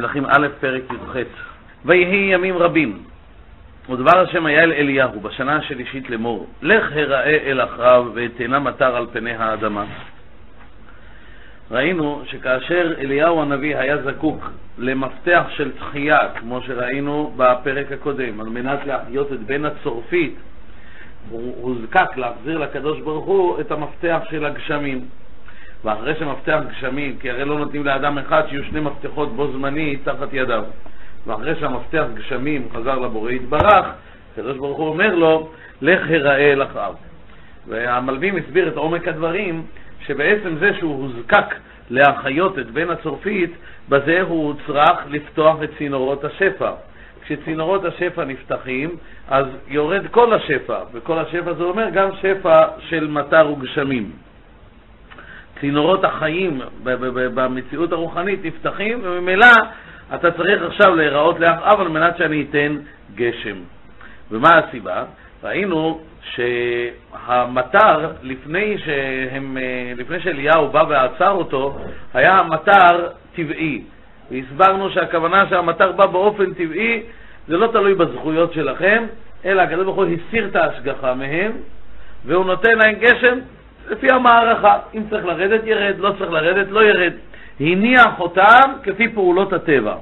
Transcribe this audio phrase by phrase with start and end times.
[0.00, 1.16] מלכים א', פרק י"ח.
[1.84, 3.02] ויהי ימים רבים,
[3.90, 9.06] ודבר השם היה אל אליהו בשנה השלישית לאמור, לך הראה אל אחריו ותאנה מטר על
[9.12, 9.84] פני האדמה.
[11.70, 18.86] ראינו שכאשר אליהו הנביא היה זקוק למפתח של תחייה, כמו שראינו בפרק הקודם, על מנת
[18.86, 20.34] להחיות את בן הצורפית,
[21.30, 25.04] הוא הוזקק להחזיר לקדוש ברוך הוא את המפתח של הגשמים.
[25.84, 30.28] ואחרי שמפתח גשמים, כי הרי לא נותנים לאדם אחד שיהיו שני מפתחות בו זמני תחת
[30.32, 30.64] ידיו.
[31.26, 33.86] ואחרי שהמפתח גשמים חזר לבורא יתברך,
[34.32, 35.50] הקדוש ברוך הוא אומר לו,
[35.82, 36.94] לך הראה אל אחאב.
[37.68, 39.62] והמלווים הסביר את עומק הדברים,
[40.06, 41.54] שבעצם זה שהוא הוזקק
[41.90, 43.50] להחיות את בן הצורפית,
[43.88, 46.70] בזה הוא צריך לפתוח את צינורות השפע.
[47.22, 48.96] כשצינורות השפע נפתחים,
[49.28, 54.10] אז יורד כל השפע, וכל השפע זה אומר גם שפע של מטר וגשמים.
[55.60, 56.60] צינורות החיים
[57.34, 59.46] במציאות הרוחנית נפתחים, וממילא
[60.14, 62.76] אתה צריך עכשיו להיראות לאחאב על מנת שאני אתן
[63.14, 63.56] גשם.
[64.30, 65.04] ומה הסיבה?
[65.44, 69.56] ראינו שהמטר, לפני, שהם,
[69.96, 71.78] לפני שאליהו בא ועצר אותו,
[72.14, 73.82] היה מטר טבעי.
[74.30, 77.02] והסברנו שהכוונה שהמטר בא באופן טבעי,
[77.48, 79.04] זה לא תלוי בזכויות שלכם,
[79.44, 81.52] אלא הקדוש ברוך הוא הסיר את ההשגחה מהם,
[82.24, 83.38] והוא נותן להם גשם
[83.90, 84.78] לפי המערכה.
[84.94, 87.12] אם צריך לרדת, ירד, לא צריך לרדת, לא ירד.
[87.60, 89.94] הניח אותם כפי פעולות הטבע.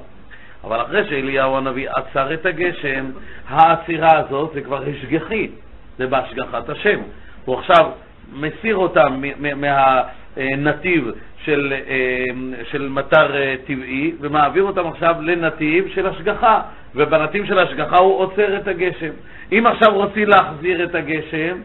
[0.63, 3.05] אבל אחרי שאליהו הנביא עצר את הגשם,
[3.47, 5.49] העצירה הזאת זה כבר השגחי,
[5.97, 6.99] זה בהשגחת השם.
[7.45, 7.91] הוא עכשיו
[8.33, 9.21] מסיר אותם
[9.55, 11.11] מהנתיב
[11.43, 12.25] של, אה,
[12.71, 16.61] של מטר אה, טבעי ומעביר אותם עכשיו לנתיב של השגחה,
[16.95, 19.11] ובנתיב של השגחה הוא עוצר את הגשם.
[19.51, 21.57] אם עכשיו רוצים להחזיר את הגשם,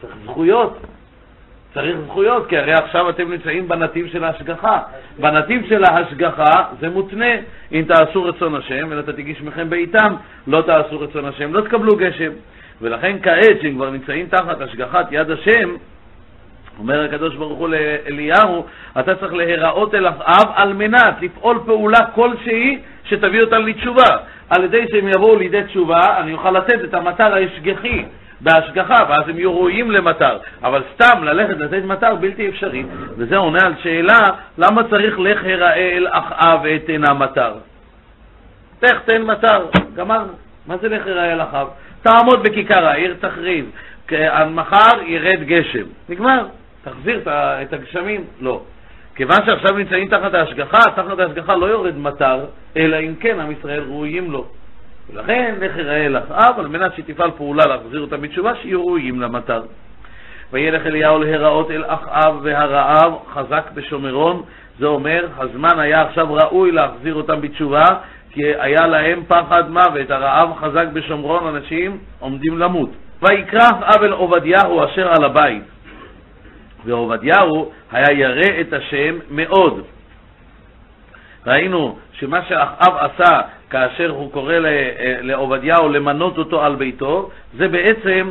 [0.00, 0.78] צריך זכויות.
[1.76, 4.78] צריך זכויות, כי הרי עכשיו אתם נמצאים בנתיב של ההשגחה.
[5.18, 7.34] בנתיב של ההשגחה זה מותנה.
[7.72, 10.14] אם תעשו רצון השם, אלא תגיש מכם בעיתם,
[10.46, 12.30] לא תעשו רצון השם, לא תקבלו גשם.
[12.80, 15.76] ולכן כעת, שהם כבר נמצאים תחת השגחת יד השם,
[16.78, 18.66] אומר הקדוש ברוך הוא לאליהו,
[19.00, 24.16] אתה צריך להיראות אל אחאב על מנת לפעול פעולה כלשהי שתביא אותם לתשובה.
[24.50, 28.04] על ידי שהם יבואו לידי תשובה, אני אוכל לתת את המטר ההשגחי
[28.40, 30.38] בהשגחה, ואז הם יהיו ראויים למטר.
[30.62, 32.84] אבל סתם ללכת לתת מטר בלתי אפשרי,
[33.16, 34.20] וזה עונה על שאלה,
[34.58, 37.54] למה צריך לך הראה אל אחאב ואתנה מטר?
[38.82, 40.32] לך תן מטר, גמרנו.
[40.66, 41.68] מה זה לך הראה אל אחאב?
[42.02, 43.64] תעמוד בכיכר העיר, תכריז.
[44.50, 45.86] מחר ירד גשם.
[46.08, 46.46] נגמר.
[46.84, 48.24] תחזיר את הגשמים?
[48.40, 48.60] לא.
[49.16, 52.44] כיוון שעכשיו נמצאים תחת ההשגחה, תחת ההשגחה לא יורד מטר,
[52.76, 54.46] אלא אם כן עם ישראל ראויים לו.
[55.10, 59.62] ולכן לך יראה אל אחאב על מנת שתפעל פעולה להחזיר אותם בתשובה, שיהיו ראויים למטר.
[60.52, 64.42] וילך אליהו להיראות אל אחאב והרעב חזק בשומרון,
[64.78, 67.84] זה אומר, הזמן היה עכשיו ראוי להחזיר אותם בתשובה,
[68.30, 72.90] כי היה להם פחד מוות, הרעב חזק בשומרון, אנשים עומדים למות.
[73.22, 75.62] ויקרא אחאב אל עובדיהו אשר על הבית,
[76.84, 79.84] ועובדיהו היה ירא את השם מאוד.
[81.46, 83.40] ראינו שמה שאחאב עשה
[83.70, 84.54] כאשר הוא קורא
[85.20, 88.30] לעובדיהו למנות אותו על ביתו, זה בעצם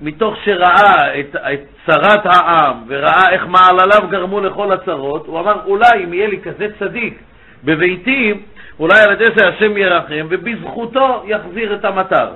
[0.00, 6.04] מתוך שראה את, את צרת העם וראה איך מעלליו גרמו לכל הצרות, הוא אמר אולי
[6.04, 7.18] אם יהיה לי כזה צדיק
[7.64, 8.34] בביתי,
[8.78, 12.28] אולי על ידי זה השם ירחם ובזכותו יחזיר את המטר.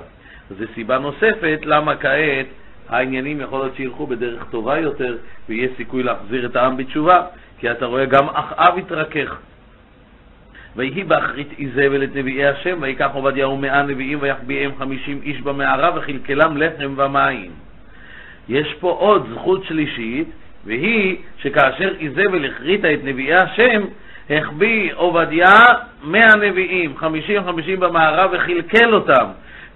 [0.49, 2.45] זו סיבה נוספת למה כעת
[2.89, 5.17] העניינים יכול להיות שילכו בדרך טובה יותר
[5.49, 7.21] ויהיה סיכוי להחזיר את העם בתשובה,
[7.59, 9.37] כי אתה רואה גם אחאב התרכך.
[10.75, 16.57] ויהי באחרית איזבל את נביאי השם, ויקח עובדיהו מאה נביאים ויחביאם חמישים איש במערה וחלקלם
[16.57, 17.51] לחם ומים.
[18.49, 20.27] יש פה עוד זכות שלישית,
[20.65, 23.81] והיא שכאשר איזבל הכריתה את נביאי השם,
[24.29, 25.53] החביא עובדיה
[26.03, 29.25] מאה נביאים, חמישים חמישים במערה וחלקל אותם.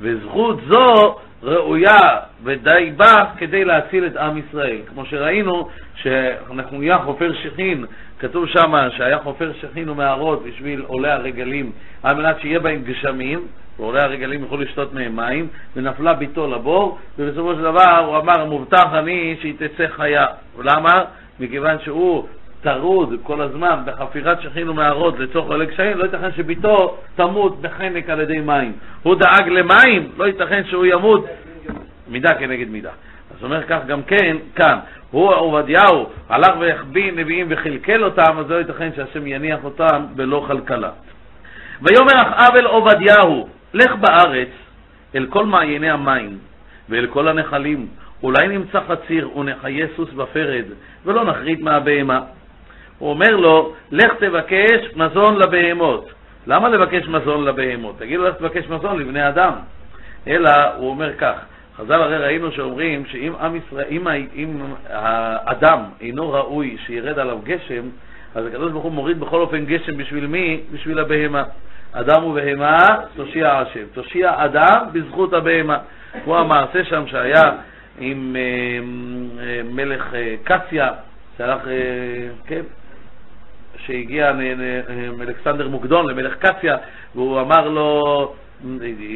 [0.01, 4.77] וזכות זו ראויה ודי בה כדי להציל את עם ישראל.
[4.87, 7.85] כמו שראינו שנחוניה חופר שכין,
[8.19, 11.71] כתוב שם שהיה חופר שכין ומערות בשביל עולי הרגלים,
[12.03, 13.47] על מנת שיהיה בהם גשמים,
[13.79, 18.85] ועולי הרגלים יוכלו לשתות מהם מים, ונפלה ביתו לבור, ובסופו של דבר הוא אמר, מובטח
[18.93, 20.25] אני שהיא תצא חיה.
[20.59, 21.03] למה?
[21.39, 22.27] מכיוון שהוא
[22.61, 28.19] טרוד כל הזמן בחפירת שכין ומערות לצורך עולי קשיים, לא ייתכן שביתו תמות בחנק על
[28.19, 28.73] ידי מים.
[29.03, 31.25] הוא דאג למים, לא ייתכן שהוא ימות
[32.07, 32.91] מידה כנגד מידה.
[33.39, 34.79] אז אומר כך גם כן, כאן,
[35.11, 40.89] הוא עובדיהו הלך והחביא נביאים וחלקל אותם, אז לא ייתכן שהשם יניח אותם בלא כלכלה.
[41.81, 44.49] ויאמר אחאב אל עובדיהו, לך בארץ
[45.15, 46.37] אל כל מעייני המים
[46.89, 47.87] ואל כל הנחלים,
[48.23, 50.65] אולי נמצא חציר ונחיה סוס בפרד,
[51.05, 52.21] ולא נחריט מהבהמה.
[52.97, 56.09] הוא אומר לו, לך תבקש מזון לבהמות.
[56.47, 57.95] למה לבקש מזון לבהמות?
[57.99, 59.53] תגידו איך תבקש מזון לבני אדם.
[60.27, 61.35] אלא, הוא אומר כך,
[61.79, 67.83] חז"ל הרי ראינו שאומרים שאם עם ישראל, אם, אם האדם אינו ראוי שירד עליו גשם,
[68.35, 70.61] אז הקדוש ברוך הוא מוריד בכל אופן גשם בשביל מי?
[70.71, 71.43] בשביל הבהמה.
[71.91, 73.83] אדם ובהמה תושיע השם.
[73.93, 75.77] תושיע אדם בזכות הבהמה.
[76.23, 77.51] כמו המעשה שם שהיה
[77.99, 78.41] עם אה,
[79.43, 80.89] אה, מלך אה, קסיה,
[81.37, 81.61] שהלך,
[82.47, 82.61] כן,
[83.77, 84.31] שהגיע
[85.21, 86.77] אלכסנדר מוקדון למלך קסיה,
[87.15, 88.33] והוא אמר לו,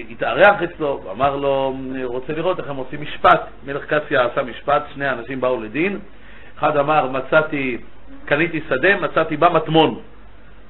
[0.10, 3.42] התארח אצלו, ואמר לו, רוצה לראות איך הם עושים משפט.
[3.66, 6.00] מלך קסיה עשה משפט, שני אנשים באו לדין,
[6.58, 7.78] אחד אמר, מצאתי,
[8.26, 10.00] קניתי שדה, מצאתי בה מטמון.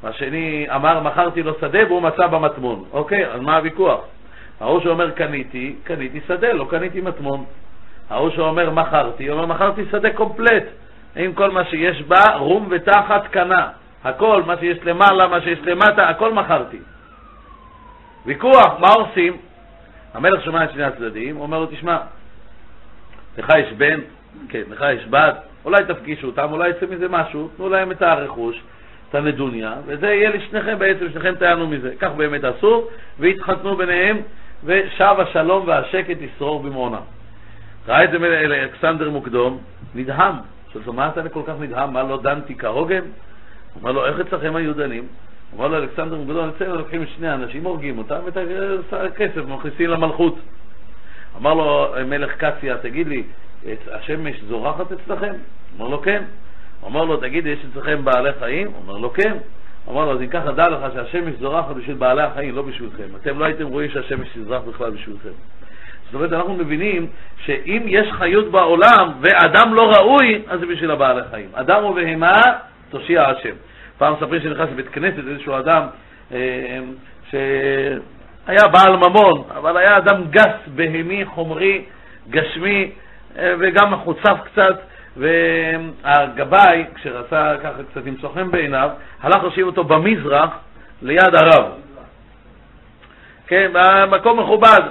[0.04, 2.84] והשני אמר, מכרתי לו שדה והוא מצא במטמון.
[2.92, 4.02] אוקיי, אז מה הוויכוח?
[4.60, 7.46] ההוא שאומר קניתי, קניתי שדה, לא קניתי מטמון.
[8.10, 10.64] ההוא שאומר מכרתי, אומר מכרתי שדה קומפלט,
[11.16, 13.68] עם כל מה שיש בה, רום ותחת קנה.
[14.04, 16.78] הכל, מה שיש למעלה, מה שיש למטה, הכל מכרתי.
[18.26, 19.38] ויכוח, מה עושים?
[20.14, 21.98] המלך שומע את שני הצדדים, אומר לו, תשמע,
[23.38, 24.00] לך יש בן,
[24.50, 25.36] כן, לך יש בת,
[25.66, 28.62] אולי תפגישו אותם, אולי יצא מזה משהו, תנו להם את הרכוש,
[29.10, 31.94] את הנדוניה, וזה יהיה לשניכם בעצם, שניכם תענו מזה.
[32.00, 32.88] כך באמת עשו,
[33.20, 34.18] והתחתנו ביניהם,
[34.64, 37.02] ושב השלום והשקט ישרור במעונם.
[37.88, 39.58] ראה את זה אלכסנדר מוקדום,
[39.96, 40.36] נדהם.
[40.68, 41.94] עכשיו, מה אתה כל כך נדהם?
[41.94, 43.04] מה לא דנתי כהוגן?
[43.82, 45.08] אמר לו, איך אצלכם היו דנים?
[45.58, 48.38] אמר לו אלכסנדר מוקדום, אצלנו לוקחים שני אנשים, הורגים אותם, ואת
[48.92, 50.36] הכסף מכניסים למלכות.
[51.38, 53.24] אמר לו מלך קציה, תגיד לי,
[53.92, 55.34] השמש זורחת אצלכם?
[55.78, 56.24] אמר לו, כן.
[56.88, 58.72] אמר לו, תגיד, יש אצלכם בעלי חיים?
[58.86, 59.38] אמר לו, כן.
[59.90, 63.16] אמר לו, אז אם ככה דע לך שהשמש זורחת בשביל בעלי החיים, לא בשבילכם.
[63.22, 65.30] אתם לא הייתם רואים שהשמש תזרח בכלל בשבילכם.
[66.06, 67.08] זאת אומרת, אנחנו מבינים
[67.46, 71.50] שאם יש חיות בעולם ואדם לא ראוי, אז זה בשביל הבעלי חיים.
[71.54, 72.42] אדם ובהמה,
[72.90, 73.56] תושיע השם.
[74.04, 75.84] פעם מספרים שנכנס לבית כנסת איזשהו אדם
[76.32, 76.80] אה,
[77.30, 81.86] שהיה בעל ממון, אבל היה אדם גס, בהמי, חומרי,
[82.30, 82.92] גשמי,
[83.38, 84.80] אה, וגם מחוצף קצת,
[85.18, 88.90] והגבאי, כשרצה ככה קצת למצוא חן בעיניו,
[89.22, 90.50] הלך להושיב אותו במזרח
[91.02, 91.72] ליד הרב.
[93.48, 94.82] כן, במקום מכובד.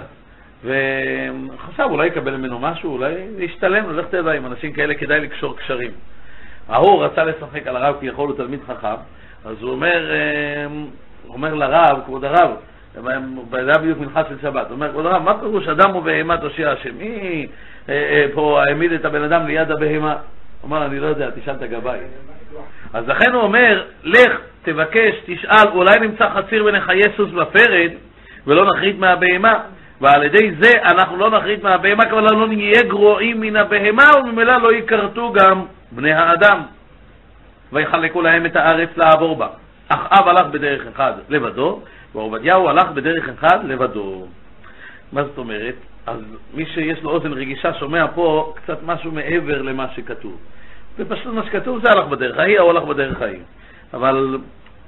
[0.64, 5.90] וחשב, אולי יקבל ממנו משהו, אולי ישתלם, לך תדע, עם אנשים כאלה כדאי לקשור קשרים.
[6.68, 8.94] ההוא רצה לשחק על הרב כי יכול הוא תלמיד חכם,
[9.44, 10.86] אז הוא אומר, אמ,
[11.28, 12.50] אומר לרב, כבוד הרב,
[12.94, 13.00] זה
[13.52, 16.98] היה בדיוק מנחה של שבת, הוא אומר, כבוד הרב, מה פירוש אדם ובהמה תושיע השם?
[16.98, 17.46] מי
[17.88, 20.12] אה, אה, פה העמיד את הבן אדם ליד הבהמה?
[20.12, 20.20] הוא
[20.62, 21.98] אומר, אני לא יודע, תשאל את הגבאי.
[22.92, 27.90] אז לכן הוא אומר, לך, תבקש, תשאל, אולי נמצא חציר ונחיה סוס בפרד,
[28.46, 29.60] ולא נחריד מהבהמה.
[30.00, 34.72] ועל ידי זה אנחנו לא נחריד מהבהמה, כבר לא נהיה גרועים מן הבהמה, וממילא לא
[34.72, 36.62] ייכרתו גם בני האדם.
[37.72, 39.48] ויחלקו להם את הארץ לעבור בה.
[39.88, 41.80] אחאב הלך בדרך אחד לבדו,
[42.14, 44.26] ועובדיהו הלך בדרך אחד לבדו.
[45.12, 45.74] מה זאת אומרת?
[46.06, 46.18] אז
[46.54, 50.36] מי שיש לו אוזן רגישה שומע פה קצת משהו מעבר למה שכתוב.
[50.98, 53.40] ופשוט מה שכתוב זה הלך בדרך ההיא, הוא הלך בדרך ההיא.
[53.94, 54.38] אבל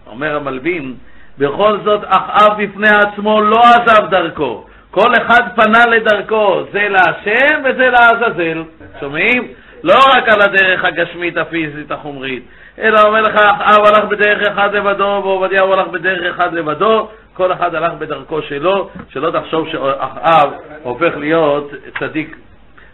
[0.07, 0.95] אומר המלבין,
[1.39, 4.67] בכל זאת אחאב בפני עצמו לא עזב דרכו.
[4.91, 8.63] כל אחד פנה לדרכו, זה להשם וזה לעזאזל.
[9.01, 9.49] שומעים?
[9.85, 12.45] לא רק על הדרך הגשמית, הפיזית, החומרית,
[12.79, 17.75] אלא אומר לך, אחאב הלך בדרך אחד לבדו, ועובדיהו הלך בדרך אחד לבדו, כל אחד
[17.75, 22.37] הלך בדרכו שלו, שלא תחשוב שאחאב הופך להיות צדיק.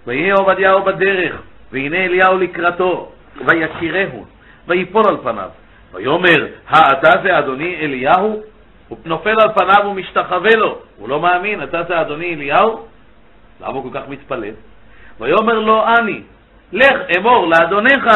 [0.07, 3.13] ויהי עובדיהו בדרך, והנה אליהו לקראתו,
[3.47, 4.25] ויקירהו,
[4.69, 5.49] ויפול על פניו.
[5.93, 8.43] ויאמר, האתה זה אדוני אליהו?
[8.89, 10.79] הוא נופל על פניו ומשתחווה לו.
[10.97, 12.87] הוא לא מאמין, אתה זה אדוני אליהו?
[13.61, 14.55] למה הוא כל כך מתפלל?
[15.21, 16.23] ויאמר לו אני,
[16.73, 18.07] לך אמור לאדונך,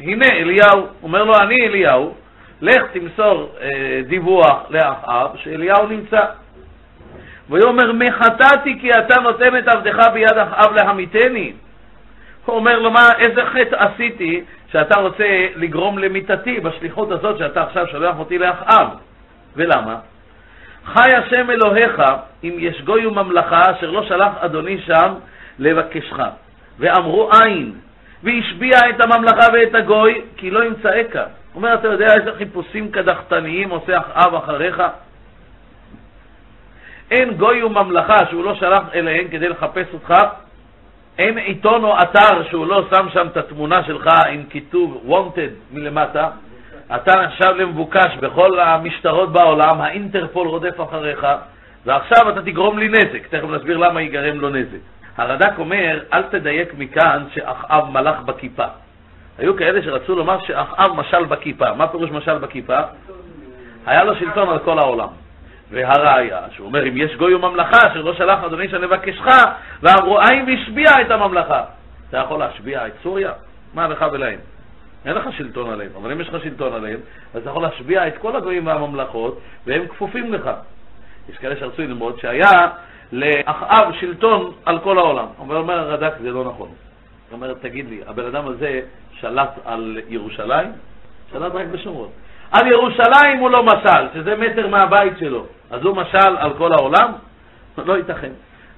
[0.00, 0.86] הנה אליהו.
[1.02, 2.14] אומר לו, אני אליהו,
[2.62, 6.24] לך תמסור אה, דיווח לאחאב שאליהו נמצא.
[7.50, 11.52] ויאמר מחטאתי כי אתה נותן את עבדך ביד אחאב להמיתני.
[12.44, 17.86] הוא אומר לו, מה, איזה חטא עשיתי שאתה רוצה לגרום למיתתי בשליחות הזאת שאתה עכשיו
[17.86, 18.88] שולח אותי לאחאב?
[19.56, 19.96] ולמה?
[20.84, 22.02] חי השם אלוהיך
[22.44, 25.14] אם יש גוי וממלכה אשר לא שלח אדוני שם
[25.58, 26.18] לבקשך.
[26.78, 27.72] ואמרו אין,
[28.22, 31.14] והשביע את הממלכה ואת הגוי, כי לא ימצאך.
[31.14, 31.22] הוא
[31.54, 34.82] אומר, אתה יודע איזה חיפושים קדחתניים עושה אחאב אחריך?
[37.10, 40.14] אין גוי וממלכה שהוא לא שלח אליהן כדי לחפש אותך,
[41.18, 46.28] אין עיתון או אתר שהוא לא שם שם את התמונה שלך עם כיתוב wanted מלמטה,
[46.94, 51.26] אתה נחשב למבוקש בכל המשטרות בעולם, האינטרפול רודף אחריך,
[51.86, 53.26] ועכשיו אתה תגרום לי נזק.
[53.26, 54.78] תכף נסביר למה ייגרם לו נזק.
[55.20, 58.64] הרד"ק אומר, אל תדייק מכאן שאחאב מלך בכיפה.
[59.38, 61.72] היו כאלה שרצו לומר שאחאב משל בכיפה.
[61.74, 62.78] מה פירוש משל בכיפה?
[63.86, 65.08] היה לו שלטון על כל העולם.
[65.70, 69.26] והראיה, שהוא אומר, אם יש גוי וממלכה אשר לא שלח אדוני שנבקשך,
[69.82, 71.64] ואמרו, האם השביע את הממלכה?
[72.08, 73.32] אתה יכול להשביע את סוריה?
[73.74, 74.38] מה לך ולהם?
[75.04, 76.98] אין לך שלטון עליהם, אבל אם יש לך שלטון עליהם,
[77.34, 80.50] אז אתה יכול להשביע את כל הגויים והממלכות, והם כפופים לך.
[81.28, 82.68] יש כאלה שרצו ללמוד שהיה
[83.12, 85.26] לאחאב שלטון על כל העולם.
[85.40, 86.68] אבל אומר הרד"ק, זה לא נכון.
[86.68, 88.80] הוא אומר, תגיד לי, הבן אדם הזה
[89.20, 90.72] שלט על ירושלים?
[91.32, 92.08] שלט רק בשומרון.
[92.52, 95.46] על ירושלים הוא לא משל, שזה מטר מהבית שלו.
[95.70, 97.12] אז הוא משל על כל העולם?
[97.78, 98.32] לא ייתכן.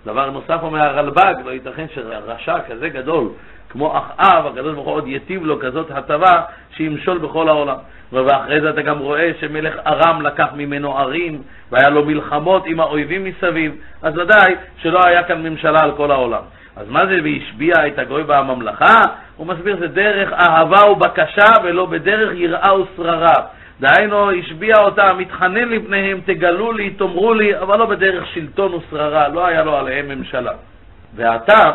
[0.04, 3.28] דבר נוסף אומר הרלב"ג, לא ייתכן שרשע כזה גדול
[3.68, 6.42] כמו אחאב, הקדוש ברוך הוא עוד יטיב לו כזאת הטבה
[6.76, 7.76] שימשול בכל העולם.
[8.12, 13.24] ואחרי זה אתה גם רואה שמלך ארם לקח ממנו ערים והיה לו מלחמות עם האויבים
[13.24, 16.42] מסביב, אז ודאי שלא היה כאן ממשלה על כל העולם.
[16.76, 19.00] אז מה זה והשביע את הגוי בממלכה?
[19.36, 23.34] הוא מסביר זה דרך אהבה ובקשה ולא בדרך יראה ושררה.
[23.80, 29.46] דהיינו, השביע אותם, מתחנן לפניהם, תגלו לי, תאמרו לי, אבל לא בדרך שלטון ושררה, לא
[29.46, 30.52] היה לו עליהם ממשלה.
[31.14, 31.70] ועתה,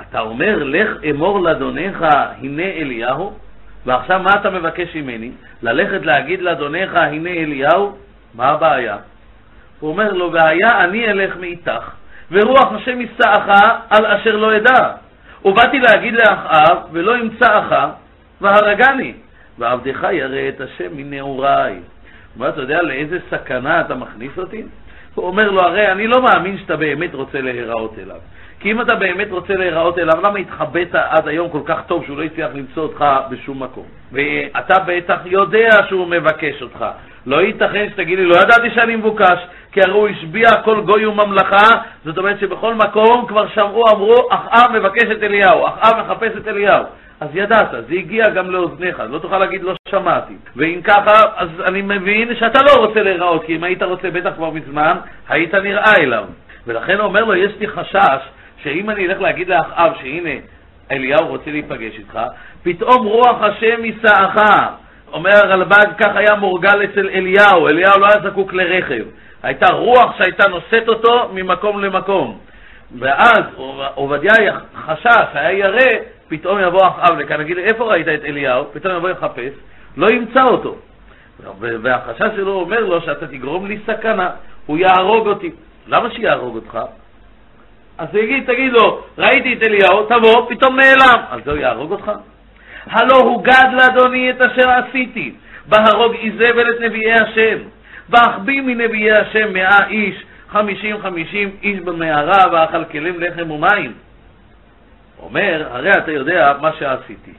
[0.00, 2.06] אתה אומר, לך אמור לאדונך,
[2.42, 3.32] הנה אליהו,
[3.88, 5.30] ועכשיו מה אתה מבקש ממני?
[5.62, 7.96] ללכת להגיד לאדונך, הנה אליהו?
[8.34, 8.96] מה הבעיה?
[9.80, 11.90] הוא אומר לו, והיה אני אלך מאיתך,
[12.30, 13.48] ורוח השם יישאך
[13.90, 14.92] על אשר לא אדע.
[15.44, 17.74] ובאתי להגיד לאחאב, ולא אמצאך,
[18.40, 19.12] והרגני.
[19.58, 21.80] ועבדך ירא את השם מנעוריי.
[22.36, 24.62] אומר, אתה יודע לאיזה סכנה אתה מכניס אותי?
[25.14, 28.20] הוא אומר לו, הרי אני לא מאמין שאתה באמת רוצה להיראות אליו.
[28.60, 32.16] כי אם אתה באמת רוצה להיראות אליו, למה התחבאת עד היום כל כך טוב שהוא
[32.16, 33.84] לא הצליח למצוא אותך בשום מקום?
[34.12, 36.84] ואתה בטח יודע שהוא מבקש אותך.
[37.26, 39.38] לא ייתכן שתגיד לי, לא ידעתי שאני מבוקש,
[39.72, 41.66] כי הרי הוא השביע כל גוי וממלכה,
[42.04, 46.84] זאת אומרת שבכל מקום כבר שמעו, אמרו, אחאב מבקש את אליהו, אחאב מחפש את אליהו.
[47.20, 50.34] אז ידעת, זה הגיע גם לאוזניך, לא תוכל להגיד לא שמעתי.
[50.56, 54.50] ואם ככה, אז אני מבין שאתה לא רוצה להיראות, כי אם היית רוצה בטח כבר
[54.50, 54.96] מזמן,
[55.28, 56.24] היית נראה אליו.
[56.66, 58.20] ולכן אומר לו, יש לי חשש
[58.62, 60.40] שאם אני אלך להגיד לאחאב שהנה
[60.90, 62.18] אליהו רוצה להיפגש איתך,
[62.62, 64.36] פתאום רוח השם יישאך.
[65.12, 69.04] אומר הרלב"ג, כך היה מורגל אצל אליהו, אליהו לא היה זקוק לרכב.
[69.42, 72.38] הייתה רוח שהייתה נושאת אותו ממקום למקום.
[72.98, 73.42] ואז
[73.94, 75.98] עובדיה חשש, היה ירא,
[76.28, 78.64] פתאום יבוא אחאב לכאן, נגיד, איפה ראית את אליהו?
[78.72, 79.52] פתאום יבוא לחפש,
[79.96, 80.76] לא ימצא אותו.
[81.60, 84.30] והחשש שלו אומר לו שאתה תגרום לי סכנה,
[84.66, 85.50] הוא יהרוג אותי.
[85.88, 86.78] למה שיהרוג אותך?
[87.98, 91.22] אז הוא יגיד, תגיד לו, ראיתי את אליהו, תבוא, פתאום נעלם.
[91.30, 92.12] על זה יהרוג אותך?
[92.86, 95.34] הלא הוא גד לאדוני את אשר עשיתי,
[95.66, 97.58] בהרוג איזבל את נביאי השם,
[98.08, 103.92] ואחביא מנביאי השם מאה איש, חמישים חמישים איש במערה, ואכלכלם לחם ומים.
[105.22, 107.32] אומר, הרי אתה יודע מה שעשיתי.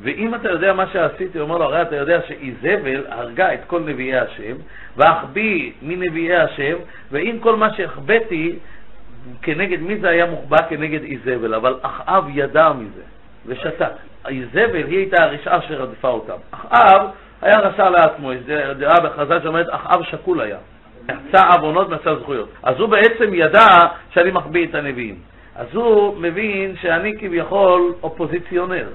[0.00, 4.18] ואם אתה יודע מה שעשיתי, אומר לו, הרי אתה יודע שאיזבל הרגה את כל נביאי
[4.18, 4.56] השם,
[4.96, 6.76] ואחביא מנביאי השם,
[7.10, 8.56] ואם כל מה שהחבאתי,
[9.42, 10.56] כנגד מי זה היה מוחבא?
[10.68, 13.02] כנגד איזבל, אבל אחאב ידע מזה,
[13.46, 13.92] ושתק.
[14.28, 16.36] איזבל היא הייתה הרשעה שרדפה אותם.
[16.50, 17.10] אחאב
[17.42, 18.30] היה רשע לעצמו,
[18.78, 20.58] דעה בחז"ל שאומרת, אחאב שקול היה.
[21.08, 22.48] עשה עוונות ועשה זכויות.
[22.62, 23.66] אז הוא בעצם ידע
[24.10, 25.16] שאני מחביא את הנביאים.
[25.56, 28.86] אז הוא מבין שאני כביכול אופוזיציונר.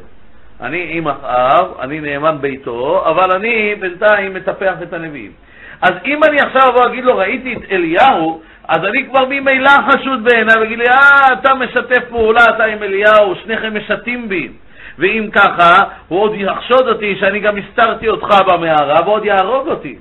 [0.62, 5.32] אני עם אחאב, אני נאמן ביתו, אבל אני בינתיים מטפח את הנביאים.
[5.82, 10.24] אז אם אני עכשיו אבוא אגיד לו, ראיתי את אליהו, אז אני כבר ממילא חשוד
[10.24, 14.52] בעיניי, ויגיד לי, אה, אתה משתף פעולה, אתה עם אליהו, שניכם משתים בי.
[14.98, 19.98] ואם ככה, הוא עוד יחשוד אותי שאני גם הסתרתי אותך במערה, ועוד יהרוג אותי.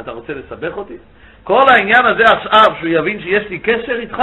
[0.00, 0.96] אתה רוצה לסבך אותי?
[1.44, 4.18] כל העניין הזה עכשיו, שהוא יבין שיש לי קשר איתך,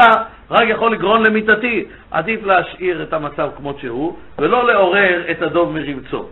[0.51, 1.85] רק יכול לגרום למיתתי.
[2.11, 6.29] עדיף להשאיר את המצב כמות שהוא, ולא לעורר את הדוב מרבצו.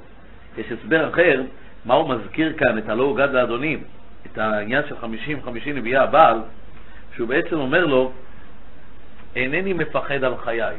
[0.57, 1.41] יש הסבר אחר,
[1.85, 3.79] מה הוא מזכיר כאן, את הלא הוגד לאדונים,
[4.25, 6.37] את העניין של חמישים חמישים נביאי הבעל,
[7.15, 8.11] שהוא בעצם אומר לו,
[9.35, 10.75] אינני מפחד על חיי.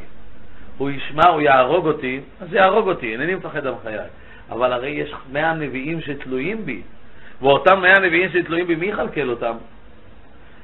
[0.77, 3.99] הוא ישמע, הוא יהרוג אותי, אז יהרוג אותי, אינני מפחד על חיי.
[4.49, 6.81] אבל הרי יש מאה נביאים שתלויים בי,
[7.41, 9.55] ואותם מאה נביאים שתלויים בי, מי יכלכל אותם?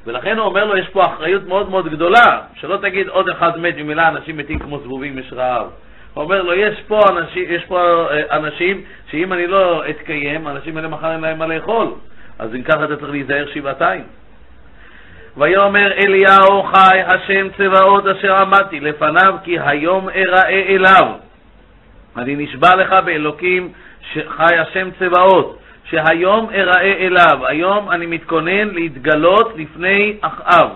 [0.05, 3.75] ולכן הוא אומר לו, יש פה אחריות מאוד מאוד גדולה, שלא תגיד עוד אחד מת,
[3.77, 5.67] ממילא אנשים מתים כמו זבובים, יש רעב.
[6.13, 10.77] הוא אומר לו, יש פה אנשים, יש פה אה, אנשים שאם אני לא אתקיים, אנשים
[10.77, 11.87] האלה מחר אין להם מה לאכול.
[12.39, 14.03] אז אם ככה אתה צריך להיזהר שבעתיים.
[15.37, 21.07] ויאמר אליהו חי השם צבאות אשר עמדתי לפניו כי היום אראה אליו.
[22.17, 23.71] אני נשבע לך באלוקים
[24.13, 25.59] שחי השם צבאות
[25.89, 30.69] שהיום אראה אליו, היום אני מתכונן להתגלות לפני אחאב.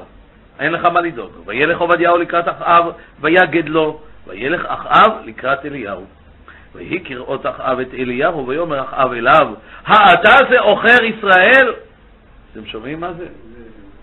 [0.60, 1.32] אין לך מה לדאוג.
[1.46, 2.86] וילך עובדיהו לקראת אחאב,
[3.22, 6.06] ויגד לו, וילך אחאב לקראת אליהו.
[6.76, 9.48] ויהי כראות אחאב את אליהו, ויאמר אחאב אליו,
[9.86, 11.74] האתה זה עוכר ישראל?
[12.52, 13.26] אתם שומעים מה זה?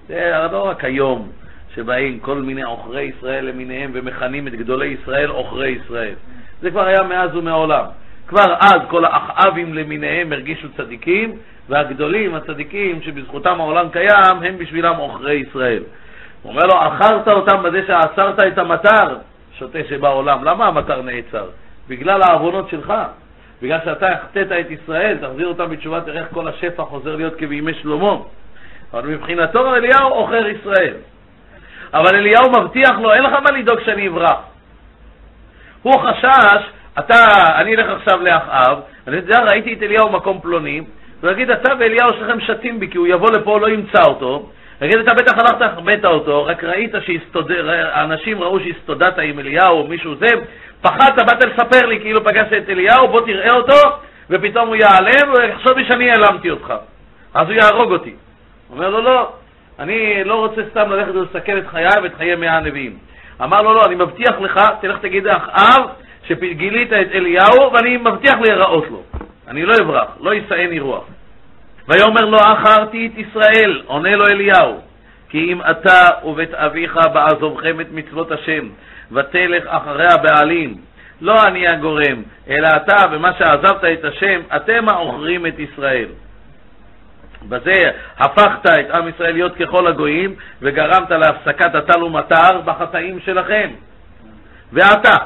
[0.09, 1.29] זה לא רק היום
[1.75, 6.15] שבאים כל מיני עוכרי ישראל למיניהם ומכנים את גדולי ישראל עוכרי ישראל.
[6.61, 7.85] זה כבר היה מאז ומעולם.
[8.27, 11.33] כבר אז כל האחאבים למיניהם הרגישו צדיקים,
[11.69, 15.83] והגדולים, הצדיקים, שבזכותם העולם קיים, הם בשבילם עוכרי ישראל.
[16.43, 19.17] הוא אומר לו, אחרת אותם בזה שעצרת את המטר,
[19.59, 20.45] שוטה שבעולם.
[20.45, 21.47] למה המטר נעצר?
[21.89, 22.93] בגלל העוונות שלך.
[23.63, 27.75] בגלל שאתה החטאת את ישראל, תחזיר אותם בתשובה, תראה איך כל השפע חוזר להיות כבימי
[27.75, 28.17] שלמה.
[28.95, 30.95] אבל מבחינתו אליהו עוכר ישראל.
[31.95, 34.39] אבל אליהו מבטיח לו, אין לך מה לדאוג שאני אברח.
[35.83, 36.63] הוא חשש,
[36.99, 37.15] אתה,
[37.57, 40.81] אני אלך עכשיו לאחאב, אני יודע, ראיתי את אליהו במקום פלוני,
[41.23, 44.51] הוא יגיד, אתה ואליהו שלכם שתים בי, כי הוא יבוא לפה, לא ימצא אותו,
[44.83, 50.15] יגיד, אתה בטח הלכת, החבאת אותו, רק ראית שאנשים ראו שהסתודדת עם אליהו או מישהו
[50.15, 50.27] זה,
[50.83, 53.77] פחדת, באת לספר לי כאילו פגשת את אליהו, בוא תראה אותו,
[54.31, 56.75] ופתאום הוא ייעלם, ויחשוב לי שאני העלמתי אותך.
[57.35, 58.15] אז הוא יהרוג אותי.
[58.75, 59.33] אומר לו, לא,
[59.79, 62.97] אני לא רוצה סתם ללכת ולסכן את חיי ואת חיי מאה הנביאים.
[63.43, 65.83] אמר לו, לא, אני מבטיח לך, תלך תגיד לאחאב
[66.27, 69.03] שגילית את אליהו, ואני מבטיח להיראות לו.
[69.49, 71.05] אני לא אברח, לא יישאני רוח.
[71.89, 74.81] ויאמר לו, אחרתי את ישראל, עונה לו אליהו,
[75.29, 78.69] כי אם אתה ובית אביך בעזובכם את מצוות השם,
[79.13, 80.75] ותלך אחרי הבעלים,
[81.21, 86.09] לא אני הגורם, אלא אתה, במה שעזבת את השם, אתם העוכרים את ישראל.
[87.49, 93.71] בזה הפכת את עם ישראל להיות ככל הגויים, וגרמת להפסקת הטל ומטר בחטאים שלכם.
[94.73, 95.17] ועתה,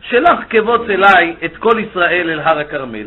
[0.00, 3.06] שלח כבוץ אליי את כל ישראל אל הר הכרמל,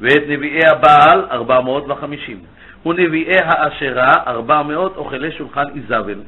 [0.00, 2.40] ואת נביאי הבעל 450,
[2.86, 6.20] ונביאי האשרה 400 אוכלי שולחן איזבל.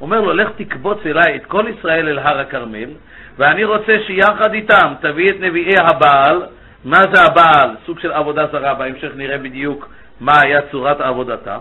[0.00, 2.90] אומר לו, לך תקבוץ אליי את כל ישראל אל הר הכרמל,
[3.38, 6.42] ואני רוצה שיחד איתם תביא את נביאי הבעל.
[6.84, 7.70] מה זה הבעל?
[7.86, 9.88] סוג של עבודה זרה, בהמשך נראה בדיוק
[10.20, 11.58] מה היה צורת עבודתה.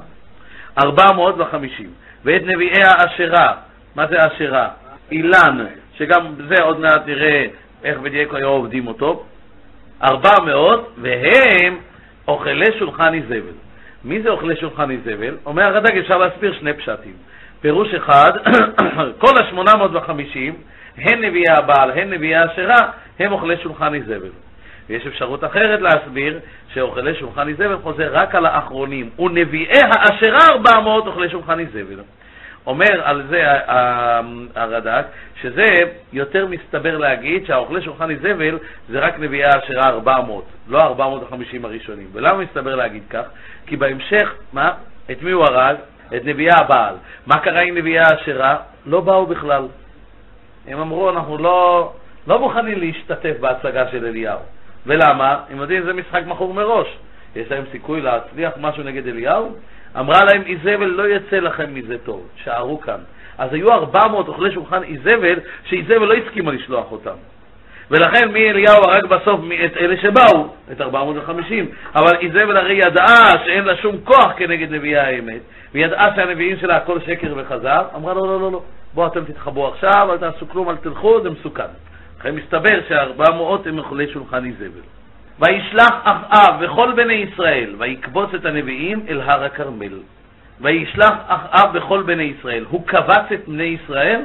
[0.83, 1.89] 450.
[2.25, 3.53] ואת נביאי האשרה,
[3.95, 4.69] מה זה אשרה?
[5.11, 5.65] אילן,
[5.97, 7.45] שגם זה עוד מעט נראה
[7.83, 9.23] איך בדיוק היו עובדים אותו.
[10.03, 11.77] 400, והם
[12.27, 13.57] אוכלי שולחן איזבל.
[14.03, 15.37] מי זה אוכלי שולחן איזבל?
[15.45, 17.13] אומר הרד"ג, אפשר להסביר שני פשטים.
[17.61, 18.31] פירוש אחד,
[19.21, 20.37] כל ה-850,
[20.97, 24.29] הן נביאי הבעל, הן נביאי האשרה, הם אוכלי שולחן איזבל.
[24.89, 26.39] ויש אפשרות אחרת להסביר
[26.73, 31.99] שאוכלי שולחן איזבל חוזר רק על האחרונים, ונביאי האשרה 400 אוכלי שולחן איזבל.
[32.67, 33.43] אומר על זה
[34.55, 35.05] הרד"ק,
[35.41, 35.65] שזה
[36.13, 42.07] יותר מסתבר להגיד שהאוכלי שולחן איזבל זה רק נביאי האשרה 400, לא 450 הראשונים.
[42.13, 43.23] ולמה מסתבר להגיד כך?
[43.65, 44.71] כי בהמשך, מה?
[45.11, 45.75] את מי הוא הרג?
[46.15, 46.95] את נביאי הבעל.
[47.27, 48.57] מה קרה עם נביאי האשרה?
[48.85, 49.67] לא באו בכלל.
[50.67, 51.91] הם אמרו, אנחנו לא,
[52.27, 54.39] לא מוכנים להשתתף בהצגה של אליהו.
[54.89, 55.39] ולמה?
[55.49, 56.87] הם יודעים, זה משחק מכור מראש.
[57.35, 59.55] יש להם סיכוי להצליח משהו נגד אליהו?
[59.99, 62.99] אמרה להם, איזבל לא יצא לכם מזה טוב, שערו כאן.
[63.37, 67.15] אז היו 400 אוכלי שולחן איזבל, שאיזבל לא הסכימה לשלוח אותם.
[67.91, 71.71] ולכן מי אליהו הרג בסוף את אלה שבאו, את 450.
[71.95, 75.41] אבל איזבל הרי ידעה שאין לה שום כוח כנגד נביאי האמת,
[75.73, 78.61] וידעה שהנביאים שלה הכל שקר וכזב, אמרה לו, לא, לא, לא,
[78.93, 81.69] בואו אתם תתחבאו עכשיו, אל תעשו כלום, אל תלכו, זה מסוכן.
[82.19, 84.81] לכן מסתבר ש-400 הם אוכלי שולחן איזבל.
[85.39, 89.99] וישלח אחאב וכל בני ישראל, ויקבוץ את הנביאים אל הר הכרמל.
[90.61, 92.65] וישלח אחאב וכל בני ישראל.
[92.69, 94.21] הוא קבץ את בני ישראל?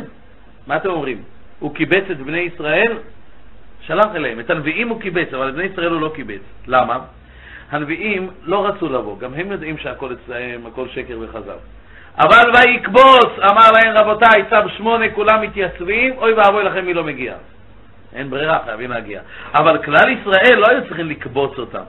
[0.67, 1.23] מה אתם אומרים?
[1.59, 2.93] הוא קיבץ את בני ישראל?
[3.81, 4.41] שלח אליהם.
[4.41, 6.41] את הנביאים הוא קיבץ, אבל את בני ישראל הוא לא קיבץ.
[6.67, 6.99] למה?
[7.71, 11.59] הנביאים לא רצו לבוא, גם הם יודעים שהכל אצלם, הכל שקר וכזב.
[12.19, 17.35] אבל ויקבוץ, אמר להם רבותיי, צו שמונה, כולם מתייצבים, אוי ואבוי לכם מי לא מגיע.
[18.15, 19.21] אין ברירה, חייבים להגיע.
[19.55, 21.83] אבל כלל ישראל לא היו צריכים לקבוץ אותם.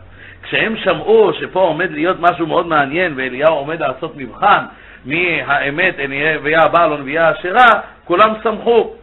[0.43, 4.65] כשהם שמעו שפה עומד להיות משהו מאוד מעניין ואליהו עומד לעשות מבחן
[5.05, 8.93] מי האמת, נביאי הבעל או נביאי האשרה, כולם שמחו.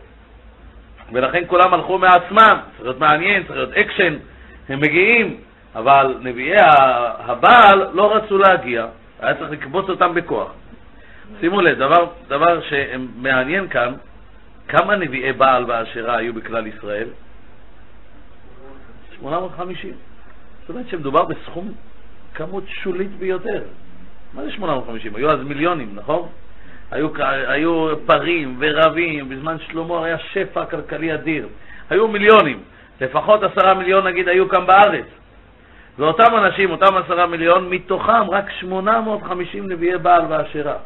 [1.12, 4.14] ולכן כולם הלכו מעצמם, צריך להיות מעניין, צריך להיות אקשן,
[4.68, 5.36] הם מגיעים,
[5.74, 6.56] אבל נביאי
[7.18, 8.86] הבעל לא רצו להגיע,
[9.20, 10.52] היה צריך לקבץ אותם בכוח.
[11.40, 13.92] שימו לב, דבר, דבר שמעניין כאן,
[14.68, 17.08] כמה נביאי בעל והאשרה היו בכלל ישראל?
[19.20, 19.92] 850.
[20.60, 21.72] זאת אומרת שמדובר בסכום
[22.34, 23.62] כמות שולית ביותר.
[24.34, 25.16] מה זה 850?
[25.16, 26.28] היו אז מיליונים, נכון?
[26.90, 27.08] היו,
[27.46, 31.48] היו פרים ורבים, בזמן שלמה היה שפע כלכלי אדיר.
[31.90, 32.60] היו מיליונים,
[33.00, 35.06] לפחות עשרה מיליון נגיד היו כאן בארץ.
[35.98, 40.76] ואותם אנשים, אותם עשרה מיליון, מתוכם רק 850 נביאי בעל והאשרה.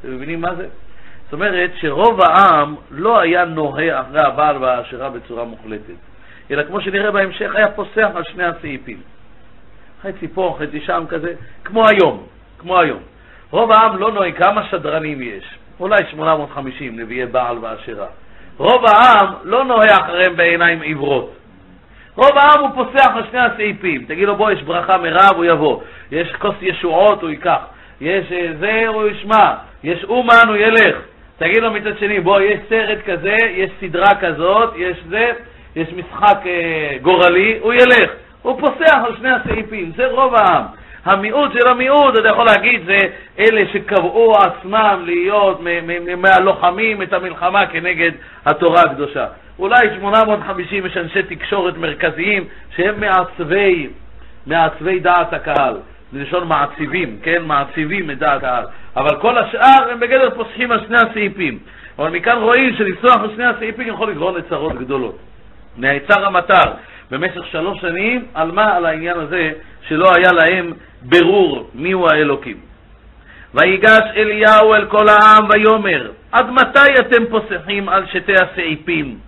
[0.00, 0.68] אתם מבינים מה זה?
[1.34, 5.94] אומרת שרוב העם לא היה נוהה אחרי הבעל והאשרה בצורה מוחלטת,
[6.50, 9.00] אלא כמו שנראה בהמשך, היה פוסח על שני הסעיפים.
[10.02, 11.32] חצי פה, חצי שם כזה,
[11.64, 12.22] כמו היום,
[12.58, 13.00] כמו היום.
[13.50, 15.44] רוב העם לא נוהג, כמה שדרנים יש?
[15.80, 18.06] אולי 850 נביאי בעל ואשרה.
[18.56, 21.34] רוב העם לא נוהג אחריהם בעיניים עיוורות.
[22.16, 24.04] רוב העם הוא פוסח על שני הסעיפים.
[24.04, 25.82] תגיד לו, בוא, יש ברכה מרב, הוא יבוא.
[26.12, 27.64] יש כוס ישועות, הוא ייקח.
[28.00, 29.54] יש אה, זה, הוא ישמע.
[29.84, 30.96] יש אומן, הוא ילך.
[31.38, 35.30] תגיד לו מצד שני, בוא, יש סרט כזה, יש סדרה כזאת, יש זה,
[35.76, 38.10] יש משחק אה, גורלי, הוא ילך.
[38.42, 40.64] הוא פוסח על שני הסעיפים, זה רוב העם.
[41.04, 42.98] המיעוט של המיעוט, אתה יכול להגיד, זה
[43.38, 45.60] אלה שקבעו עצמם להיות
[46.16, 48.10] מהלוחמים את המלחמה כנגד
[48.46, 49.26] התורה הקדושה.
[49.58, 52.44] אולי 850 יש אנשי תקשורת מרכזיים
[52.76, 53.88] שהם מעצבי,
[54.46, 55.76] מעצבי דעת הקהל.
[56.12, 57.42] זה לשון מעציבים, כן?
[57.42, 58.64] מעציבים את דעת הקהל.
[58.96, 61.58] אבל כל השאר הם בגדר פוסחים על שני הסעיפים.
[61.98, 65.18] אבל מכאן רואים שלנסוח על שני הסעיפים יכול לגרום לצרות גדולות.
[65.76, 66.72] נעצר המטר
[67.10, 68.76] במשך שלוש שנים, על מה?
[68.76, 69.52] על העניין הזה
[69.88, 72.56] שלא היה להם ברור מיהו האלוקים.
[73.54, 79.18] ויגש אליהו אל כל העם ויאמר, עד מתי אתם פוסחים על שתי הסעיפים?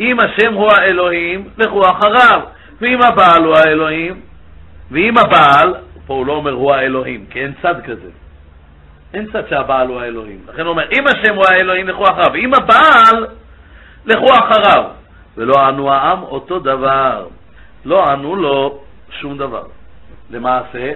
[0.00, 2.40] אם השם הוא האלוהים, לכו אחריו,
[2.80, 4.20] ואם הבעל הוא האלוהים,
[4.90, 5.74] ואם הבעל,
[6.06, 8.21] פה הוא לא אומר הוא האלוהים, כי אין צד כזה.
[9.14, 10.40] אין צד שהבעל הוא האלוהים.
[10.48, 13.26] לכן הוא אומר, אם השם הוא האלוהים, לכו אחריו, ואם הבעל,
[14.06, 14.84] לכו אחריו.
[15.36, 17.26] ולא ענו העם אותו דבר.
[17.84, 19.62] לא ענו לו שום דבר.
[20.30, 20.92] למעשה,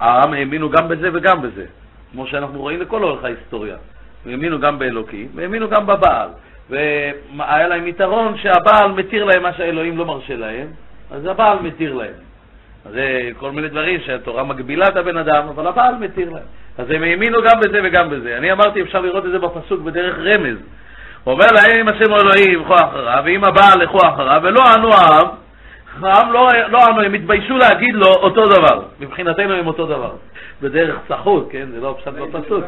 [0.00, 1.66] העם האמינו גם בזה וגם בזה,
[2.12, 3.76] כמו שאנחנו רואים לכל אורך ההיסטוריה.
[4.24, 6.28] הם האמינו גם באלוקים, והאמינו גם בבעל.
[6.70, 10.66] והיה להם יתרון שהבעל מתיר להם מה שהאלוהים לא מרשה להם,
[11.10, 12.14] אז הבעל מתיר להם.
[12.90, 16.46] זה כל מיני דברים שהתורה מגבילה את הבן אדם, אבל הבעל מתיר להם.
[16.78, 18.36] אז הם האמינו גם בזה וגם בזה.
[18.36, 20.58] אני אמרתי, אפשר לראות את זה בפסוק בדרך רמז.
[21.24, 25.28] הוא אומר להם, אם השם אלוהים, לכו אחריו, ואם הבעל, לכו אחריו, ולא ענו העם,
[26.02, 28.82] העם לא, לא ענו, הם התביישו להגיד לו אותו דבר.
[29.00, 30.12] מבחינתנו הם אותו דבר.
[30.62, 31.66] בדרך סחוט, כן?
[31.74, 32.64] זה לא פשט בפסוק.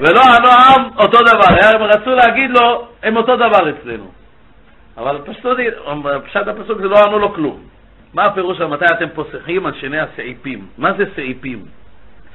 [0.00, 1.74] ולא ענו העם אותו דבר.
[1.74, 4.10] הם רצו להגיד לו, הם אותו דבר אצלנו.
[4.98, 5.46] אבל פשט,
[6.24, 7.60] פשט הפסוק זה לא ענו לו כלום.
[8.14, 10.66] מה הפירוש על מתי אתם פוסחים על שני הסעיפים?
[10.78, 11.79] מה זה סעיפים?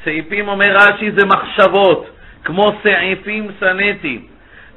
[0.06, 2.10] סעיפים, אומר רש"י, זה מחשבות,
[2.44, 4.28] כמו סעיפים שנאתי,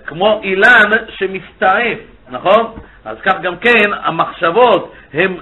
[0.07, 1.99] כמו אילן שמסתעף,
[2.31, 2.73] נכון?
[3.05, 5.37] אז כך גם כן, המחשבות הן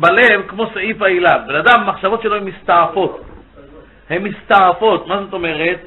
[0.00, 1.38] בלב כמו סעיף האילן.
[1.46, 3.24] בן אדם, המחשבות שלו הן מסתעפות.
[4.10, 5.78] הן מסתעפות, מה זאת אומרת?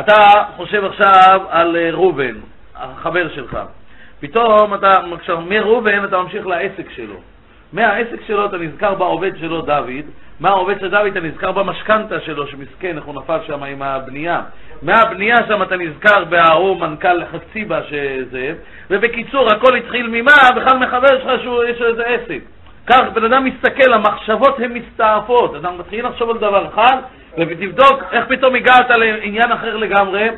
[0.00, 0.14] אתה
[0.56, 2.34] חושב עכשיו על אה, ראובן,
[2.76, 3.58] החבר שלך.
[4.20, 5.00] פתאום אתה,
[5.46, 7.33] מראובן אתה ממשיך לעסק שלו.
[7.74, 10.04] מהעסק שלו אתה נזכר בעובד שלו דוד,
[10.40, 14.40] מהעובד של דוד אתה נזכר במשכנתה שלו, שמסכן, איך הוא נפל שם עם הבנייה.
[14.82, 18.52] מהבנייה שם אתה נזכר בהוא מנכ"ל חציבה שזה,
[18.90, 20.32] ובקיצור, הכל התחיל ממה?
[20.56, 22.40] בכלל מחבר שלך שיש לו איזה עסק.
[22.86, 25.54] כך בן אדם מסתכל, המחשבות הן מסתעפות.
[25.54, 26.96] אדם מתחיל לחשוב על דבר אחד,
[27.38, 30.28] ותבדוק איך פתאום הגעת לעניין אחר לגמרי.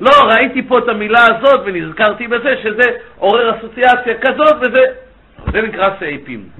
[0.00, 4.80] לא, ראיתי פה את המילה הזאת ונזכרתי בזה שזה עורר אסוציאציה כזאת וזה...
[5.52, 6.53] זה נקרא סעיפים.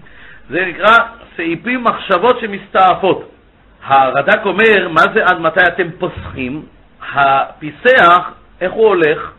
[0.49, 0.97] זה נקרא
[1.37, 3.31] סעיפים מחשבות שמסתעפות.
[3.85, 6.63] הרד"ק אומר, מה זה עד מתי אתם פוסחים?
[7.13, 8.31] הפיסח,
[8.61, 9.33] איך הוא הולך?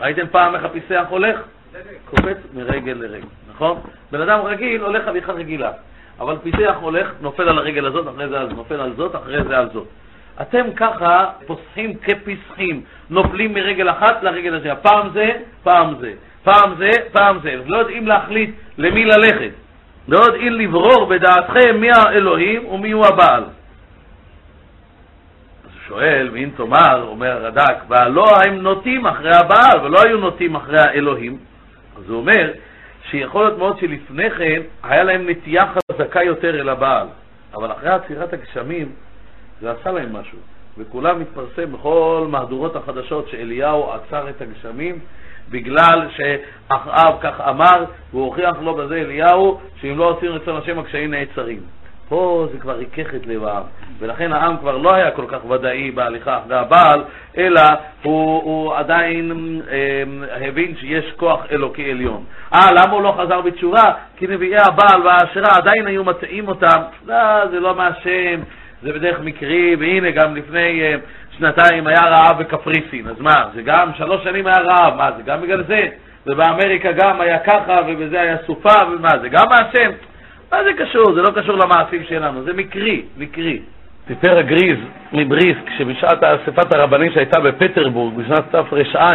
[0.00, 1.40] ראיתם פעם איך הפיסח הולך?
[2.04, 3.80] קופץ מרגל לרגל, נכון?
[4.12, 5.70] בן אדם רגיל הולך הליכה רגילה,
[6.20, 9.44] אבל פיסח הולך, נופל על הרגל הזאת, אחרי זה על זאת, נופל על זאת, אחרי
[9.44, 9.88] זה על זאת.
[10.40, 15.30] אתם ככה פוסחים כפיסחים, נופלים מרגל אחת לרגל השנייה, פעם זה,
[15.62, 16.12] פעם זה,
[16.44, 19.61] פעם זה, פעם זה, לא יודעים להחליט למי ללכת.
[20.08, 23.42] לא יודעים לברור בדעתכם מי האלוהים ומי הוא הבעל.
[23.42, 23.50] אז
[25.64, 30.80] הוא שואל, ואם תאמר, אומר הרד"ק, והלא הם נוטים אחרי הבעל ולא היו נוטים אחרי
[30.80, 31.38] האלוהים,
[31.96, 32.52] אז הוא אומר
[33.10, 37.06] שיכול להיות מאוד שלפני כן היה להם נטייה חזקה יותר אל הבעל,
[37.54, 38.92] אבל אחרי עצירת הגשמים
[39.60, 40.38] זה עשה להם משהו.
[40.78, 44.98] וכולם מתפרסם בכל מהדורות החדשות שאליהו עצר את הגשמים
[45.50, 51.10] בגלל שאחאב כך אמר, והוא הוכיח לו בזה אליהו, שאם לא עושים רצון השם הקשיים
[51.10, 51.60] נעצרים.
[52.12, 53.62] פה זה כבר ריכך את לב העם,
[53.98, 57.04] ולכן העם כבר לא היה כל כך ודאי בהליכה אחרי הבעל,
[57.38, 57.60] אלא
[58.02, 62.24] הוא, הוא עדיין אה, הבין שיש כוח אלוקי עליון.
[62.54, 63.92] אה, למה הוא לא חזר בתשובה?
[64.16, 68.40] כי נביאי הבעל והאשרה עדיין היו מטעים אותם, לא, זה לא מהשם,
[68.82, 70.94] זה בדרך מקרי, והנה גם לפני אה,
[71.38, 75.40] שנתיים היה רעב בקפריסין, אז מה, זה גם שלוש שנים היה רעב, מה, זה גם
[75.40, 75.88] בגלל זה?
[76.26, 79.90] ובאמריקה גם היה ככה, ובזה היה סופה, ומה, זה גם מהשם?
[80.52, 81.14] מה זה קשור?
[81.14, 83.60] זה לא קשור למעשים שלנו, זה מקרי, מקרי.
[84.08, 84.78] סיפר הגריז
[85.12, 89.06] מבריסק שבשעת אספת הרבנים שהייתה בפטרבורג בשנת תר"ע,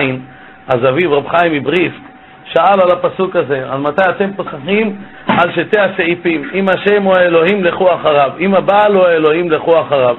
[0.67, 2.07] אז אביו רב חיים מבריסק
[2.53, 4.95] שאל על הפסוק הזה, על מתי אתם פוסחים
[5.27, 10.15] על שתי הסעיפים, אם השם הוא האלוהים לכו אחריו, אם הבעל הוא האלוהים לכו אחריו.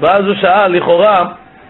[0.00, 1.24] ואז הוא שאל, לכאורה,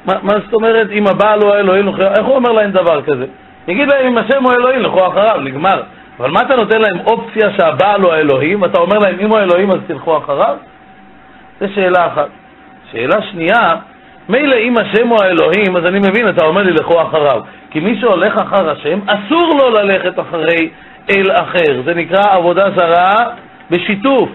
[0.07, 3.27] מה, מה זאת אומרת אם הבעל הוא האלוהים, איך הוא אומר להם דבר כזה?
[3.69, 5.83] יגיד להם אם השם הוא אלוהים, לכו אחריו, נגמר.
[6.21, 9.71] אבל מה אתה נותן להם אופציה שהבעל הוא האלוהים, ואתה אומר להם אם הוא האלוהים
[9.71, 10.57] אז תלכו אחריו?
[11.61, 12.29] זו שאלה אחת.
[12.93, 13.69] שאלה שנייה,
[14.29, 17.41] מילא אם השם הוא האלוהים, אז אני מבין, אתה אומר לי לכו אחריו.
[17.71, 20.71] כי מי שהולך אחר השם, אסור לו ללכת אחרי
[21.11, 21.83] אל אחר.
[21.85, 23.17] זה נקרא עבודה זרה
[23.71, 24.29] בשיתוף.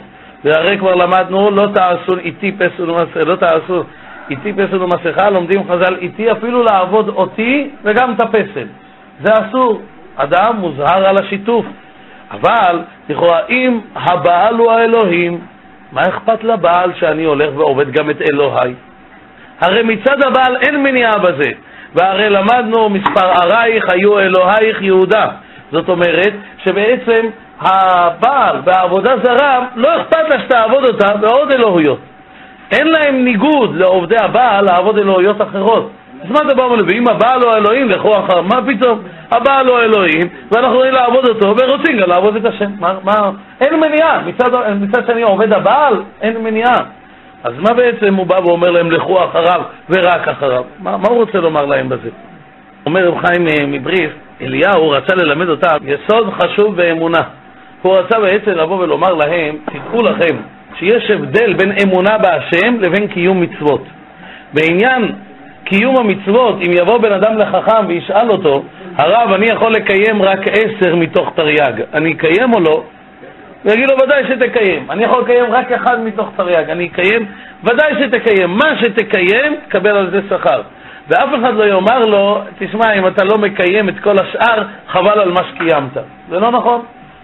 [0.46, 3.84] והרי כבר למדנו, לא תעשו איתי פסול ומסכה, לא תעשו
[4.30, 8.68] איתי פסל ומסכה, לומדים חז"ל איתי אפילו לעבוד אותי וגם את הפסל.
[9.24, 9.82] זה אסור.
[10.16, 11.66] אדם מוזהר על השיתוף.
[12.32, 12.80] אבל,
[13.10, 15.40] לכאורה, אם הבעל הוא האלוהים,
[15.92, 18.74] מה אכפת לבעל שאני הולך ועובד גם את אלוהי?
[19.62, 21.52] הרי מצד הבעל אין מניעה בזה.
[21.96, 25.28] והרי למדנו מספר ערייך היו אלוהיך יהודה.
[25.72, 27.26] זאת אומרת שבעצם
[27.60, 32.00] הבעל בעבודה זרה, לא אכפת לה שתעבוד אותה בעוד אלוהויות.
[32.72, 35.92] אין להם ניגוד לעובדי הבעל לעבוד אלוהויות אחרות.
[36.24, 39.00] אז מה בא ואומר, ואם הבעל הוא האלוהים, לכו אחר, מה פתאום?
[39.32, 42.72] הבעל הוא האלוהים, ואנחנו רוצים לעבוד אותו, ורוצים גם לעבוד את השם.
[42.80, 43.32] מה, מה?
[43.62, 44.22] אין מניעה.
[44.26, 44.50] מצד,
[44.82, 46.78] מצד שני עובד הבעל, אין מניעה.
[47.44, 50.64] אז מה בעצם הוא בא ואומר להם, לכו אחריו ורק אחריו?
[50.80, 52.10] מה, מה הוא רוצה לומר להם בזה?
[52.86, 57.22] אומר רב חיים אה, מבריס, אליהו רצה ללמד אותם יסוד חשוב באמונה.
[57.86, 60.36] הוא רצה בעצם לבוא ולומר להם, תדעו לכם
[60.80, 63.84] שיש הבדל בין אמונה בהשם לבין קיום מצוות.
[64.54, 65.12] בעניין
[65.64, 68.64] קיום המצוות, אם יבוא בן אדם לחכם וישאל אותו,
[68.98, 72.84] הרב, אני יכול לקיים רק עשר מתוך תרי"ג, אני אקיים או לא?
[73.64, 74.92] הוא יגיד לו, ודאי שתקיים.
[74.92, 77.26] אני יכול לקיים רק אחד מתוך תרי"ג, אני אקיים?
[77.64, 78.50] ודאי שתקיים.
[78.50, 80.62] מה שתקיים, תקבל על זה שכר.
[81.08, 85.32] ואף אחד לא יאמר לו, תשמע, אם אתה לא מקיים את כל השאר, חבל על
[85.32, 85.94] מה שקיימת.
[86.30, 86.82] זה לא נכון.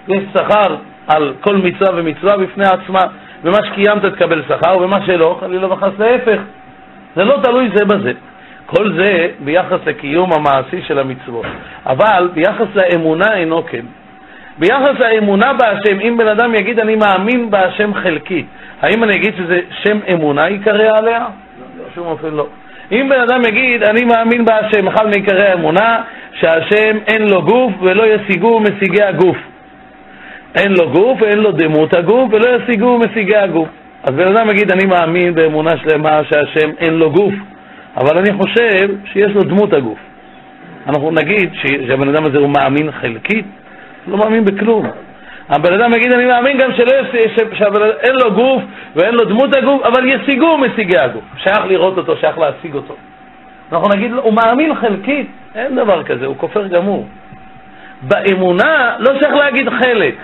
[0.07, 0.75] יש שכר
[1.07, 2.99] על כל מצווה ומצווה בפני עצמה,
[3.43, 6.41] ומה שקיימת תקבל שכר, ומה שלא, חלילה וחס להפך.
[7.15, 8.11] זה לא תלוי זה בזה.
[8.65, 11.45] כל זה ביחס לקיום המעשי של המצוות.
[11.85, 13.85] אבל ביחס לאמונה אינו כן.
[14.57, 18.45] ביחס לאמונה בהשם, אם בן אדם יגיד אני מאמין בהשם חלקי,
[18.81, 21.25] האם אני אגיד שזה שם אמונה ייקרא עליה?
[21.91, 22.47] בשום אופן לא.
[22.91, 26.01] אם בן אדם יגיד אני מאמין בהשם, אחד מעיקרי האמונה,
[26.39, 29.37] שהשם אין לו גוף ולא ישיגו משיגי הגוף.
[30.55, 33.69] אין לו גוף ואין לו דמות הגוף ולא ישיגו משיגי הגוף.
[34.03, 37.33] אז בן אדם יגיד אני מאמין באמונה שלמה שהשם אין לו גוף,
[37.97, 39.99] אבל אני חושב שיש לו דמות הגוף.
[40.87, 43.45] אנחנו נגיד שהבן אדם הזה הוא מאמין חלקית,
[44.07, 44.85] לא מאמין בכלום.
[45.49, 48.63] הבן אדם יגיד, אני מאמין גם שאין לו גוף
[48.95, 51.23] ואין לו דמות הגוף, אבל ישיגו משיגי הגוף.
[51.37, 52.95] שייך לראות אותו, שייך להשיג אותו.
[53.71, 57.07] אנחנו נגיד, הוא מאמין חלקית, אין דבר כזה, הוא כופר גמור.
[58.01, 60.15] באמונה לא צריך להגיד חלק.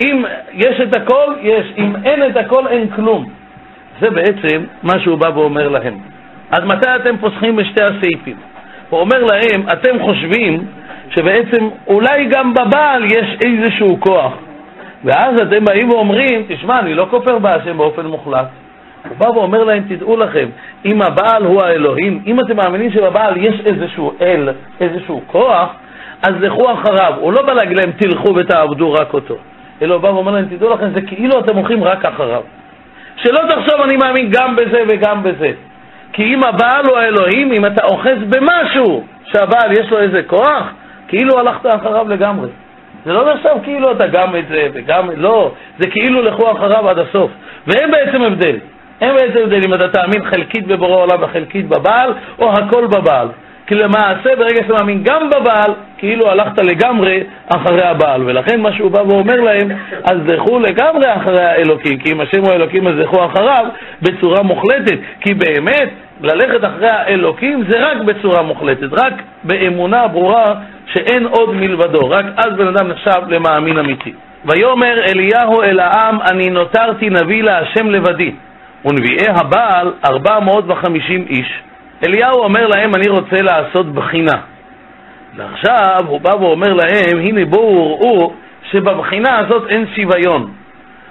[0.00, 1.66] אם יש את הכל, יש.
[1.78, 3.28] אם אין את הכל, אין כלום.
[4.00, 5.98] זה בעצם מה שהוא בא ואומר להם.
[6.50, 8.36] אז מתי אתם פוסחים בשתי הסעיפים?
[8.90, 10.66] הוא אומר להם, אתם חושבים
[11.10, 14.32] שבעצם אולי גם בבעל יש איזשהו כוח.
[15.04, 18.46] ואז אתם באים ואומרים, תשמע, אני לא כופר בהשם באופן מוחלט.
[19.08, 20.48] הוא בא ואומר להם, תדעו לכם,
[20.84, 24.48] אם הבעל הוא האלוהים, אם אתם מאמינים שבבעל יש איזשהו אל,
[24.80, 25.74] איזשהו כוח,
[26.22, 27.12] אז לכו אחריו.
[27.20, 29.34] הוא לא בא להגיד להם, תלכו ותעבדו רק אותו.
[29.82, 32.42] אלא הוא בא ואומר להם, תדעו לכם, זה כאילו אתם הולכים רק אחריו.
[33.16, 35.52] שלא תחשוב, אני מאמין גם בזה וגם בזה.
[36.12, 40.72] כי אם הבעל הוא האלוהים, אם אתה אוחז במשהו שהבעל יש לו איזה כוח,
[41.08, 42.48] כאילו הלכת אחריו לגמרי.
[43.04, 45.10] זה לא נחשב כאילו אתה גם את זה וגם...
[45.16, 47.30] לא, זה כאילו לכו אחריו עד הסוף.
[47.66, 48.56] ואין בעצם הבדל.
[49.00, 53.28] אין בעצם הבדל אם אתה תאמין חלקית בבורא עולם וחלקית בבעל, או הכל בבעל.
[53.66, 57.22] כי למעשה ברגע שאתה מאמין גם בבעל, כאילו הלכת לגמרי
[57.56, 58.22] אחרי הבעל.
[58.26, 59.68] ולכן מה שהוא בא ואומר להם,
[60.04, 63.66] אז לכו לגמרי אחרי האלוקים, כי אם השם הוא אלוקים אז לכו אחריו
[64.02, 64.98] בצורה מוחלטת.
[65.20, 65.88] כי באמת,
[66.20, 70.54] ללכת אחרי האלוקים זה רק בצורה מוחלטת, רק באמונה ברורה
[70.92, 74.12] שאין עוד מלבדו, רק אז בן אדם נחשב למאמין אמיתי.
[74.44, 78.32] ויאמר אליהו אל העם, אני נותרתי נביא להשם לבדי,
[78.84, 81.62] ונביאי הבעל ארבע מאות וחמישים איש.
[82.06, 84.40] אליהו אומר להם, אני רוצה לעשות בחינה.
[85.36, 88.32] ועכשיו הוא בא ואומר להם, הנה בואו ראו
[88.70, 90.50] שבבחינה הזאת אין שוויון.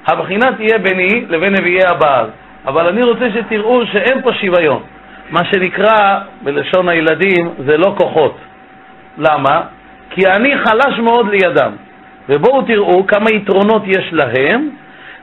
[0.07, 2.25] הבחינה תהיה ביני לבין נביאי הבעל,
[2.65, 4.83] אבל אני רוצה שתראו שאין פה שוויון.
[5.29, 8.37] מה שנקרא, בלשון הילדים, זה לא כוחות.
[9.17, 9.61] למה?
[10.09, 11.71] כי אני חלש מאוד לידם.
[12.29, 14.69] ובואו תראו כמה יתרונות יש להם,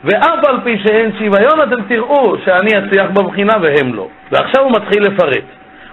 [0.05, 4.09] ואף על פי שאין שוויון אתם תראו שאני אצליח בבחינה והם לא.
[4.33, 5.45] ועכשיו הוא מתחיל לפרט.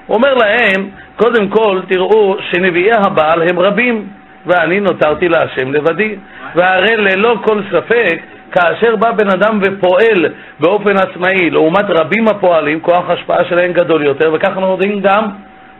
[0.08, 4.08] הוא אומר להם, קודם כל תראו שנביאי הבעל הם רבים,
[4.46, 6.16] ואני נותרתי להשם לבדי.
[6.56, 8.20] והרי ללא כל ספק
[8.52, 10.26] כאשר בא בן אדם ופועל
[10.60, 15.28] באופן עצמאי לעומת רבים הפועלים, כוח ההשפעה שלהם גדול יותר, וכך אנחנו יודעים גם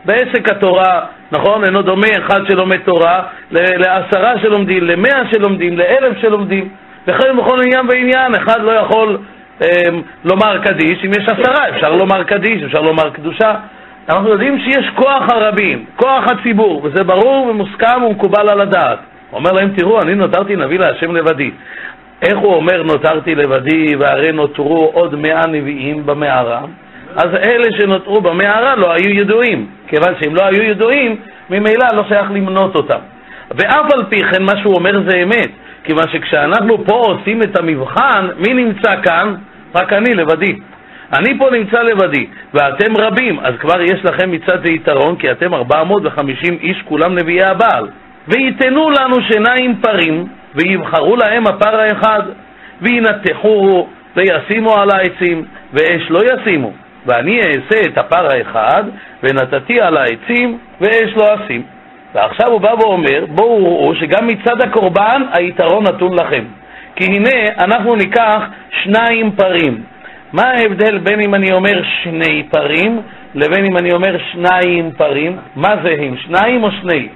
[0.04, 1.00] בעסק התורה,
[1.32, 1.64] נכון?
[1.64, 6.68] אינו דומה אחד שלומד תורה לעשרה שלומדים, למאה שלומדים, לאלף שלומדים,
[7.06, 9.18] וכן בכל עניין ועניין, אחד לא יכול
[9.62, 9.68] אה,
[10.24, 13.54] לומר קדיש, אם יש עשרה אפשר לומר קדיש, אפשר לומר קדושה.
[14.08, 18.98] אנחנו יודעים שיש כוח הרבים, כוח הציבור, וזה ברור ומוסכם ומקובל על הדעת.
[19.30, 21.50] הוא אומר להם, תראו, אני נותרתי נביא להשם לבדי.
[22.22, 26.60] איך הוא אומר נותרתי לבדי והרי נותרו עוד מאה נביאים במערה?
[27.16, 31.16] אז אלה שנותרו במערה לא היו ידועים, כיוון שהם לא היו ידועים,
[31.50, 32.98] ממילא לא שייך למנות אותם.
[33.50, 35.50] ואף על פי כן מה שהוא אומר זה אמת,
[35.84, 39.34] כיוון שכשאנחנו פה עושים את המבחן, מי נמצא כאן?
[39.74, 40.56] רק אני לבדי.
[41.12, 45.54] אני פה נמצא לבדי, ואתם רבים, אז כבר יש לכם מצד זה יתרון, כי אתם
[45.54, 47.88] 450 איש, כולם נביאי הבעל.
[48.28, 52.22] ויתנו לנו שיניים פרים, ויבחרו להם הפר האחד,
[52.82, 56.72] וינתחוהו, וישימו על העצים, ואש לא ישימו.
[57.06, 58.84] ואני אעשה את הפר האחד,
[59.22, 61.62] ונתתי על העצים, ואש לא אשים.
[62.14, 66.44] ועכשיו הוא בא ואומר, בואו ראו שגם מצד הקורבן היתרון נתון לכם.
[66.96, 68.42] כי הנה, אנחנו ניקח
[68.82, 69.82] שניים פרים.
[70.32, 73.00] מה ההבדל בין אם אני אומר שני פרים
[73.34, 75.36] לבין אם אני אומר שניים פרים?
[75.56, 77.08] מה זהים, שניים או שני?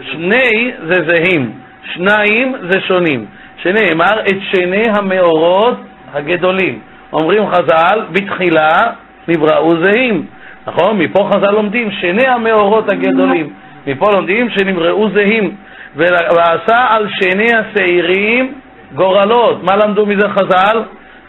[0.00, 1.52] שני זה זהים,
[1.94, 3.26] שניים זה שונים.
[3.62, 5.78] שנאמר את שני המאורות
[6.14, 6.78] הגדולים.
[7.12, 8.78] אומרים חז"ל, בתחילה
[9.28, 10.26] נבראו זהים.
[10.66, 10.98] נכון?
[10.98, 13.50] מפה חז"ל לומדים שני המאורות הגדולים.
[13.86, 15.56] מפה לומדים שנבראו זהים.
[15.96, 18.54] ועשה על שני השעירים
[18.94, 19.62] גורלות.
[19.62, 20.82] מה למדו מזה חז"ל?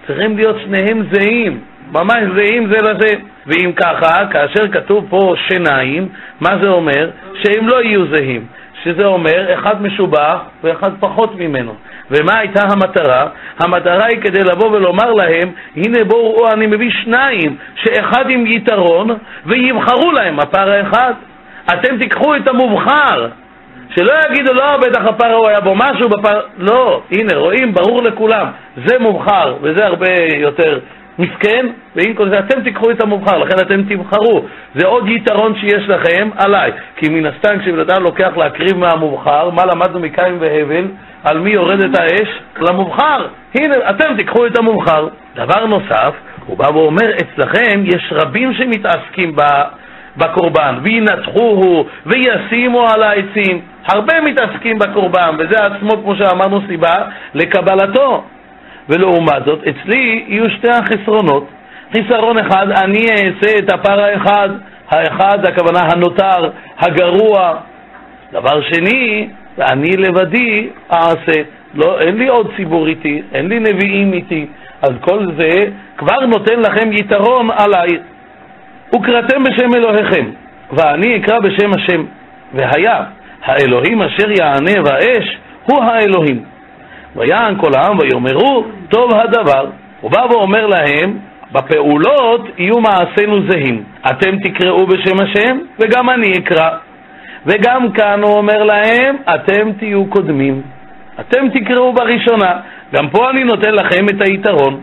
[0.07, 1.59] צריכים להיות שניהם זהים,
[1.91, 3.15] ממש זהים זה לזה.
[3.47, 6.09] ואם ככה, כאשר כתוב פה שיניים,
[6.41, 7.09] מה זה אומר?
[7.33, 8.45] שהם לא יהיו זהים.
[8.83, 11.75] שזה אומר, אחד משובח ואחד פחות ממנו.
[12.11, 13.27] ומה הייתה המטרה?
[13.59, 19.09] המטרה היא כדי לבוא ולומר להם, הנה בואו, אני מביא שניים, שאחד עם יתרון,
[19.45, 21.13] ויבחרו להם הפר האחד.
[21.73, 23.27] אתם תיקחו את המובחר,
[23.89, 26.41] שלא יגידו, לא, בטח הפר ההוא היה בו משהו בפר...
[26.57, 28.47] לא, הנה, רואים, ברור לכולם,
[28.85, 30.79] זה מובחר, וזה הרבה יותר
[31.19, 34.45] מסכן, ועם כל זה אתם תיקחו את המובחר, לכן אתם תבחרו.
[34.75, 36.71] זה עוד יתרון שיש לכם עליי.
[36.95, 40.87] כי מן הסתם כשבן אדם לוקח להקריב מהמובחר, מה למדנו מקין והבל?
[41.23, 42.29] על מי יורדת האש?
[42.59, 43.27] למובחר.
[43.55, 45.07] הנה, אתם תיקחו את המובחר.
[45.35, 46.13] דבר נוסף,
[46.45, 49.41] הוא בא ואומר, אצלכם יש רבים שמתעסקים ב...
[50.17, 53.61] בקורבן, וינתחוהו וישימו על העצים.
[53.87, 56.95] הרבה מתעסקים בקורבן, וזה עצמו, כמו שאמרנו, סיבה
[57.33, 58.23] לקבלתו.
[58.89, 61.47] ולעומת זאת, אצלי יהיו שתי החסרונות.
[61.93, 64.49] חיסרון אחד, אני אעשה את הפר האחד,
[64.89, 66.49] האחד, הכוונה הנותר,
[66.79, 67.55] הגרוע.
[68.31, 69.27] דבר שני,
[69.59, 71.41] אני לבדי אעשה.
[71.73, 74.45] לא, אין לי עוד ציבור איתי, אין לי נביאים איתי,
[74.81, 75.65] אז כל זה
[75.97, 77.99] כבר נותן לכם יתרון עליי.
[78.93, 80.25] וקראתם בשם אלוהיכם,
[80.71, 82.05] ואני אקרא בשם השם.
[82.53, 83.03] והיה,
[83.43, 86.43] האלוהים אשר יענה באש, הוא האלוהים.
[87.15, 89.69] ויען כל העם ויאמרו, טוב הדבר.
[90.01, 91.17] הוא בא ואומר להם,
[91.51, 93.83] בפעולות יהיו מעשינו זהים.
[94.09, 96.69] אתם תקראו בשם השם, וגם אני אקרא.
[97.45, 100.61] וגם כאן הוא אומר להם, אתם תהיו קודמים.
[101.19, 102.59] אתם תקראו בראשונה.
[102.93, 104.81] גם פה אני נותן לכם את היתרון.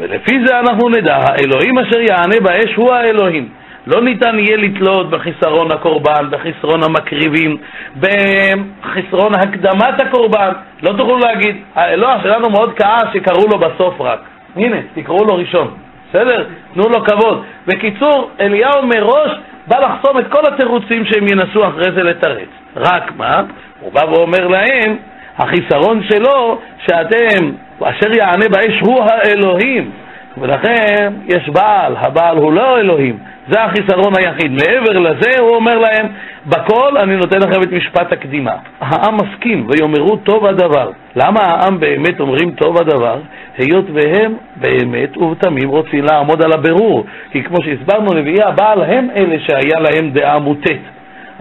[0.00, 3.48] ולפי זה אנחנו נדע, האלוהים אשר יענה באש הוא האלוהים.
[3.86, 7.56] לא ניתן יהיה לתלות בחיסרון הקורבן, בחסרון המקריבים,
[8.00, 10.52] בחסרון הקדמת הקורבן.
[10.82, 14.20] לא תוכלו להגיד, האלוה שלנו מאוד כעס שקראו לו בסוף רק.
[14.56, 15.74] הנה, תקראו לו ראשון.
[16.08, 16.46] בסדר?
[16.74, 17.44] תנו לו כבוד.
[17.66, 19.30] בקיצור, אליהו מראש
[19.66, 22.48] בא לחסום את כל התירוצים שהם ינסו אחרי זה לתרץ.
[22.76, 23.42] רק מה?
[23.80, 24.96] הוא בא ואומר להם,
[25.40, 29.90] החיסרון שלו, שאתם, אשר יענה באש הוא האלוהים.
[30.38, 34.52] ולכן יש בעל, הבעל הוא לא אלוהים, זה החיסרון היחיד.
[34.52, 36.06] מעבר לזה הוא אומר להם,
[36.46, 38.52] בכל אני נותן לכם את משפט הקדימה.
[38.80, 40.90] העם מסכים, ויאמרו טוב הדבר.
[41.16, 43.18] למה העם באמת אומרים טוב הדבר?
[43.58, 47.04] היות והם באמת ובתמים רוצים לעמוד על הבירור.
[47.30, 50.82] כי כמו שהסברנו, נביאי הבעל הם אלה שהיה להם דעה מוטית.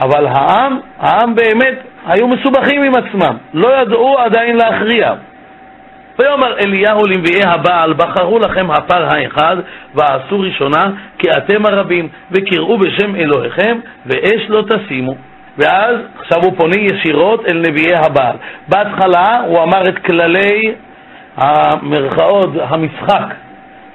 [0.02, 5.14] אבל העם, העם באמת היו מסובכים עם עצמם, לא ידעו עדיין להכריע.
[6.20, 9.58] ויאמר אליהו לנביאי הבעל, בחרו לכם הפר האחד,
[9.96, 15.16] ועשו ראשונה, כי אתם הרבים, וקראו בשם אלוהיכם, ואש לא תשימו.
[15.58, 18.36] ואז, עכשיו הוא פונה ישירות אל נביאי הבעל.
[18.68, 20.74] בהתחלה הוא אמר את כללי
[21.38, 23.34] המרכאות, המשחק.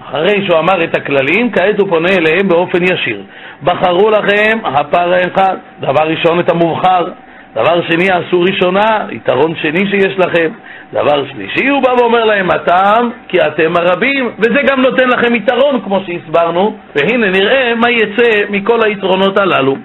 [0.09, 3.23] אחרי שהוא אמר את הכללים, כעת הוא פונה אליהם באופן ישיר.
[3.63, 7.09] בחרו לכם הפר האחד, דבר ראשון את המובחר,
[7.55, 10.49] דבר שני, עשו ראשונה, יתרון שני שיש לכם.
[10.93, 15.81] דבר שלישי, הוא בא ואומר להם, הטעם כי אתם הרבים, וזה גם נותן לכם יתרון,
[15.85, 19.77] כמו שהסברנו, והנה נראה מה יצא מכל היתרונות הללו.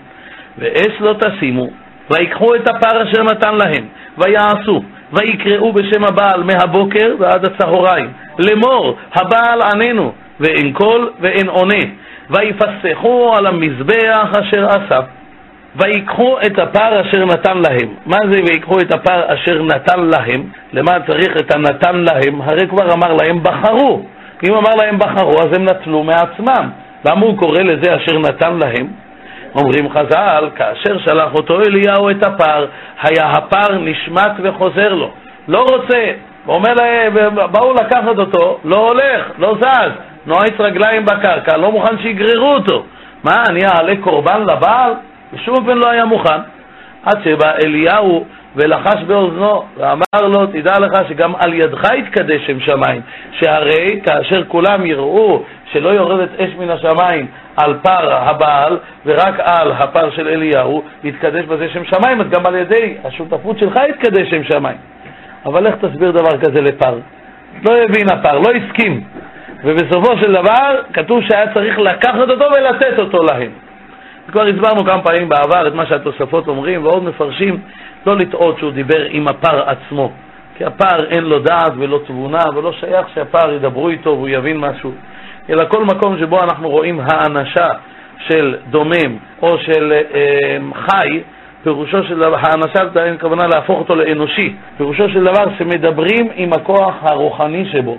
[0.57, 1.70] ואש לא תשימו,
[2.11, 3.86] ויקחו את הפר אשר נתן להם,
[4.17, 8.09] ויעשו, ויקראו בשם הבעל מהבוקר ועד הצהריים,
[8.39, 11.84] לאמור, הבעל עננו, ואין קול ואין עונה,
[12.30, 15.18] ויפסחו על המזבח אשר אסף.
[15.76, 17.89] ויקחו את הפר אשר נתן להם.
[18.05, 20.43] מה זה ויקחו את הפר אשר נתן להם?
[20.74, 22.41] למה צריך את הנתן להם?
[22.41, 24.01] הרי כבר אמר להם בחרו.
[24.47, 26.70] אם אמר להם בחרו, אז הם נטלו מעצמם.
[27.05, 28.88] למה הוא קורא לזה אשר נתן להם?
[29.55, 32.65] אומרים חז"ל, כאשר שלח אותו אליהו את הפר,
[33.01, 35.11] היה הפר נשמט וחוזר לו.
[35.47, 36.11] לא רוצה,
[36.47, 37.13] אומר להם,
[37.51, 39.91] באו לקחת אותו, לא הולך, לא זז,
[40.26, 42.84] נועץ רגליים בקרקע, לא מוכן שיגררו אותו.
[43.24, 44.93] מה, אני אעלה קורבן לבעל?
[45.34, 46.39] בשום אופן לא היה מוכן.
[47.03, 48.25] עד שבא אליהו
[48.55, 53.01] ולחש באוזנו ואמר לו, תדע לך שגם על ידך יתקדש שם שמיים,
[53.32, 57.27] שהרי כאשר כולם יראו שלא יורדת אש מן השמיים
[57.57, 62.55] על פר הבעל ורק על הפר של אליהו, יתקדש בזה שם שמיים, אז גם על
[62.55, 64.77] ידי השותפות שלך יתקדש שם שמיים.
[65.45, 66.95] אבל איך תסביר דבר כזה לפר?
[67.69, 69.03] לא הבין הפר, לא הסכים.
[69.63, 73.51] ובסופו של דבר כתוב שהיה צריך לקחת אותו ולתת אותו להם.
[74.32, 77.59] כבר הסברנו כמה פעמים בעבר את מה שהתוספות אומרים, ועוד מפרשים
[78.05, 80.11] לא לטעות שהוא דיבר עם הפר עצמו.
[80.57, 84.91] כי הפר אין לו דעת ולא תבונה, ולא שייך שהפר ידברו איתו והוא יבין משהו.
[85.49, 87.67] אלא כל מקום שבו אנחנו רואים האנשה
[88.27, 91.21] של דומם או של אה, חי,
[91.63, 96.93] פירושו של דבר, האנשה, אין כוונה להפוך אותו לאנושי, פירושו של דבר שמדברים עם הכוח
[97.01, 97.97] הרוחני שבו.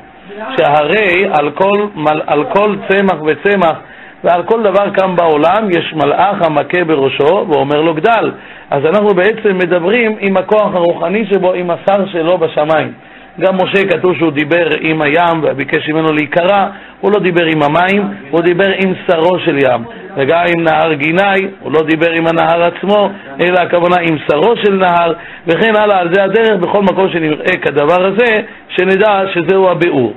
[0.56, 1.86] שהרי על כל,
[2.26, 3.76] על כל צמח וצמח
[4.24, 8.32] ועל כל דבר כאן בעולם יש מלאך המכה בראשו ואומר לו גדל.
[8.70, 12.92] אז אנחנו בעצם מדברים עם הכוח הרוחני שבו, עם השר שלו בשמיים.
[13.40, 16.66] גם משה כתוב שהוא דיבר עם הים וביקש ממנו להיקרא,
[17.00, 19.84] הוא לא דיבר עם המים, הוא דיבר עם שרו של ים.
[20.16, 23.10] וגם עם נהר גיני, הוא לא דיבר עם הנהר עצמו,
[23.40, 25.12] אלא הכוונה עם שרו של נהר,
[25.46, 26.00] וכן הלאה.
[26.00, 30.14] על זה הדרך, בכל מקום שנראה כדבר הזה, שנדע שזהו הביאור.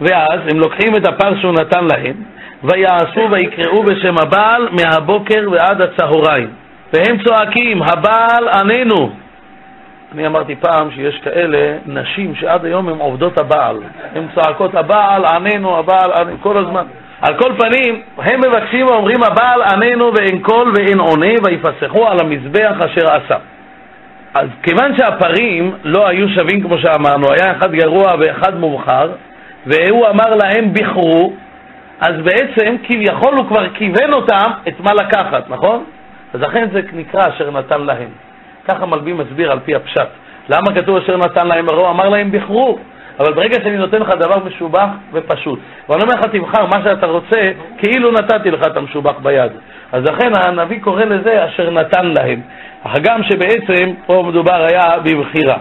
[0.00, 2.14] ואז הם לוקחים את הפר שהוא נתן להם,
[2.64, 6.48] ויעשו ויקראו בשם הבעל מהבוקר ועד הצהריים.
[6.92, 9.10] והם צועקים, הבעל עננו.
[10.14, 13.76] אני אמרתי פעם שיש כאלה נשים שעד היום הן עובדות הבעל.
[14.14, 16.84] הן צועקות, הבעל עננו, הבעל עננו, כל הזמן.
[17.22, 22.76] על כל פנים, הם מבקשים ואומרים, הבעל עננו ואין קול ואין עונה, ויפסחו על המזבח
[22.80, 23.36] אשר עשה.
[24.34, 29.10] אז כיוון שהפרים לא היו שווים כמו שאמרנו, היה אחד גרוע ואחד מובחר,
[29.66, 31.32] והוא אמר להם בכרו,
[32.02, 35.84] אז בעצם כביכול הוא כבר כיוון אותם את מה לקחת, נכון?
[36.34, 38.08] אז לכן זה נקרא אשר נתן להם.
[38.68, 40.08] ככה מלבי מסביר על פי הפשט.
[40.48, 41.68] למה כתוב אשר נתן להם?
[41.68, 42.78] הרי הוא אמר להם בכרו.
[43.20, 47.52] אבל ברגע שאני נותן לך דבר משובח ופשוט, ואני אומר לך תבחר מה שאתה רוצה,
[47.78, 49.52] כאילו נתתי לך את המשובח ביד.
[49.92, 52.40] אז לכן הנביא קורא לזה אשר נתן להם.
[52.84, 55.56] הגם שבעצם פה מדובר היה בבחירה.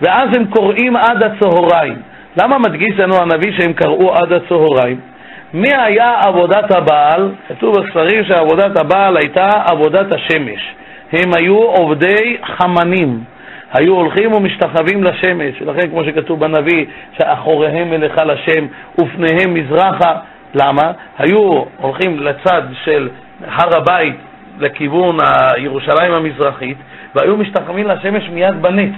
[0.00, 2.02] ואז הם קוראים עד הצהריים.
[2.42, 5.11] למה מדגיש לנו הנביא שהם קראו עד הצהריים?
[5.54, 7.32] מי היה עבודת הבעל?
[7.48, 10.74] כתוב בספרים שעבודת הבעל הייתה עבודת השמש.
[11.12, 13.24] הם היו עובדי חמנים.
[13.72, 16.86] היו הולכים ומשתחווים לשמש, ולכן כמו שכתוב בנביא,
[17.18, 18.66] שאחוריהם מלאכה לשם
[19.00, 20.16] ופניהם מזרחה.
[20.54, 20.92] למה?
[21.18, 23.08] היו הולכים לצד של
[23.44, 24.16] הר הבית,
[24.58, 25.16] לכיוון
[25.58, 26.76] ירושלים המזרחית,
[27.14, 28.92] והיו משתחווים לשמש מיד בנץ.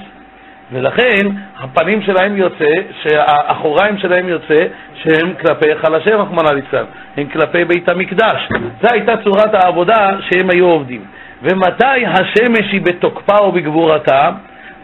[0.72, 1.26] ולכן
[1.58, 2.70] הפנים שלהם יוצא,
[3.16, 6.84] האחוריים שלהם יוצא, שהם כלפי השם, רחמנא ליצלן,
[7.16, 8.48] הם כלפי בית המקדש.
[8.82, 11.04] זו הייתה צורת העבודה שהם היו עובדים.
[11.42, 14.30] ומתי השמש היא בתוקפה או בגבורתה?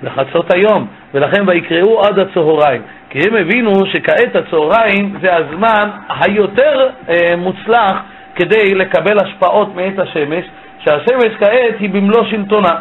[0.03, 2.83] בחצות היום, ולכן ויקראו עד הצהריים.
[3.11, 8.03] כי הם הבינו שכעת הצהריים זה הזמן היותר אה, מוצלח
[8.35, 10.45] כדי לקבל השפעות מאת השמש,
[10.85, 12.74] שהשמש כעת היא במלוא שלטונה.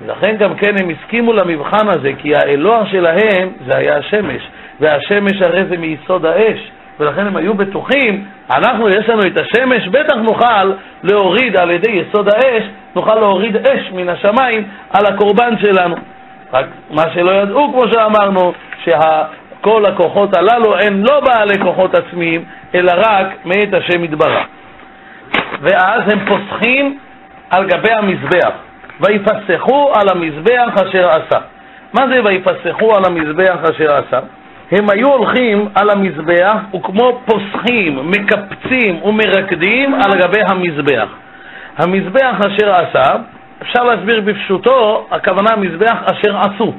[0.00, 4.42] ולכן גם כן הם הסכימו למבחן הזה, כי האלוה שלהם זה היה השמש,
[4.80, 6.70] והשמש הרי זה מיסוד האש,
[7.00, 10.72] ולכן הם היו בטוחים, אנחנו יש לנו את השמש, בטח נוכל
[11.02, 12.62] להוריד על ידי יסוד האש,
[12.94, 15.96] נוכל להוריד אש מן השמיים על הקורבן שלנו.
[16.52, 18.52] רק מה שלא ידעו, כמו שאמרנו,
[18.84, 22.44] שכל הכוחות הללו הם לא בעלי כוחות עצמיים,
[22.74, 24.46] אלא רק מאת השם יתברך.
[25.60, 26.98] ואז הם פוסחים
[27.50, 28.52] על גבי המזבח.
[29.00, 31.38] ויפסחו על המזבח אשר עשה.
[31.92, 34.20] מה זה ויפסחו על המזבח אשר עשה?
[34.70, 41.08] הם היו הולכים על המזבח וכמו פוסחים, מקפצים ומרקדים על גבי המזבח.
[41.78, 43.16] המזבח אשר עשה
[43.62, 46.72] אפשר להסביר בפשוטו, הכוונה מזבח אשר עשו.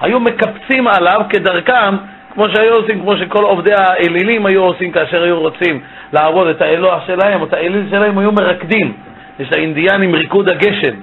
[0.00, 1.96] היו מקפצים עליו כדרכם,
[2.34, 5.80] כמו שהיו עושים, כמו שכל עובדי האלילים היו עושים כאשר היו רוצים
[6.12, 8.92] לעבוד את האלוה שלהם, או את האליל שלהם, היו מרקדים.
[9.38, 10.94] יש לאינדיאנים ריקוד הגשם.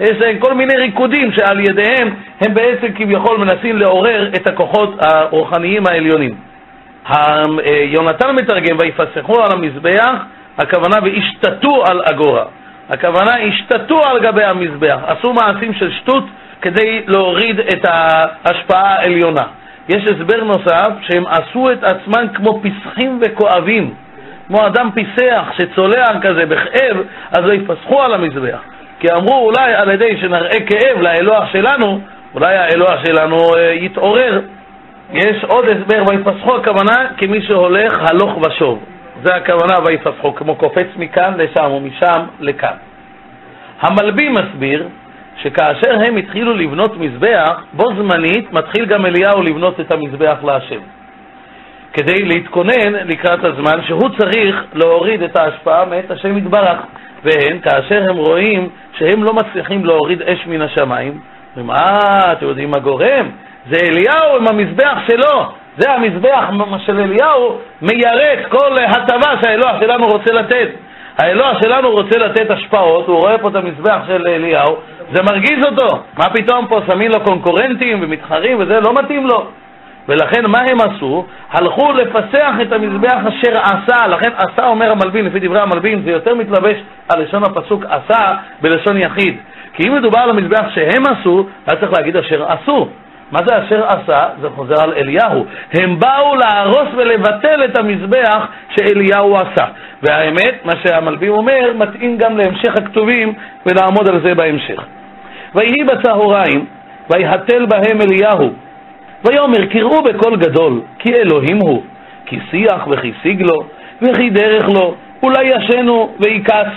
[0.00, 5.86] יש להם כל מיני ריקודים שעל ידיהם הם בעצם כביכול מנסים לעורר את הכוחות הרוחניים
[5.86, 6.34] העליונים.
[7.86, 10.14] יונתן מתרגם, ויפסחו על המזבח,
[10.58, 12.44] הכוונה והשתתו על אגורה.
[12.90, 16.24] הכוונה השתתו על גבי המזבח, עשו מעשים של שטות
[16.62, 19.42] כדי להוריד את ההשפעה העליונה.
[19.88, 23.94] יש הסבר נוסף שהם עשו את עצמם כמו פסחים וכואבים,
[24.46, 26.96] כמו אדם פיסח שצולע כזה בכאב,
[27.30, 28.58] אז לא יפסחו על המזבח.
[29.02, 32.00] כי אמרו אולי על ידי שנראה כאב לאלוה שלנו,
[32.34, 34.40] אולי האלוה שלנו אה, יתעורר.
[35.12, 38.84] יש עוד הסבר, ויפסחו הכוונה כמי שהולך הלוך ושוב.
[39.22, 42.76] זה הכוונה ויפסחו, כמו קופץ מכאן לשם ומשם לכאן.
[43.80, 44.88] המלבי מסביר
[45.42, 50.80] שכאשר הם התחילו לבנות מזבח, בו זמנית מתחיל גם אליהו לבנות את המזבח להשם.
[51.92, 56.78] כדי להתכונן לקראת הזמן שהוא צריך להוריד את ההשפעה מאת השם יתברך.
[57.24, 58.68] והן, כאשר הם רואים
[58.98, 61.20] שהם לא מצליחים להוריד אש מן השמיים,
[61.56, 63.30] אומרים, אה, אתם יודעים מה גורם?
[63.70, 65.52] זה אליהו עם המזבח שלו.
[65.78, 66.50] זה המזבח
[66.86, 70.68] של אליהו מיירט כל הטבה שהאלוה שלנו רוצה לתת.
[71.18, 74.76] האלוה שלנו רוצה לתת השפעות, הוא רואה פה את המזבח של אליהו,
[75.12, 75.98] זה מרגיז אותו.
[76.18, 79.46] מה פתאום פה שמים לו קונקורנטים ומתחרים וזה, לא מתאים לו.
[80.08, 81.26] ולכן מה הם עשו?
[81.50, 86.34] הלכו לפסח את המזבח אשר עשה, לכן עשה אומר המלבין, לפי דברי המלבין, זה יותר
[86.34, 86.76] מתלבש
[87.08, 89.36] על לשון הפסוק עשה בלשון יחיד.
[89.72, 92.88] כי אם מדובר על המזבח שהם עשו, היה צריך להגיד אשר עשו.
[93.32, 94.28] מה זה אשר עשה?
[94.40, 95.46] זה חוזר על אליהו.
[95.72, 98.46] הם באו להרוס ולבטל את המזבח
[98.76, 99.64] שאליהו עשה.
[100.02, 103.34] והאמת, מה שהמלבים אומר, מתאים גם להמשך הכתובים
[103.66, 104.82] ולעמוד על זה בהמשך.
[105.54, 106.66] ויהי בצהריים,
[107.10, 108.52] ויהתל בהם אליהו,
[109.24, 111.82] ויאמר קראו בקול גדול, כי אלוהים הוא,
[112.26, 113.68] כי שיח וכי סיג לו,
[114.02, 116.72] וכי דרך לו, אולי ישנו ויכעס.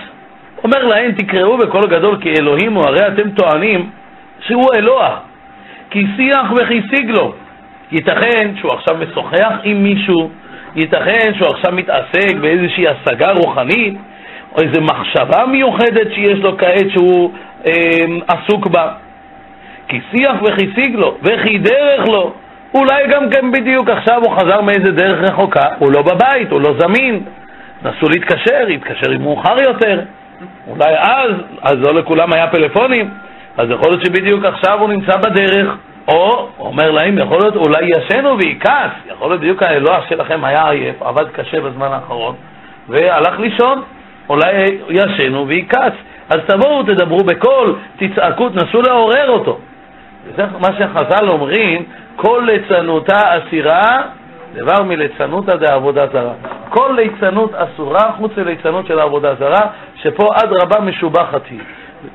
[0.63, 3.89] אומר להם תקראו בקול גדול כי אלוהים הוא, הרי אתם טוענים
[4.39, 5.17] שהוא אלוה,
[5.89, 7.33] כי שיח וכי סיג לו.
[7.91, 10.29] ייתכן שהוא עכשיו משוחח עם מישהו,
[10.75, 13.93] ייתכן שהוא עכשיו מתעסק באיזושהי השגה רוחנית,
[14.51, 17.31] או איזו מחשבה מיוחדת שיש לו כעת שהוא
[17.65, 17.71] אה,
[18.27, 18.91] עסוק בה.
[19.87, 22.33] כי שיח וכיסיג לו, וכי דרך לו.
[22.73, 26.73] אולי גם כן בדיוק עכשיו הוא חזר מאיזה דרך רחוקה, הוא לא בבית, הוא לא
[26.79, 27.23] זמין.
[27.83, 30.01] נסו להתקשר, יתקשר עם מאוחר יותר.
[30.67, 31.31] אולי אז,
[31.61, 33.09] אז לא לכולם היה פלאפונים,
[33.57, 35.75] אז יכול להיות שבדיוק עכשיו הוא נמצא בדרך,
[36.07, 41.01] או, אומר להם, יכול להיות אולי ישנו ויכעס, יכול להיות בדיוק האלוה שלכם היה עייף,
[41.01, 42.35] עבד קשה בזמן האחרון,
[42.89, 43.81] והלך לישון,
[44.29, 45.93] אולי ישנו ויכעס.
[46.29, 49.59] אז תבואו, תדברו בקול, תצעקו, תנסו לעורר אותו.
[50.25, 51.83] וזה מה שחז"ל אומרים,
[52.15, 54.01] כל ליצנותה אסירה,
[54.55, 56.33] דבר מליצנותא דעבודה זרה.
[56.69, 59.61] כל ליצנות אסורה חוץ לליצנות של העבודה זרה,
[59.95, 61.59] שפה אדרבה משובחת היא.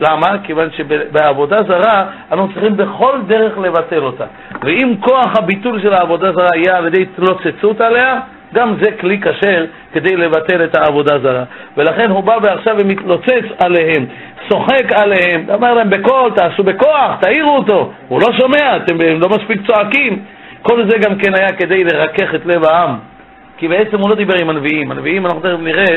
[0.01, 0.39] למה?
[0.43, 4.25] כיוון שבעבודה זרה אנחנו צריכים בכל דרך לבטל אותה.
[4.63, 8.21] ואם כוח הביטול של העבודה זרה יהיה על ידי התלוצצות עליה,
[8.55, 11.45] גם זה כלי כשר כדי לבטל את העבודה זרה.
[11.77, 14.07] ולכן הוא בא ועכשיו ומתלוצץ עליהם,
[14.49, 17.93] צוחק עליהם, אומר להם בקול, תעשו בכוח, תעירו אותו.
[18.09, 20.23] הוא לא שומע, אתם לא מספיק צועקים.
[20.63, 22.99] כל זה גם כן היה כדי לרכך את לב העם.
[23.57, 24.91] כי בעצם הוא לא דיבר עם הנביאים.
[24.91, 25.97] הנביאים, אנחנו תכף נראה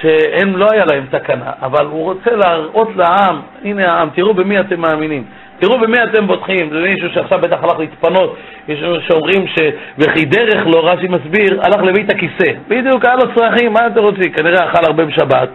[0.00, 4.80] שהם לא היה להם תקנה, אבל הוא רוצה להראות לעם, הנה העם, תראו במי אתם
[4.80, 5.24] מאמינים.
[5.58, 8.36] תראו במי אתם בוטחים, זה מישהו שעכשיו בטח הלך להתפנות,
[8.68, 8.78] יש
[9.08, 9.58] שאומרים ש...
[9.98, 12.52] וכי דרך לו, רש"י מסביר, הלך לבית הכיסא.
[12.68, 14.32] בדיוק, היה לו צרכים, מה אתם רוצים?
[14.32, 15.48] כנראה אכל הרבה בשבת,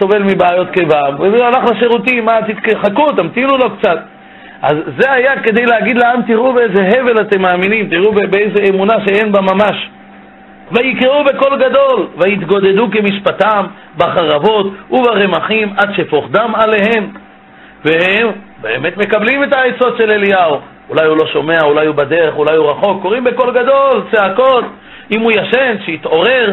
[0.00, 1.00] סובל מבעיות קיבה,
[1.46, 2.32] הלך לשירותים, מה,
[2.82, 3.98] תחכו, תמתינו לו קצת.
[4.62, 9.32] אז זה היה כדי להגיד לעם, תראו באיזה הבל אתם מאמינים, תראו באיזה אמונה שאין
[9.32, 9.90] בה ממש.
[10.72, 13.66] ויקראו בקול גדול, ויתגודדו כמשפטם
[13.96, 17.10] בחרבות וברמחים עד שפוך דם עליהם.
[17.84, 18.28] והם
[18.60, 20.60] באמת מקבלים את העצות של אליהו.
[20.88, 24.64] אולי הוא לא שומע, אולי הוא בדרך, אולי הוא רחוק, קוראים בקול גדול, צעקות.
[25.10, 26.52] אם הוא ישן, שיתעורר,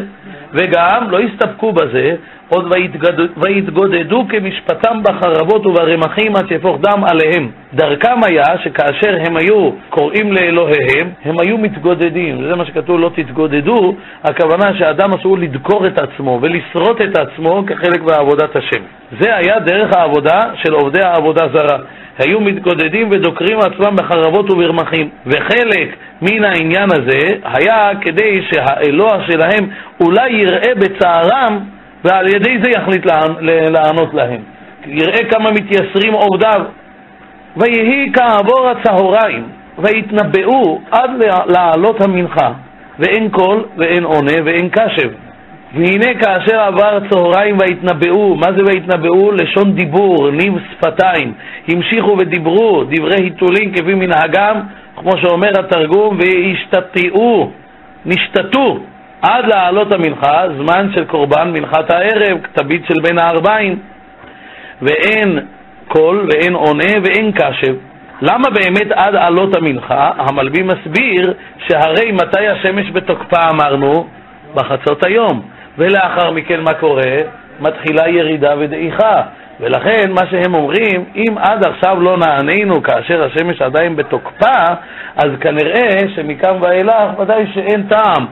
[0.53, 2.15] וגם לא יסתפקו בזה,
[2.49, 2.73] עוד
[3.37, 7.49] ויתגודדו כמשפטם בחרבות וברמחים עד שיפוך דם עליהם.
[7.73, 12.43] דרכם היה שכאשר הם היו קוראים לאלוהיהם, הם היו מתגודדים.
[12.49, 18.01] זה מה שכתוב לא תתגודדו, הכוונה שאדם אסור לדקור את עצמו ולשרוט את עצמו כחלק
[18.01, 18.81] בעבודת השם.
[19.21, 21.77] זה היה דרך העבודה של עובדי העבודה זרה.
[22.19, 25.09] היו מתגודדים ודוקרים עצמם בחרבות וברמחים.
[25.25, 29.69] וחלק מן העניין הזה היה כדי שהאלוה שלהם
[30.01, 31.59] אולי יראה בצערם
[32.03, 33.05] ועל ידי זה יחליט
[33.69, 34.41] לענות להם.
[34.85, 36.61] יראה כמה מתייסרים עובדיו.
[37.57, 39.43] ויהי כעבור הצהריים,
[39.77, 41.09] ויתנבאו עד
[41.47, 42.51] לעלות המנחה,
[42.99, 45.09] ואין קול ואין עונה ואין קשב.
[45.73, 49.31] והנה כאשר עבר צהריים ויתנבאו, מה זה ויתנבאו?
[49.31, 51.33] לשון דיבור, ניב שפתיים.
[51.67, 54.59] המשיכו ודיברו, דברי היתולים כפי מנהגם,
[54.95, 57.51] כמו שאומר התרגום, והשתתיעו,
[58.05, 58.79] נשתתו,
[59.22, 63.80] עד לעלות המנחה, זמן של קורבן מנחת הערב, כתבית של בין הערביים,
[64.82, 65.39] ואין
[65.88, 67.76] קול ואין עונה ואין קשב.
[68.22, 70.11] למה באמת עד עלות המנחה?
[70.18, 71.34] המלבי מסביר
[71.68, 74.07] שהרי מתי השמש בתוקפה אמרנו?
[74.55, 75.41] בחצות היום.
[75.78, 77.15] ולאחר מכן מה קורה?
[77.59, 79.22] מתחילה ירידה ודעיכה.
[79.59, 84.63] ולכן מה שהם אומרים, אם עד עכשיו לא נענינו כאשר השמש עדיין בתוקפה,
[85.15, 88.26] אז כנראה שמכאן ואילך ודאי שאין טעם,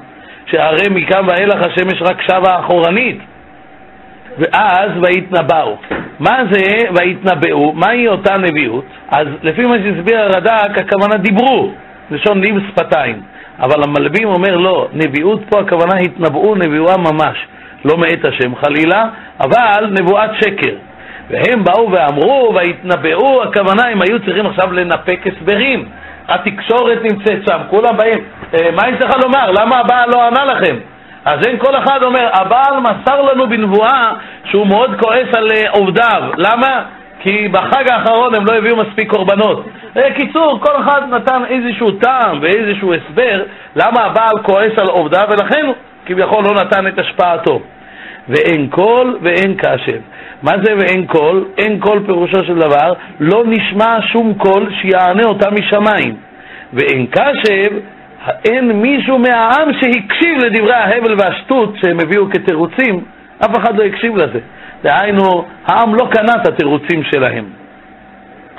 [0.46, 3.18] שהרי מכאן ואילך השמש רק שבה אחורנית.
[4.38, 5.78] ואז ויתנבאו.
[6.20, 6.62] מה זה
[6.96, 7.74] ויתנבאו?
[7.74, 8.86] מהי אותה נביאות?
[9.12, 11.72] אז לפי מה שהסביר הרד"ק, הכוונה דיברו,
[12.12, 13.22] לשון ניב שפתיים.
[13.60, 17.38] אבל המלבים אומר לא, נביאות פה הכוונה התנבאו נבואה ממש,
[17.86, 19.06] לא מאת השם חלילה,
[19.40, 20.76] אבל נבואת שקר.
[21.30, 25.86] והם באו ואמרו, והתנבאו, הכוונה, הם היו צריכים עכשיו לנפק הסברים.
[26.28, 28.24] התקשורת נמצאת שם, כולם באים,
[28.54, 29.52] אה, מה יש לך לומר?
[29.52, 30.76] למה הבעל לא ענה לכם?
[31.26, 34.14] אז אין כל אחד אומר, הבעל מסר לנו בנבואה
[34.46, 36.24] שהוא מאוד כועס על אה, עובדיו.
[36.38, 36.84] למה?
[37.20, 39.66] כי בחג האחרון הם לא הביאו מספיק קורבנות.
[39.98, 43.44] אה, קיצור, כל אחד נתן איזשהו טעם ואיזשהו הסבר
[43.76, 45.66] למה הבעל כועס על עובדיו, ולכן
[46.06, 47.62] כביכול לא נתן את השפעתו.
[48.30, 50.00] ואין קול ואין קשב.
[50.44, 51.46] מה זה ואין קול?
[51.58, 56.16] אין קול פירושו של דבר, לא נשמע שום קול שיענה אותם משמיים.
[56.74, 57.72] ואין קשב,
[58.46, 63.04] אין מישהו מהעם שהקשיב לדברי ההבל והשטות שהם הביאו כתירוצים,
[63.46, 64.40] אף אחד לא הקשיב לזה.
[64.84, 67.46] דהיינו, העם לא קנה את התירוצים שלהם.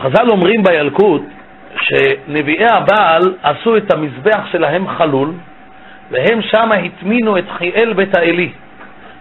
[0.01, 1.23] חז"ל אומרים בילקוט
[1.81, 5.33] שנביאי הבעל עשו את המזבח שלהם חלול,
[6.11, 8.51] והם שמה הטמינו את חיאל בית האלי.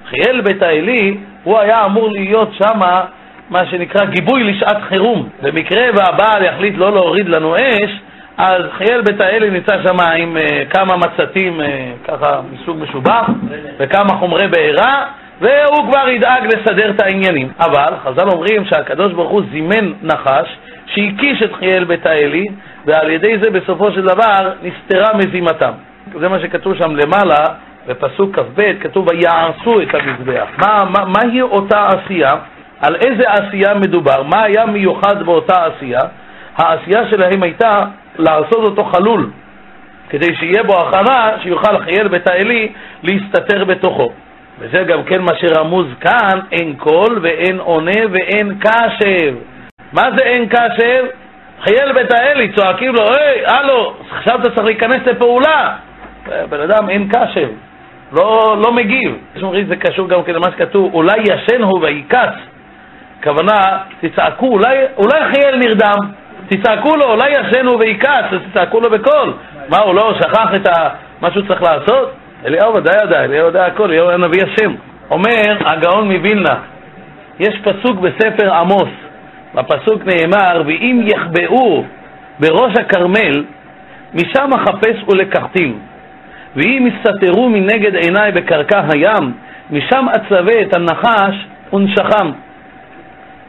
[0.09, 3.05] חיאל בית האלי, הוא היה אמור להיות שמה
[3.49, 5.29] מה שנקרא גיבוי לשעת חירום.
[5.41, 7.99] במקרה והבעל יחליט לא להוריד לנו אש,
[8.37, 11.63] אז חיאל בית האלי נמצא שם עם uh, כמה מצתים, uh,
[12.07, 13.29] ככה מסוג משובח,
[13.79, 15.05] וכמה חומרי בעירה,
[15.41, 17.49] והוא כבר ידאג לסדר את העניינים.
[17.59, 22.45] אבל חז"ל אומרים שהקדוש ברוך הוא זימן נחש שהקיש את חיאל בית האלי,
[22.85, 25.71] ועל ידי זה בסופו של דבר נסתרה מזימתם.
[26.19, 27.45] זה מה שכתוב שם למעלה,
[27.87, 30.47] בפסוק כ"ב, כתוב ויעשו את המזבח.
[30.57, 32.33] מה, מה, מהי אותה עשייה?
[32.81, 34.23] על איזה עשייה מדובר?
[34.23, 36.01] מה היה מיוחד באותה עשייה?
[36.57, 37.85] העשייה שלהם הייתה
[38.17, 39.29] לעשות אותו חלול,
[40.09, 42.71] כדי שיהיה בו הכנה שיוכל חיאל בית האלי
[43.03, 44.11] להסתתר בתוכו.
[44.59, 49.35] וזה גם כן מה שרמוז כאן, אין קול ואין עונה ואין קשב.
[49.93, 51.05] מה זה אין קשב?
[51.63, 55.75] חייל בית האלי, צועקים לו, היי, הלו, עכשיו אתה צריך להיכנס לפעולה.
[56.49, 57.49] בן אדם אין קשב,
[58.15, 59.15] לא, לא מגיב.
[59.35, 62.33] יש אומרים זה קשור גם כן למה שכתוב, אולי ישן הוא ויקץ.
[63.19, 63.61] הכוונה,
[63.99, 65.97] תצעקו, אולי, אולי חייל נרדם,
[66.49, 69.33] תצעקו לו, אולי ישן הוא ויקץ, תצעקו לו בקול.
[69.69, 70.67] מה, הוא לא שכח את
[71.21, 72.11] מה שהוא צריך לעשות?
[72.45, 74.75] אליהו ודאי ידע, אליהו יודע הכל, אליהו היה נביא השם.
[75.11, 76.55] אומר הגאון מווילנה,
[77.39, 78.89] יש פסוק בספר עמוס,
[79.53, 81.83] בפסוק נאמר, ואם יחבאו
[82.39, 83.43] בראש הכרמל,
[84.13, 85.79] משם אחפש ולקחתים.
[86.55, 89.31] ואם יסתתרו מנגד עיניי בקרקע הים,
[89.71, 91.35] משם אצווה את הנחש
[91.73, 92.31] ונשכם.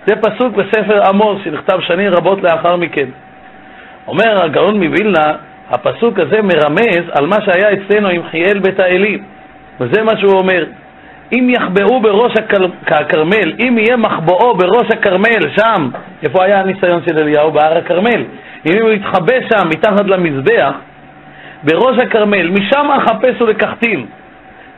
[0.07, 3.07] זה פסוק בספר עמוס שנכתב שנים רבות לאחר מכן.
[4.09, 5.33] אומר הגאון מווילנה,
[5.71, 9.19] הפסוק הזה מרמז על מה שהיה אצלנו עם חיאל בית האלי,
[9.81, 10.65] וזה מה שהוא אומר.
[11.33, 12.33] אם יחבאו בראש
[12.87, 15.89] הכרמל, אם יהיה מחבואו בראש הכרמל, שם,
[16.23, 17.53] איפה היה הניסיון של אליהו?
[17.53, 18.25] בהר הכרמל.
[18.67, 20.73] אם הוא יתחבא שם, מתחת למזבח,
[21.63, 24.07] בראש הכרמל, משם אחפש ולקחתים.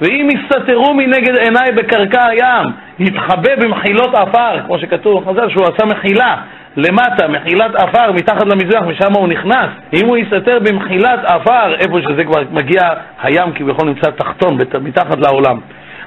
[0.00, 2.66] ואם יסתתרו מנגד עיניי בקרקע הים,
[2.98, 6.36] יתחבא במחילות עפר, כמו שכתוב בחז"ל, שהוא עשה מחילה,
[6.76, 9.68] למטה, מחילת עפר, מתחת למזרח, משם הוא נכנס.
[9.94, 12.82] אם הוא יסתתר במחילת עפר, איפה שזה כבר מגיע,
[13.22, 15.60] הים כביכול נמצא תחתון, מתחת לעולם.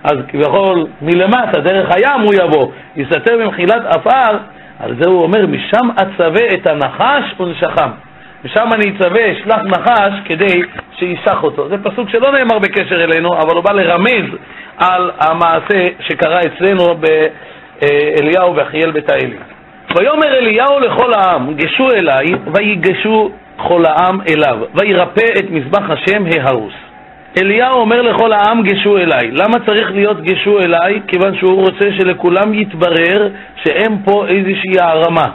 [0.04, 4.38] אז כביכול מלמטה, דרך הים הוא יבוא, יסתתר במחילת עפר,
[4.80, 7.90] על זה הוא אומר, משם אצווה את הנחש ונשכם.
[8.46, 10.62] משם אני אצווה, אשלח נחש כדי
[11.00, 11.70] שיסח אותו.
[11.70, 14.26] זה פסוק שלא נאמר בקשר אלינו, אבל הוא בא לרמז
[14.78, 19.38] על המעשה שקרה אצלנו באליהו ואחיאל בית האלי.
[19.98, 22.26] ויאמר אליהו לכל העם, גשו אליי,
[22.56, 26.74] ויגשו כל העם אליו, וירפא את מזבח השם ההרוס.
[27.38, 29.32] אליהו אומר לכל העם גשו אליי.
[29.32, 31.02] למה צריך להיות גשו אליי?
[31.08, 33.30] כיוון שהוא רוצה שלכולם יתברר
[33.64, 35.30] שאין פה איזושהי הערמה.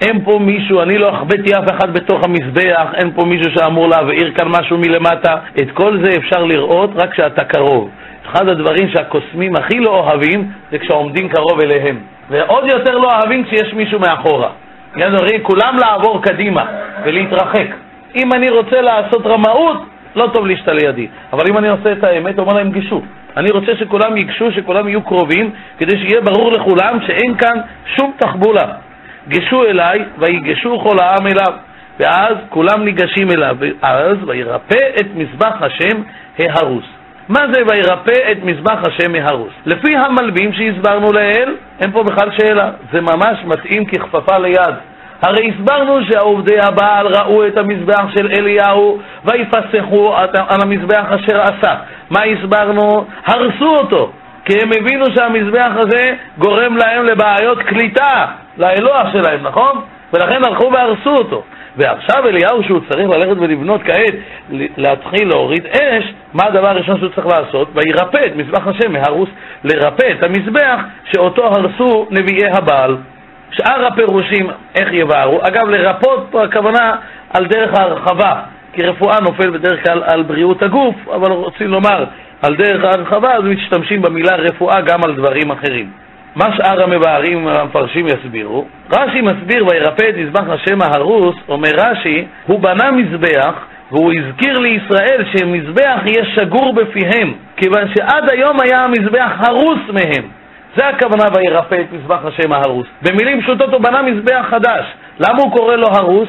[0.00, 4.32] אין פה מישהו, אני לא החבאתי אף אחד בתוך המזבח, אין פה מישהו שאמור להבעיר
[4.34, 5.36] כאן משהו מלמטה.
[5.62, 7.90] את כל זה אפשר לראות רק כשאתה קרוב.
[8.26, 11.98] אחד הדברים שהקוסמים הכי לא אוהבים זה כשעומדים קרוב אליהם.
[12.30, 14.50] ועוד יותר לא אוהבים כשיש מישהו מאחורה.
[14.96, 16.64] ידעו, כולם לעבור קדימה
[17.04, 17.66] ולהתרחק.
[18.16, 19.78] אם אני רוצה לעשות רמאות,
[20.16, 21.06] לא טוב להשתה לידי.
[21.32, 23.02] אבל אם אני עושה את האמת, אומר להם גישו.
[23.36, 27.60] אני רוצה שכולם ייגשו, שכולם יהיו קרובים, כדי שיהיה ברור לכולם שאין כאן
[27.96, 28.83] שום תחבולה.
[29.28, 31.54] גשו אליי, ויגשו כל העם אליו.
[32.00, 36.02] ואז כולם ניגשים אליו, ואז וירפא את מזבח השם
[36.38, 36.84] ההרוס.
[37.28, 39.52] מה זה וירפא את מזבח השם מהרוס?
[39.66, 42.70] לפי המלבים שהסברנו לעיל, אין פה בכלל שאלה.
[42.92, 44.74] זה ממש מתאים ככפפה ליד.
[45.22, 50.14] הרי הסברנו שעובדי הבעל ראו את המזבח של אליהו ויפסחו
[50.48, 51.74] על המזבח אשר עשה.
[52.10, 53.06] מה הסברנו?
[53.26, 54.12] הרסו אותו,
[54.44, 58.26] כי הם הבינו שהמזבח הזה גורם להם לבעיות קליטה,
[58.58, 59.80] לאלוה שלהם, נכון?
[60.12, 61.42] ולכן הלכו והרסו אותו.
[61.76, 64.14] ועכשיו אליהו שהוא צריך ללכת ולבנות כעת,
[64.76, 67.68] להתחיל להוריד אש, מה הדבר הראשון שהוא צריך לעשות?
[67.74, 69.28] וירפא את מזבח השם מהרוס,
[69.64, 70.80] לרפא את המזבח
[71.12, 72.96] שאותו הרסו נביאי הבעל.
[73.50, 76.96] שאר הפירושים, איך יבערו, אגב, לרפות פה הכוונה
[77.30, 78.40] על דרך ההרחבה,
[78.72, 82.04] כי רפואה נופל בדרך כלל על בריאות הגוף, אבל רוצים לומר
[82.42, 86.03] על דרך ההרחבה, אז משתמשים במילה רפואה גם על דברים אחרים.
[86.36, 88.64] מה שאר המבארים המפרשים יסבירו?
[88.92, 93.54] רש"י מסביר וירפא את מזבח השם ההרוס, אומר רש"י, הוא בנה מזבח
[93.92, 100.24] והוא הזכיר לישראל שמזבח יהיה שגור בפיהם, כיוון שעד היום היה המזבח הרוס מהם.
[100.76, 102.86] זה הכוונה וירפא את מזבח השם ההרוס.
[103.02, 104.84] במילים פשוטות הוא בנה מזבח חדש.
[105.18, 106.28] למה הוא קורא לו הרוס?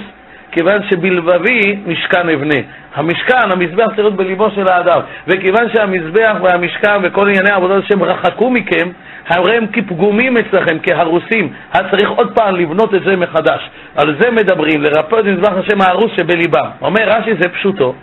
[0.56, 2.56] כיוון שבלבבי משכן אבנה.
[2.96, 5.00] המשכן, המזבח צריך להיות בליבו של האדם.
[5.28, 8.90] וכיוון שהמזבח והמשכן וכל ענייני העבודה שהם רחקו מכם,
[9.28, 11.54] הרי הם כפגומים אצלכם, כהרוסים.
[11.74, 13.70] היה צריך עוד פעם לבנות את זה מחדש.
[13.96, 16.70] על זה מדברים, לרפא את מזבח השם ההרוס שבליבם.
[16.82, 17.94] אומר רש"י זה פשוטו.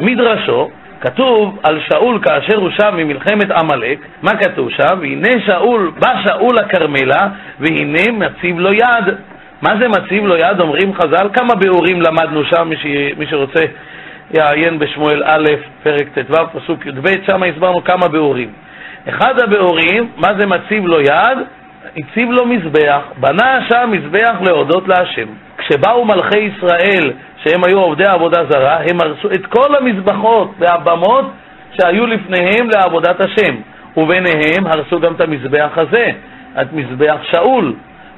[0.00, 4.98] מדרשו, כתוב על שאול כאשר הוא שב ממלחמת עמלק, מה כתוב שם?
[5.00, 7.28] והנה שאול, בא שאול לכרמלה,
[7.60, 9.14] והנה מציב לו יד.
[9.62, 10.60] מה זה מציב לו יד?
[10.60, 12.86] אומרים חז"ל, כמה ביאורים למדנו שם, מי, ש...
[13.18, 13.64] מי שרוצה
[14.34, 15.46] יעיין בשמואל א',
[15.82, 18.52] פרק ט"ו, פסוק י"ב, שם הסברנו כמה ביאורים.
[19.08, 21.38] אחד הביאורים, מה זה מציב לו יד?
[21.96, 25.26] הציב לו מזבח, בנה שם מזבח להודות להשם.
[25.58, 27.12] כשבאו מלכי ישראל
[27.44, 31.24] שהם היו עובדי עבודה זרה, הם הרסו את כל המזבחות והבמות
[31.72, 33.54] שהיו לפניהם לעבודת השם,
[33.96, 36.10] וביניהם הרסו גם את המזבח הזה,
[36.60, 37.74] את מזבח שאול.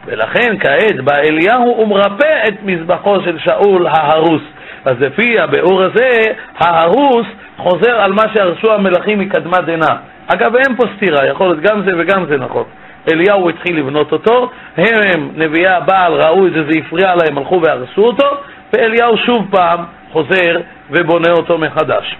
[0.06, 4.42] ולכן כעת בא אליהו ומרפא את מזבחו של שאול ההרוס.
[4.84, 7.26] אז לפי הביאור הזה, ההרוס
[7.56, 9.94] חוזר על מה שהרסו המלכים מקדמת דנא.
[10.26, 12.64] אגב, אין פה סתירה, יכול להיות גם זה וגם זה נכון.
[13.12, 18.02] אליהו התחיל לבנות אותו, הם, נביאי הבעל, ראו את זה, זה הפריע להם, הלכו והרסו
[18.02, 18.26] אותו,
[18.72, 22.16] ואליהו שוב פעם חוזר ובונה אותו מחדש.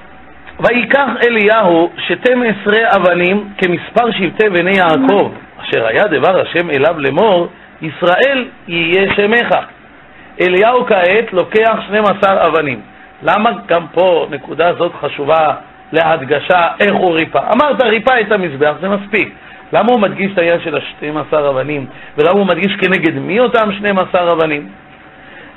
[0.61, 5.33] ויקח אליהו שתים עשרה אבנים כמספר שבטי בני יעקב,
[5.63, 7.49] אשר היה דבר השם אליו לאמור,
[7.83, 9.57] ישראל יהיה שמך.
[10.41, 12.81] אליהו כעת לוקח 12 אבנים.
[13.23, 15.55] למה גם פה נקודה זאת חשובה
[15.93, 17.39] להדגשה איך הוא ריפא?
[17.39, 19.35] אמרת ריפא את המזבח, זה מספיק.
[19.73, 21.87] למה הוא מדגיש את העניין של ה-12 אבנים?
[22.19, 24.69] ולמה הוא מדגיש כנגד מי אותם 12 אבנים?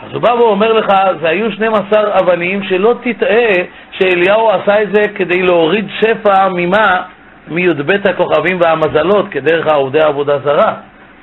[0.06, 0.88] אז הוא בא ואומר לך,
[1.22, 3.54] זה היו 12 אבנים שלא תטעה
[3.92, 7.02] שאליהו עשה את זה כדי להוריד שפע ממה?
[7.48, 10.74] מי"ב הכוכבים והמזלות, כדרך עובדי עבודה זרה.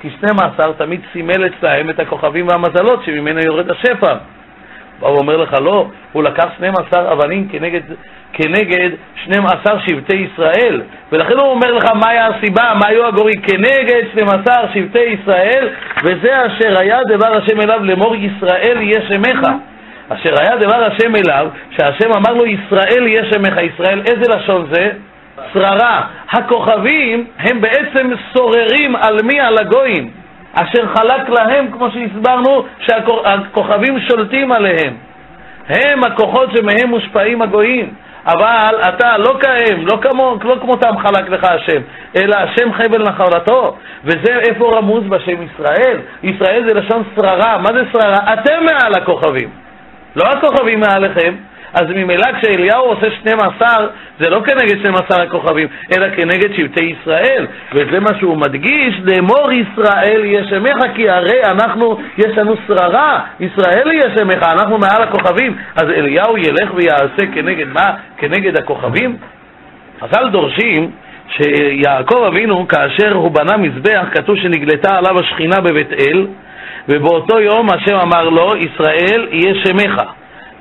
[0.05, 4.13] כי 12 תמיד סימל אצלהם את הכוכבים והמזלות שממנו יורד השפע.
[4.99, 7.81] בא ואומר לך, לא, הוא לקח 12 אבנים כנגד,
[8.33, 8.89] כנגד
[9.23, 10.81] 12 שבטי ישראל,
[11.11, 15.69] ולכן הוא אומר לך מהי הסיבה, מה היו הגורים, כנגד 12 שבטי ישראל,
[16.03, 19.47] וזה אשר היה דבר השם אליו לאמור ישראל יהיה שמך.
[20.09, 23.53] אשר היה דבר השם אליו, שהשם אמר לו ישראל יהיה שמך.
[23.73, 24.91] ישראל, איזה לשון זה?
[25.53, 26.01] שררה.
[26.29, 29.39] הכוכבים הם בעצם סוררים על מי?
[29.39, 30.11] על הגויים.
[30.53, 34.93] אשר חלק להם, כמו שהסברנו, שהכוכבים שולטים עליהם.
[35.69, 37.93] הם הכוחות שמהם מושפעים הגויים.
[38.25, 41.81] אבל אתה לא כהם, לא, כמו, לא כמותם חלק לך השם,
[42.15, 43.77] אלא השם חבל נחלתו.
[44.03, 45.99] וזה איפה רמוז בשם ישראל?
[46.23, 47.57] ישראל זה לשון שררה.
[47.57, 48.33] מה זה שררה?
[48.33, 49.49] אתם מעל הכוכבים.
[50.15, 51.35] לא הכוכבים מעליכם.
[51.75, 53.87] אז ממילא כשאליהו עושה 12,
[54.19, 57.47] זה לא כנגד 12 הכוכבים, אלא כנגד שבטי ישראל.
[57.73, 63.91] וזה מה שהוא מדגיש, לאמור ישראל יהיה שמך, כי הרי אנחנו, יש לנו שררה, ישראל
[63.91, 65.55] יהיה שמך, אנחנו מעל הכוכבים.
[65.75, 67.93] אז אליהו ילך ויעשה כנגד מה?
[68.17, 69.17] כנגד הכוכבים?
[70.01, 70.91] חז"ל דורשים
[71.29, 76.27] שיעקב אבינו, כאשר הוא בנה מזבח, כתוב שנגלתה עליו השכינה בבית אל,
[76.89, 80.01] ובאותו יום השם אמר לו, ישראל יהיה שמך.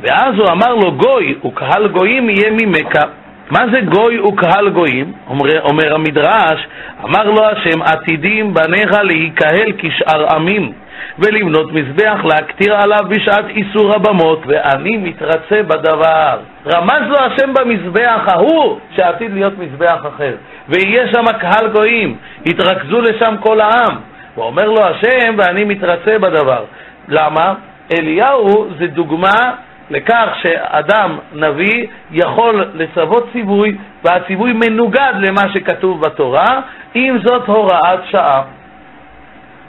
[0.00, 3.02] ואז הוא אמר לו, גוי וקהל גויים יהיה ממכה.
[3.50, 5.12] מה זה גוי וקהל גויים?
[5.28, 6.66] אומר, אומר המדרש,
[7.04, 10.72] אמר לו השם, עתידים בניך להיקהל כשאר עמים,
[11.18, 16.38] ולבנות מזבח להקטיר עליו בשעת איסור הבמות, ואני מתרצה בדבר.
[16.66, 20.34] רמז לו השם במזבח ההוא, שעתיד להיות מזבח אחר.
[20.68, 22.16] ויהיה שם קהל גויים,
[22.46, 23.96] יתרכזו לשם כל העם.
[24.36, 26.64] ואומר לו השם, ואני מתרצה בדבר.
[27.08, 27.54] למה?
[27.92, 29.54] אליהו זה דוגמה
[29.90, 36.60] לכך שאדם נביא יכול לצוות ציווי והציווי מנוגד למה שכתוב בתורה,
[36.96, 38.42] אם זאת הוראת שעה.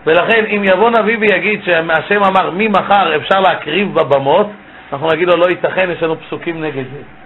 [0.05, 4.47] ולכן אם יבוא נביא ויגיד שהשם אמר ממחר אפשר להקריב בבמות,
[4.93, 7.24] אנחנו נגיד לו לא ייתכן, יש לנו פסוקים נגד זה.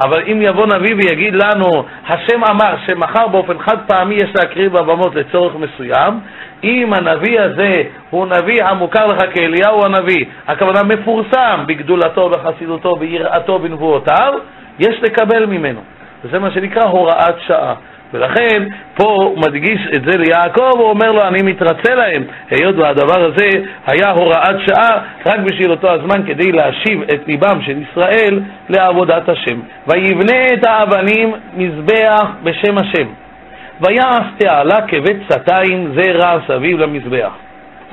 [0.00, 5.14] אבל אם יבוא נביא ויגיד לנו, השם אמר שמחר באופן חד פעמי יש להקריב בבמות
[5.14, 6.20] לצורך מסוים,
[6.64, 14.34] אם הנביא הזה הוא נביא המוכר לך כאליהו הנביא, הכוונה מפורסם בגדולתו, בחסידותו, ביראתו, בנבואותיו,
[14.78, 15.80] יש לקבל ממנו.
[16.24, 17.74] וזה מה שנקרא הוראת שעה.
[18.14, 18.62] ולכן
[18.94, 23.48] פה הוא מדגיש את זה ליעקב, הוא אומר לו, אני מתרצה להם, היות והדבר הזה
[23.86, 29.60] היה הוראת שעה רק בשביל אותו הזמן כדי להשיב את ליבם של ישראל לעבודת השם.
[29.86, 33.06] ויבנה את האבנים מזבח בשם השם.
[33.80, 37.30] ויעש תעלה כבית סתיים זרע סביב למזבח.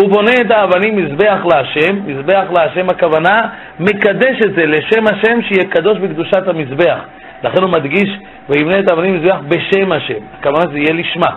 [0.01, 3.41] הוא בונה את האבנים מזבח להשם, מזבח להשם הכוונה,
[3.80, 6.99] מקדש את זה לשם השם שיהיה קדוש בקדושת המזבח.
[7.44, 8.10] לכן הוא מדגיש,
[8.50, 11.36] ויבנה את האבנים מזבח בשם השם, הכוונה זה יהיה לשמה.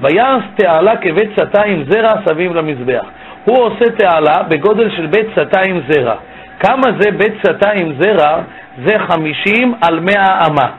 [0.00, 3.04] ויעש תעלה כבית סתיים זרע סביב למזבח.
[3.44, 6.14] הוא עושה תעלה בגודל של בית סתיים זרע.
[6.60, 8.40] כמה זה בית סתיים זרע?
[8.86, 10.70] זה חמישים על מאה אמה.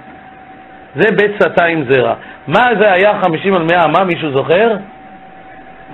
[0.96, 2.14] זה בית סתיים זרע.
[2.48, 4.76] מה זה היה חמישים על מאה אמה, מישהו זוכר?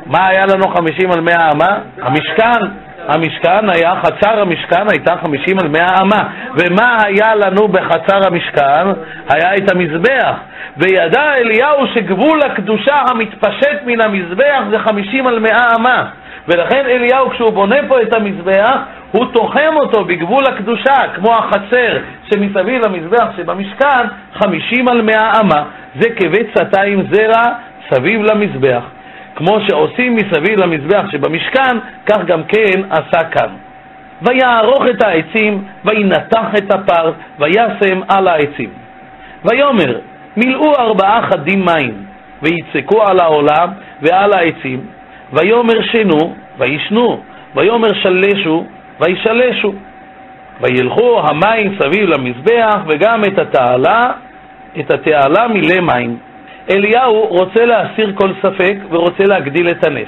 [0.06, 1.80] מה היה לנו חמישים על מאה אמה?
[2.02, 2.66] המשכן.
[3.08, 6.30] המשכן היה, חצר המשכן הייתה חמישים על מאה אמה.
[6.56, 8.88] ומה היה לנו בחצר המשכן?
[9.30, 10.36] היה את המזבח.
[10.78, 16.06] וידע אליהו שגבול הקדושה המתפשט מן המזבח זה חמישים על מאה אמה.
[16.48, 18.78] ולכן אליהו, כשהוא בונה פה את המזבח,
[19.12, 25.64] הוא תוחם אותו בגבול הקדושה, כמו החצר שמסביב למזבח שבמשכן, חמישים על מאה אמה.
[26.00, 27.44] זה כבית סתיים זרע
[27.90, 28.84] סביב למזבח.
[29.36, 33.65] כמו שעושים מסביב למזבח שבמשכן, כך גם כן עשה כאן.
[34.22, 38.70] ויערוך את העצים, וינתח את הפר, וישם על העצים.
[39.46, 40.00] ויאמר,
[40.38, 42.06] מילאו ארבעה חדים מים,
[42.42, 43.66] ויצקו על העולה
[44.02, 44.86] ועל העצים,
[45.34, 47.22] ויאמר שנו, וישנו,
[47.56, 48.66] ויאמר שלשו,
[49.00, 49.74] וישלשו.
[50.62, 54.12] וילכו המים סביב למזבח, וגם את התעלה,
[54.80, 56.18] את התעלה מילא מים.
[56.70, 60.08] אליהו רוצה להסיר כל ספק ורוצה להגדיל את הנס.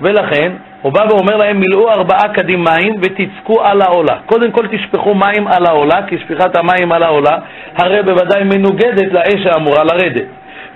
[0.00, 4.16] ולכן הוא בא ואומר להם, מילאו ארבעה קדים מים ותצקו על העולה.
[4.26, 7.38] קודם כל תשפכו מים על העולה, כי שפיכת המים על העולה
[7.76, 10.26] הרי בוודאי מנוגדת לאש האמורה לרדת.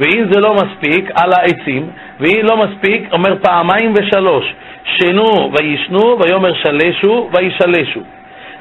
[0.00, 1.86] ואם זה לא מספיק, על העצים,
[2.20, 8.00] ואם לא מספיק, אומר פעמיים ושלוש, שנו וישנו, ויאמר שלשו וישלשו.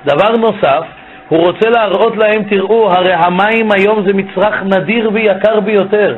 [0.06, 0.84] דבר נוסף,
[1.30, 6.16] הוא רוצה להראות להם, תראו, הרי המים היום זה מצרך נדיר ויקר ביותר.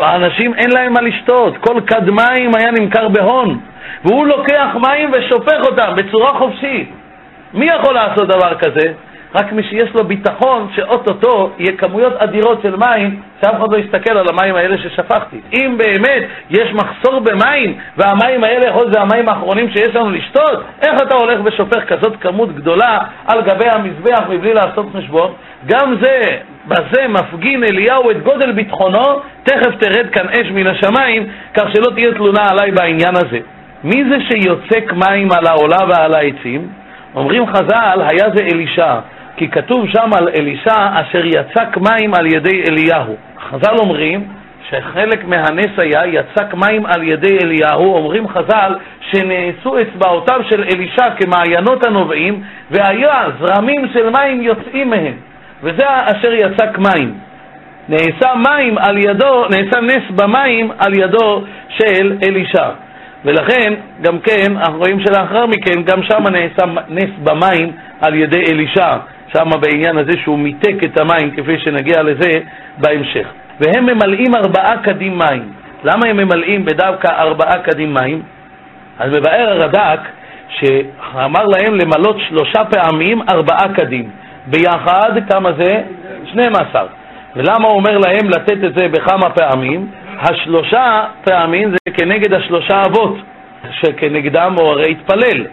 [0.00, 3.58] האנשים אין להם מה לשתות, כל כד מים היה נמכר בהון,
[4.04, 6.90] והוא לוקח מים ושופך אותם בצורה חופשית.
[7.54, 8.92] מי יכול לעשות דבר כזה?
[9.34, 14.18] רק מי שיש לו ביטחון שאו-טו-טו יהיה כמויות אדירות של מים, שאף אחד לא יסתכל
[14.18, 15.40] על המים האלה ששפכתי.
[15.52, 20.94] אם באמת יש מחסור במים, והמים האלה יכול זה המים האחרונים שיש לנו לשתות, איך
[21.02, 25.32] אתה הולך ושופך כזאת כמות גדולה על גבי המזבח מבלי לעשות חשבון?
[25.66, 26.20] גם זה,
[26.66, 32.14] בזה מפגין אליהו את גודל ביטחונו, תכף תרד כאן אש מן השמיים, כך שלא תהיה
[32.14, 33.55] תלונה עליי בעניין הזה.
[33.86, 36.68] מי זה שיוצק מים על העולה ועל העצים?
[37.14, 38.94] אומרים חז"ל, היה זה אלישע.
[39.36, 43.16] כי כתוב שם על אלישע אשר יצק מים על ידי אליהו.
[43.50, 44.24] חז"ל אומרים
[44.70, 48.74] שחלק מהנס היה יצק מים על ידי אליהו, אומרים חז"ל
[49.10, 55.14] שנעשו אצבעותיו של אלישע כמעיינות הנובעים והיה זרמים של מים יוצאים מהם
[55.62, 57.14] וזה אשר יצק מים.
[57.88, 62.85] נעשה מים על ידו, נעשה נס במים על ידו של אלישע.
[63.26, 68.96] ולכן, גם כן, אנחנו רואים שלאחר מכן, גם שם נעשה נס במים על ידי אלישע.
[69.32, 72.30] שם בעניין הזה שהוא מיתק את המים, כפי שנגיע לזה
[72.78, 73.26] בהמשך.
[73.60, 75.52] והם ממלאים ארבעה קדים מים.
[75.84, 78.22] למה הם ממלאים בדווקא ארבעה קדים מים?
[78.98, 80.00] אז מבאר הרד"ק
[80.48, 84.10] שאמר להם למלות שלושה פעמים ארבעה קדים.
[84.46, 85.82] ביחד, כמה זה?
[86.24, 86.86] 12.
[87.36, 89.86] ולמה הוא אומר להם לתת את זה בכמה פעמים?
[90.18, 93.16] השלושה פעמים זה כנגד השלושה אבות,
[93.70, 95.46] שכנגדם הוא הרי התפלל.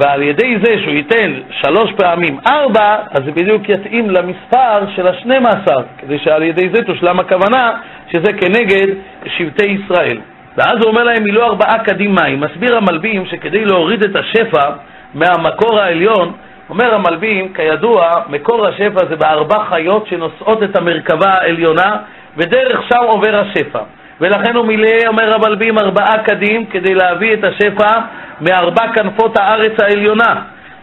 [0.00, 5.46] ועל ידי זה שהוא ייתן שלוש פעמים ארבע, אז זה בדיוק יתאים למספר של השנים
[5.46, 7.72] עשר, כדי שעל ידי זה תושלם הכוונה
[8.12, 8.86] שזה כנגד
[9.26, 10.18] שבטי ישראל.
[10.56, 12.40] ואז הוא אומר להם, מילאו ארבעה קדים מים.
[12.40, 14.70] מסביר המלבים שכדי להוריד את השפע
[15.14, 16.32] מהמקור העליון,
[16.70, 21.96] אומר המלבים, כידוע, מקור השפע זה בארבע חיות שנושאות את המרכבה העליונה,
[22.36, 23.80] ודרך שם עובר השפע.
[24.20, 28.00] ולכן הוא מילא, אומר המלבים, ארבעה קדים כדי להביא את השפע
[28.40, 30.34] מארבע כנפות הארץ העליונה,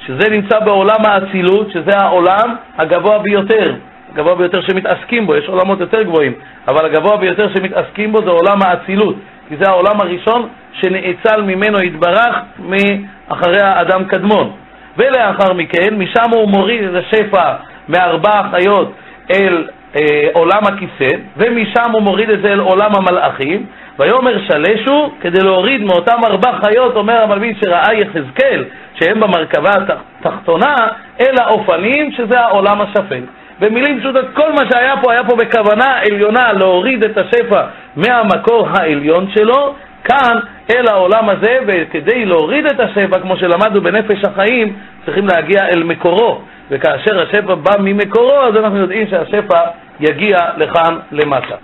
[0.06, 3.76] שזה נמצא בעולם האצילות, שזה העולם הגבוה ביותר,
[4.12, 6.34] הגבוה ביותר שמתעסקים בו, יש עולמות יותר גבוהים,
[6.68, 9.16] אבל הגבוה ביותר שמתעסקים בו זה עולם האצילות,
[9.50, 14.52] כי זה העולם הראשון שנאצל ממנו יתברך מאחרי האדם קדמון.
[14.98, 17.54] ולאחר מכן, משם הוא מוריד את השפע
[17.90, 18.94] מארבע החיות
[19.32, 23.66] אל אה, עולם הכיסא, ומשם הוא מוריד את זה אל עולם המלאכים,
[24.00, 28.66] ויאמר שלשו, כדי להוריד מאותם ארבע חיות, אומר המלבין שראה יחזקאל,
[29.00, 29.72] שהם במרכבה
[30.20, 30.76] התחתונה,
[31.20, 33.22] אל האופנים, שזה העולם השפל.
[33.60, 37.62] במילים פשוטות, כל מה שהיה פה היה פה בכוונה עליונה להוריד את השפע
[37.96, 40.38] מהמקור העליון שלו, כאן
[40.76, 44.76] אל העולם הזה, וכדי להוריד את השפע, כמו שלמדנו בנפש החיים,
[45.06, 46.41] צריכים להגיע אל מקורו.
[46.70, 49.60] וכאשר השפע בא ממקורו, אז אנחנו יודעים שהשפע
[49.99, 51.56] יגיע לכאן למטה.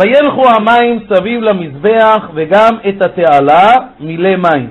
[0.00, 4.68] וילכו המים סביב למזבח וגם את התעלה מילא מים.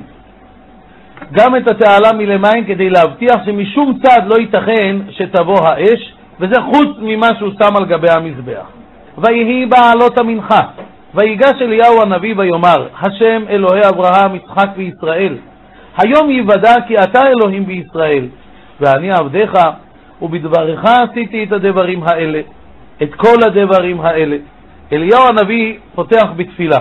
[1.31, 6.87] גם את התעלה מילא מים כדי להבטיח שמשום צד לא ייתכן שתבוא האש, וזה חוץ
[7.01, 8.65] ממה שהוא שם על גבי המזבח.
[9.17, 10.61] ויהי בעלות המנחה,
[11.15, 15.37] ויגש אליהו הנביא ויאמר, השם אלוהי אברהם, יצחק וישראל,
[15.97, 18.27] היום יוודע כי אתה אלוהים בישראל,
[18.79, 19.53] ואני עבדיך,
[20.21, 22.41] ובדברך עשיתי את הדברים האלה,
[23.03, 24.37] את כל הדברים האלה.
[24.93, 26.77] אליהו הנביא פותח בתפילה.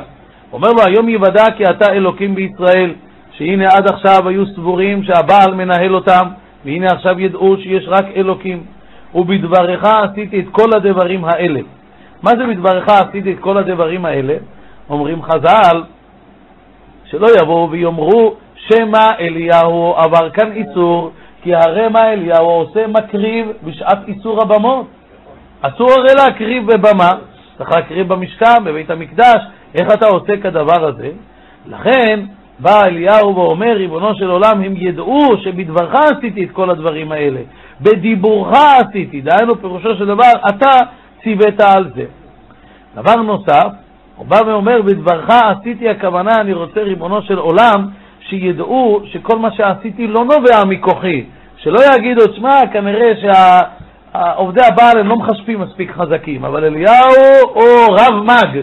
[0.53, 2.93] אומר לו, היום יוודע כי אתה אלוקים בישראל,
[3.33, 6.27] שהנה עד עכשיו היו סבורים שהבעל מנהל אותם,
[6.65, 8.63] והנה עכשיו ידעו שיש רק אלוקים.
[9.15, 11.61] ובדברך עשיתי את כל הדברים האלה.
[12.23, 14.35] מה זה בדברך עשיתי את כל הדברים האלה?
[14.91, 15.83] אומרים חז"ל,
[17.05, 21.11] שלא יבואו ויאמרו שמא אליהו עבר כאן איסור,
[21.43, 24.87] כי הרי מה אליהו עושה מקריב בשעת איסור הבמות.
[25.61, 27.11] אסור הרי להקריב בבמה,
[27.59, 29.43] צריך להקריב במשכן, בבית המקדש,
[29.75, 31.11] איך אתה עושה כדבר הזה?
[31.67, 32.21] לכן
[32.59, 37.41] בא אליהו ואומר, ריבונו של עולם, הם ידעו שבדברך עשיתי את כל הדברים האלה,
[37.81, 40.71] בדיבורך עשיתי, דהיינו פירושו של דבר, אתה
[41.23, 42.05] ציווית על זה.
[42.95, 43.69] דבר נוסף,
[44.17, 47.87] הוא בא ואומר, בדברך עשיתי הכוונה, אני רוצה, ריבונו של עולם,
[48.21, 51.25] שידעו שכל מה שעשיתי לא נובע מכוחי,
[51.57, 57.15] שלא יגידו, שמע, כנראה שעובדי הבעל הם לא מחשבים מספיק חזקים, אבל אליהו
[57.55, 58.61] הוא רב מג,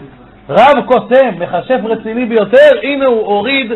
[0.48, 3.72] רב קוסם, מכשף רציני ביותר, הנה הוא הוריד,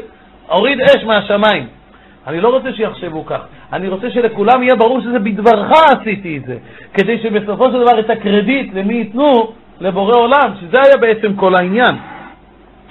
[0.49, 1.80] הוריד אש מהשמיים.
[2.27, 3.41] אני לא רוצה שיחשבו כך,
[3.73, 6.57] אני רוצה שלכולם יהיה ברור שזה בדברך עשיתי את זה,
[6.95, 9.53] כדי שבסופו של דבר את הקרדיט למי ייתנו?
[9.81, 11.97] לבורא עולם, שזה היה בעצם כל העניין.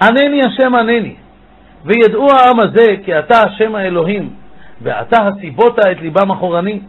[0.02, 1.14] ענני השם ענני,
[1.84, 4.30] וידעו העם הזה כי אתה השם האלוהים,
[4.82, 6.80] ואתה הסיבות את ליבם אחורני.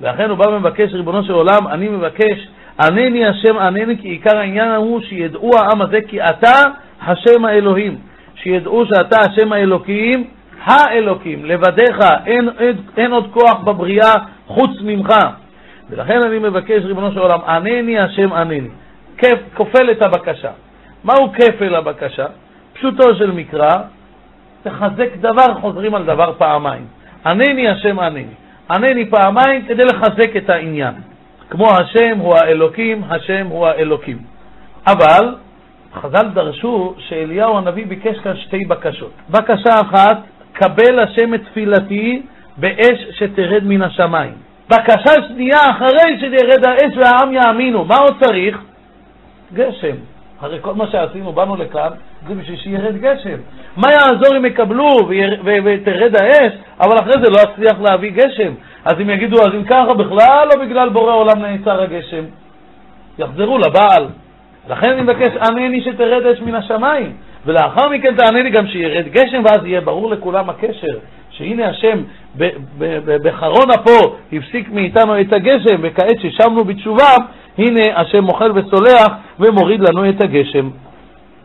[0.00, 2.48] ואכן הוא בא ומבקש, ריבונו של עולם, אני מבקש,
[2.80, 6.62] ענני השם ענני, כי עיקר העניין הוא שידעו העם הזה כי אתה
[7.02, 7.96] השם האלוהים.
[8.34, 10.24] שידעו שאתה השם האלוקים,
[10.66, 14.14] האלוקים, לבדיך, אין, אין, אין עוד כוח בבריאה
[14.46, 15.14] חוץ ממך.
[15.90, 18.68] ולכן אני מבקש, ריבונו של עולם, ענני השם ענני.
[19.54, 20.50] כופל את הבקשה.
[21.04, 22.26] מהו כפל הבקשה?
[22.72, 23.76] פשוטו של מקרא,
[24.62, 26.86] תחזק דבר, חוזרים על דבר פעמיים.
[27.26, 28.34] ענני השם ענני.
[28.70, 30.94] ענני פעמיים כדי לחזק את העניין.
[31.50, 34.18] כמו השם הוא האלוקים, השם הוא האלוקים.
[34.86, 35.34] אבל
[35.94, 39.12] חז"ל דרשו שאליהו הנביא ביקש כאן שתי בקשות.
[39.30, 40.18] בקשה אחת,
[40.58, 42.22] קבל השם את תפילתי
[42.56, 44.32] באש שתרד מן השמיים.
[44.68, 48.58] בקשה שנייה, אחרי שתרד האש והעם יאמינו, מה עוד צריך?
[49.54, 49.96] גשם.
[50.40, 51.88] הרי כל מה שעשינו, באנו לכאן,
[52.28, 53.36] זה בשביל שירד גשם.
[53.76, 54.96] מה יעזור אם יקבלו
[55.44, 58.52] ותרד האש, אבל אחרי זה לא אצליח להביא גשם.
[58.84, 62.24] אז אם יגידו, אז אם ככה בכלל, לא בגלל בורא עולם נעצר הגשם.
[63.18, 64.06] יחזרו לבעל.
[64.68, 67.12] לכן אני מבקש, ענני שתרד אש מן השמיים,
[67.46, 70.98] ולאחר מכן תענה לי גם שירד גשם, ואז יהיה ברור לכולם הקשר,
[71.30, 72.02] שהנה השם
[73.22, 77.14] בחרון אפו הפסיק מאיתנו את הגשם, וכעת ששבנו בתשובה,
[77.58, 80.70] הנה השם מוחל וסולח ומוריד לנו את הגשם.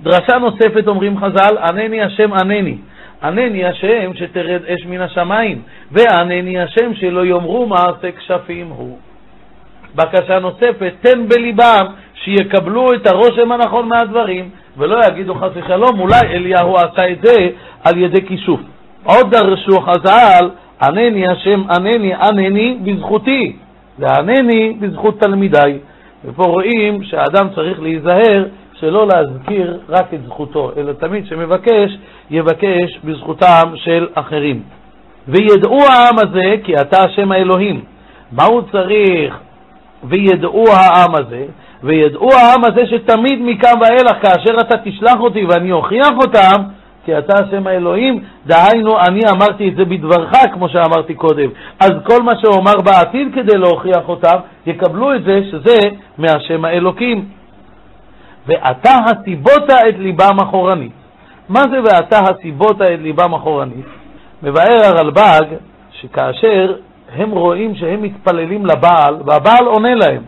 [0.02, 2.78] דרשה נוספת אומרים חז"ל, ענני השם ענני.
[3.24, 8.98] ענני השם שתרד אש מן השמיים, וענני השם שלא יאמרו מעשה כשפים הוא.
[9.96, 16.76] בקשה נוספת, תן בליבם שיקבלו את הרושם הנכון מהדברים, ולא יגידו חס ושלום, אולי אליהו
[16.76, 17.50] עשה את זה
[17.84, 18.60] על ידי כישוף.
[19.04, 20.50] עוד דרשו חז"ל,
[20.82, 23.56] ענני השם ענני ענני בזכותי,
[24.00, 25.80] וענני בזכות תלמידיי.
[26.26, 28.46] ופה רואים שהאדם צריך להיזהר
[28.80, 31.98] שלא להזכיר רק את זכותו, אלא תמיד שמבקש,
[32.30, 34.62] יבקש בזכותם של אחרים.
[35.28, 37.84] וידעו העם הזה כי אתה השם האלוהים.
[38.32, 39.40] מה הוא צריך?
[40.04, 41.46] וידעו העם הזה,
[41.84, 46.64] וידעו העם הזה שתמיד מכאן ואילך, כאשר אתה תשלח אותי ואני אוכיח אותם,
[47.06, 51.50] כי אתה השם האלוהים, דהיינו אני אמרתי את זה בדברך, כמו שאמרתי קודם.
[51.80, 57.26] אז כל מה שאומר בעתיד כדי להוכיח אותם, יקבלו את זה שזה מהשם האלוקים.
[58.48, 60.92] ואתה הסיבות את ליבם אחורנית.
[61.50, 63.86] מה זה ואתה הסיבות את ליבם אחורנית?
[64.44, 65.46] מבאר הרלב"ג
[65.92, 66.76] שכאשר
[67.16, 70.22] הם רואים שהם מתפללים לבעל, והבעל עונה להם,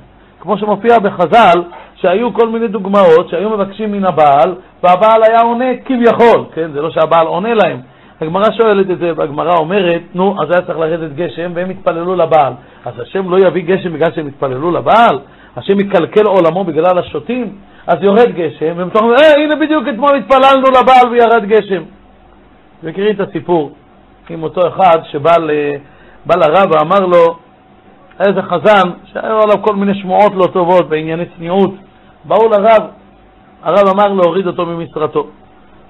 [0.43, 1.63] כמו שמופיע בחז"ל,
[1.95, 6.71] שהיו כל מיני דוגמאות שהיו מבקשים מן הבעל, והבעל היה עונה כביכול, כן?
[6.71, 7.79] זה לא שהבעל עונה להם.
[8.21, 12.53] הגמרא שואלת את זה, והגמרא אומרת, נו, אז היה צריך לרדת גשם, והם התפללו לבעל.
[12.85, 15.19] אז השם לא יביא גשם בגלל שהם התפללו לבעל?
[15.57, 17.55] השם יקלקל עולמו בגלל השוטים?
[17.87, 21.83] אז יורד גשם, והם אומרים, אה, הנה בדיוק אתמול התפללנו לבעל וירד גשם.
[22.83, 23.71] מכירים את הסיפור
[24.29, 25.37] עם אותו אחד שבא
[26.35, 27.37] לרב ואמר לו,
[28.20, 31.74] איזה חזן, שהיו עליו כל מיני שמועות לא טובות בענייני צניעות.
[32.26, 32.84] באו לרב,
[33.64, 35.28] הרב אמר להוריד אותו ממשרתו.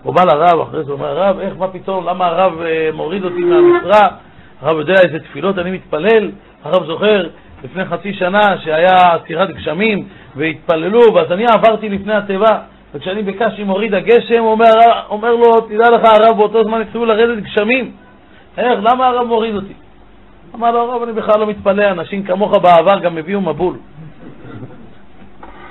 [0.03, 3.39] הוא בא לרב, אחרי זה אומר, הרב, איך, מה פתאום, למה הרב אה, מוריד אותי
[3.39, 4.07] מהמשרה?
[4.61, 6.31] הרב יודע איזה תפילות אני מתפלל?
[6.63, 7.27] הרב זוכר
[7.63, 12.59] לפני חצי שנה שהיה עצירת גשמים והתפללו, ואז אני עברתי לפני התיבה,
[12.93, 14.71] וכשאני ביקשתי מוריד הגשם, אומר,
[15.09, 17.91] אומר לו, תדע לך הרב, באותו זמן התחילו לרדת גשמים.
[18.57, 19.73] איך, למה הרב מוריד אותי?
[20.55, 23.75] אמר לו הרב, אני בכלל לא מתפלא, אנשים כמוך בעבר גם הביאו מבול.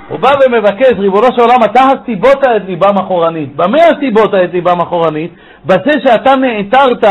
[0.08, 3.56] הוא בא ומבקש, ריבונו של עולם, אתה הסיבות את ליבם אחורנית.
[3.56, 5.30] במה הסיבות את ליבם אחורנית?
[5.66, 7.04] בזה שאתה נעתרת,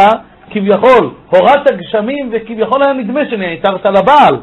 [0.49, 4.37] כביכול, הורדת גשמים וכביכול היה נדמה שנעתרת לבעל.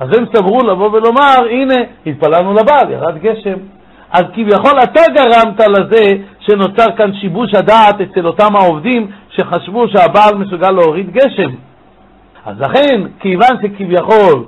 [0.00, 1.74] אז הם סברו לבוא ולומר, הנה,
[2.06, 3.58] התפללנו לבעל, ירד גשם.
[4.12, 6.04] אז כביכול אתה גרמת לזה
[6.40, 11.50] שנוצר כאן שיבוש הדעת אצל אותם העובדים שחשבו שהבעל מסוגל להוריד גשם.
[12.46, 14.44] אז לכן, כיוון שכביכול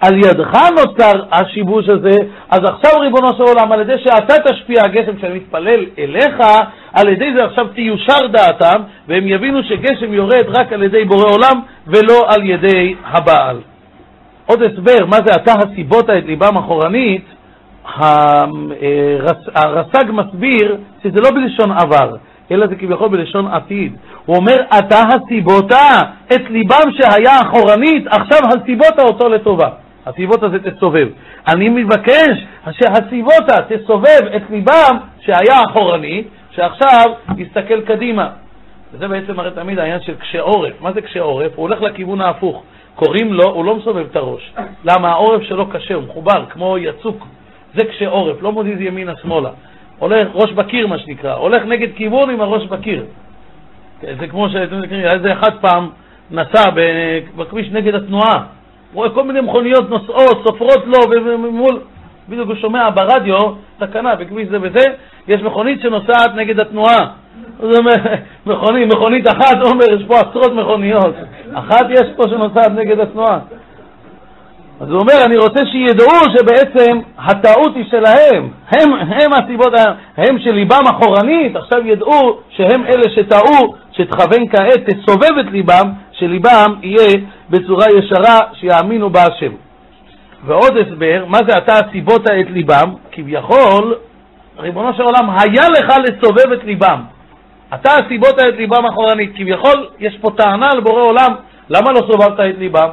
[0.00, 2.16] על ידך נוצר השיבוש הזה,
[2.50, 6.40] אז עכשיו ריבונו של עולם, על ידי שאתה תשפיע הגשם שאני מתפלל אליך,
[6.92, 11.60] על ידי זה עכשיו תיושר דעתם, והם יבינו שגשם יורד רק על ידי בורא עולם
[11.86, 13.56] ולא על ידי הבעל.
[14.46, 17.24] עוד הסבר, מה זה אתה הסיבות את ליבם אחורנית,
[19.54, 22.16] הרס"ג מסביר שזה לא בלשון עבר,
[22.50, 23.96] אלא זה כביכול בלשון עתיד.
[24.26, 25.88] הוא אומר, אתה הסיבותה
[26.26, 29.68] את ליבם שהיה אחורנית, עכשיו הסיבותה אותו לטובה.
[30.06, 31.08] הסיבותה זה תסובב.
[31.48, 37.04] אני מבקש שהסיבותה תסובב את ליבם שהיה אחורנית, שעכשיו
[37.36, 38.28] יסתכל קדימה.
[38.92, 40.80] וזה בעצם הרי תמיד העניין של קשה עורף.
[40.80, 41.52] מה זה קשה עורף?
[41.56, 42.62] הוא הולך לכיוון ההפוך.
[42.94, 44.52] קוראים לו, הוא לא מסובב את הראש.
[44.84, 45.08] למה?
[45.08, 47.26] העורף שלו קשה, הוא מחובר, כמו יצוק.
[47.74, 49.50] זה קשה עורף, לא מוזיז ימינה-שמאלה.
[50.00, 51.34] הולך ראש בקיר, מה שנקרא.
[51.34, 53.04] הולך נגד כיוון עם הראש בקיר.
[54.00, 55.88] זה כמו שאתם מכירים, איזה אחד פעם
[56.30, 56.70] נסע
[57.36, 58.44] בכביש נגד התנועה.
[58.94, 61.80] רואה כל מיני מכוניות נוסעות, סופרות לו, ומול...
[62.28, 64.84] בדיוק הוא שומע ברדיו, תקנה בכביש זה וזה,
[65.28, 67.06] יש מכונית שנוסעת נגד התנועה.
[67.60, 67.78] זה
[68.46, 71.14] מכונית, מכונית אחת, אומר, יש פה עשרות מכוניות.
[71.54, 73.38] אחת יש פה שנוסעת נגד התנועה.
[74.80, 79.72] אז הוא אומר, אני רוצה שידעו שבעצם הטעות היא שלהם, הם, הם הסיבות,
[80.16, 87.18] הם שליבם אחורנית, עכשיו ידעו שהם אלה שטעו, שתכוון כעת, תסובב את ליבם, שליבם יהיה
[87.50, 89.52] בצורה ישרה, שיאמינו בהשם.
[90.44, 92.94] ועוד הסבר, מה זה אתה הסיבות את ליבם?
[93.12, 93.94] כביכול,
[94.58, 97.00] ריבונו של עולם, היה לך לסובב את ליבם.
[97.74, 99.32] אתה הסיבות את ליבם אחורנית.
[99.36, 101.34] כביכול, יש פה טענה על בורא עולם,
[101.70, 102.88] למה לא סובבת את ליבם?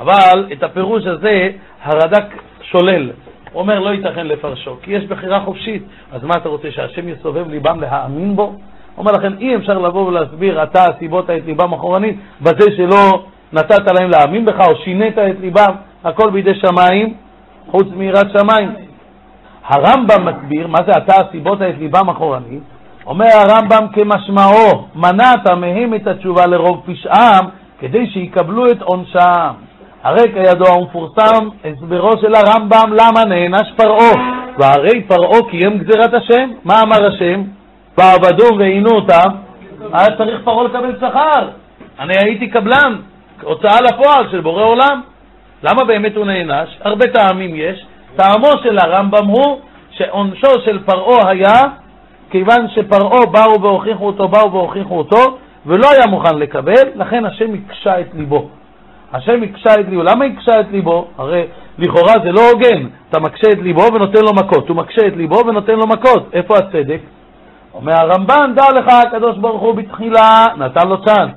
[0.00, 1.48] אבל את הפירוש הזה
[1.82, 2.24] הרד"ק
[2.62, 3.10] שולל.
[3.52, 5.82] הוא אומר, לא ייתכן לפרשו, כי יש בחירה חופשית.
[6.12, 8.54] אז מה אתה רוצה, שהשם יסובב ליבם להאמין בו?
[8.98, 14.10] אומר לכם, אי אפשר לבוא ולהסביר, אתה הסיבות את ליבם אחורנית, בזה שלא נתת להם
[14.10, 15.74] להאמין בך, או שינית את ליבם,
[16.04, 17.14] הכל בידי שמיים,
[17.70, 18.74] חוץ מיראת שמיים.
[19.64, 22.62] הרמב"ם מסביר, מה זה אתה הסיבות את ליבם אחורנית?
[23.06, 27.44] אומר הרמב"ם כמשמעו, מנעת מהם את התשובה לרוב פשעם,
[27.78, 29.52] כדי שיקבלו את עונשם.
[30.02, 34.12] הרי כידוע ומפורסם הסברו של הרמב"ם למה נענש פרעה,
[34.58, 36.50] והרי פרעה קיים גזירת השם.
[36.64, 37.42] מה אמר השם?
[37.98, 39.28] ועבדום ועינו אותם,
[39.92, 41.48] היה צריך פרעה לקבל שכר.
[41.98, 42.96] אני הייתי קבלן,
[43.42, 45.00] הוצאה לפועל של בורא עולם.
[45.62, 46.68] למה באמת הוא נענש?
[46.80, 47.86] הרבה טעמים יש.
[48.16, 49.60] טעמו של הרמב"ם הוא
[49.90, 51.62] שעונשו של פרעה היה
[52.30, 58.00] כיוון שפרעה באו והוכיחו אותו, באו והוכיחו אותו, ולא היה מוכן לקבל, לכן השם הקשה
[58.00, 58.48] את ליבו.
[59.12, 60.02] השם הקשה את ליבו.
[60.02, 61.08] למה הקשה את ליבו?
[61.18, 61.46] הרי
[61.78, 62.86] לכאורה זה לא הוגן.
[63.10, 64.68] אתה מקשה את ליבו ונותן לו מכות.
[64.68, 66.30] הוא מקשה את ליבו ונותן לו מכות.
[66.32, 67.00] איפה הצדק?
[67.74, 71.32] אומר הרמב"ן, דע לך, הקדוש ברוך הוא בתחילה נתן לו צ'אנס,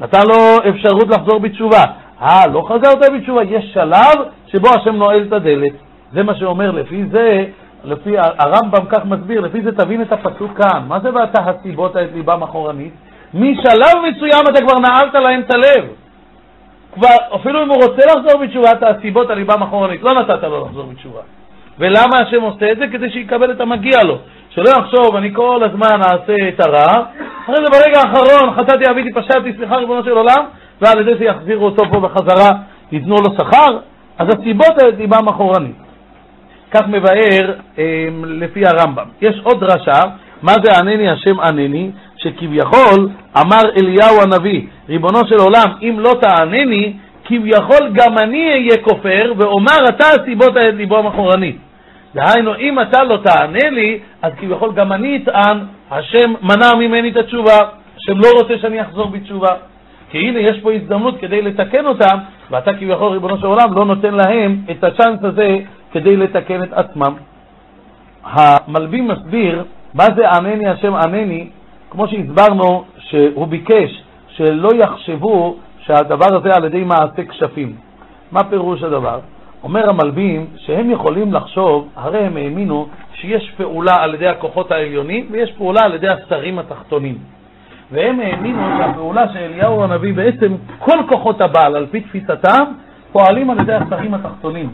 [0.00, 1.82] נתן לו אפשרות לחזור בתשובה.
[2.22, 4.14] אה, לא חזרת בתשובה, יש שלב
[4.46, 5.72] שבו השם נועל את הדלת.
[6.12, 7.44] זה מה שאומר, לפי זה,
[7.84, 10.82] לפי הרמב"ם כך מסביר, לפי זה תבין את הפסוק כאן.
[10.88, 12.92] מה זה ואתה הסיבות את ליבם אחורנית?
[13.34, 15.84] משלב מסוים אתה כבר נעלת להם את הלב.
[16.94, 20.64] כבר, אפילו אם הוא רוצה לחזור בתשובה, אתה הסיבות על ליבם אחורנית, לא נתת לו
[20.64, 21.20] לחזור בתשובה.
[21.78, 22.86] ולמה השם עושה את זה?
[22.92, 24.18] כדי שיקבל את המגיע לו.
[24.50, 27.04] שלא יחשוב, אני כל הזמן אעשה את הרע,
[27.44, 30.44] אחרי זה ברגע האחרון חטאתי, אביתי, פשעתי, סליחה ריבונו של עולם,
[30.80, 32.50] ועל ידי זה יחזירו אותו פה בחזרה,
[32.92, 33.78] ייתנו לו שכר,
[34.18, 35.76] אז הסיבות האלה ליבם אחורנית.
[36.70, 39.06] כך מבאר אה, לפי הרמב"ם.
[39.20, 40.00] יש עוד דרשה,
[40.42, 41.90] מה זה ענני השם ענני,
[42.24, 43.08] שכביכול
[43.40, 46.92] אמר אליהו הנביא, ריבונו של עולם, אם לא תענני,
[47.24, 51.56] כביכול גם אני אהיה כופר, ואומר אתה הסיבות האלה ליבם אחורנית.
[52.14, 55.58] דהיינו, אם אתה לא תענה לי, אז כביכול גם אני אטען,
[55.90, 57.58] השם מנע ממני את התשובה,
[57.96, 59.50] השם לא רוצה שאני אחזור בתשובה.
[60.10, 62.18] כי הנה יש פה הזדמנות כדי לתקן אותם,
[62.50, 65.58] ואתה כביכול, ריבונו של עולם, לא נותן להם את הצ'אנס הזה
[65.92, 67.14] כדי לתקן את עצמם.
[68.24, 69.64] המלבים מסביר
[69.94, 71.48] מה זה ענני השם ענני,
[71.94, 77.72] כמו שהסברנו שהוא ביקש שלא יחשבו שהדבר הזה על ידי מעשה כשפים.
[78.32, 79.20] מה פירוש הדבר?
[79.62, 85.52] אומר המלבים שהם יכולים לחשוב, הרי הם האמינו שיש פעולה על ידי הכוחות העליונים ויש
[85.52, 87.18] פעולה על ידי השרים התחתונים.
[87.92, 92.64] והם האמינו שהפעולה של אליהו הנביא, בעצם כל כוחות הבעל, על פי תפיסתם,
[93.12, 94.68] פועלים על ידי השרים התחתונים.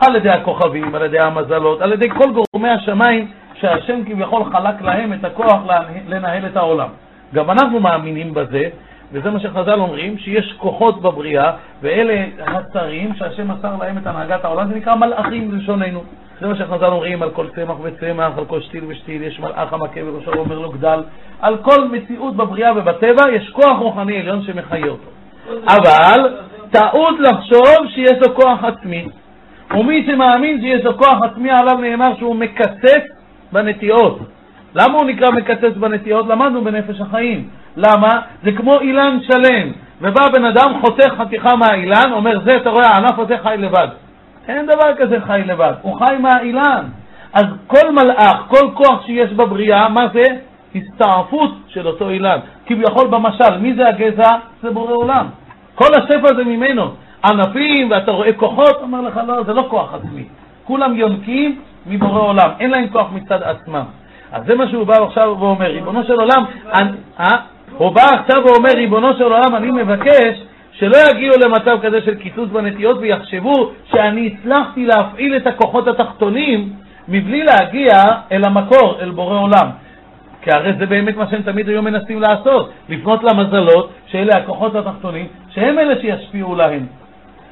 [0.00, 5.12] על ידי הכוכבים, על ידי המזלות, על ידי כל גורמי השמיים שהשם כביכול חלק להם
[5.12, 5.62] את הכוח
[6.08, 6.88] לנהל את העולם.
[7.34, 8.68] גם אנחנו מאמינים בזה,
[9.12, 11.52] וזה מה שחז"ל אומרים, שיש כוחות בבריאה,
[11.82, 16.02] ואלה השרים שהשם מסר להם את הנהגת העולם, זה נקרא מלאכים בלשוננו.
[16.40, 20.00] זה מה שחז"ל אומרים על כל צמח וצמח, על כל שתיל ושתיל, יש מלאך המכה
[20.02, 21.02] בראשו ואומר לו גדל.
[21.40, 25.10] על כל מציאות בבריאה ובטבע יש כוח רוחני עליון שמחיה אותו.
[25.68, 26.38] אבל
[26.70, 29.08] טעות לחשוב שיש לו כוח עצמי.
[29.70, 33.13] ומי שמאמין שיש לו כוח עצמי עליו נאמר שהוא מקצץ
[33.54, 34.18] בנטיעות.
[34.74, 36.26] למה הוא נקרא מקצץ בנטיעות?
[36.26, 37.48] למדנו בנפש החיים.
[37.76, 38.20] למה?
[38.42, 43.18] זה כמו אילן שלם, ובא בן אדם, חותך חתיכה מהאילן, אומר, זה, אתה רואה, הענף
[43.18, 43.88] הזה חי לבד.
[44.48, 46.84] אין דבר כזה חי לבד, הוא חי מהאילן.
[47.32, 50.22] אז כל מלאך, כל כוח שיש בבריאה, מה זה?
[50.74, 52.38] הסתעפות של אותו אילן.
[52.66, 54.30] כביכול במשל, מי זה הגזע?
[54.62, 55.26] זה בורא עולם.
[55.74, 56.90] כל השפע זה ממנו.
[57.24, 60.24] ענפים, ואתה רואה כוחות, אומר לך, לא, זה לא כוח עצמי.
[60.64, 63.84] כולם יונקים מבורא עולם, אין להם כוח מצד עצמם.
[64.32, 66.44] אז זה מה שהוא בא עכשיו ואומר, ריבונו של עולם,
[67.20, 67.28] אה?
[67.76, 70.42] הוא בא עכשיו ואומר, ריבונו של עולם, אני מבקש
[70.72, 76.72] שלא יגיעו למצב כזה של קיצוץ בנטיות ויחשבו שאני הצלחתי להפעיל את הכוחות התחתונים
[77.08, 77.96] מבלי להגיע
[78.32, 79.70] אל המקור, אל בורא עולם.
[80.42, 85.26] כי הרי זה באמת מה שהם תמיד היו מנסים לעשות, לפנות למזלות, שאלה הכוחות התחתונים,
[85.50, 86.86] שהם אלה שישפיעו להם.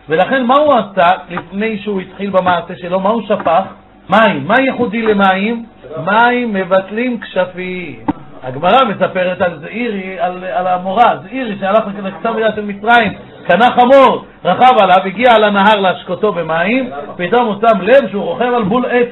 [0.09, 3.01] ולכן מה הוא עשה לפני שהוא התחיל במעשה שלו?
[3.01, 3.63] מה הוא שפך?
[4.11, 4.49] מים.
[4.49, 5.67] מה ייחודי למים?
[6.05, 7.97] מים מבטלים כשפים.
[8.43, 13.13] הגמרא מספרת על זעירי, על, על המורה, זעירי שהלך לכתב יד של מצרים,
[13.47, 18.63] קנה חמור, רכב עליו, הגיע לנהר להשקותו במים, פתאום הוא שם לב שהוא רוכב על
[18.63, 19.09] בול עץ.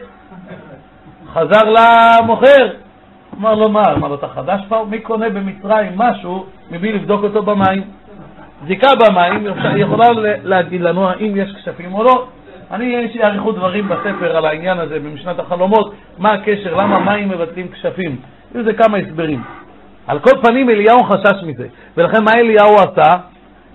[1.32, 2.68] חזר למוכר,
[3.38, 4.86] אמר לו מה, אמר לו אתה חדש פה?
[4.90, 7.82] מי קונה במצרים משהו מבלי לבדוק אותו במים?
[8.64, 9.46] בדיקה במים
[9.76, 10.08] יכולה
[10.44, 12.26] להגיד לנו האם יש כשפים או לא.
[12.70, 17.28] אני, יש לי אריכות דברים בספר על העניין הזה במשנת החלומות, מה הקשר, למה מים
[17.28, 18.16] מבטלים כשפים.
[18.50, 19.42] יש לזה כמה הסברים.
[20.06, 21.66] על כל פנים אליהו חשש מזה,
[21.96, 23.16] ולכן מה אליהו עשה?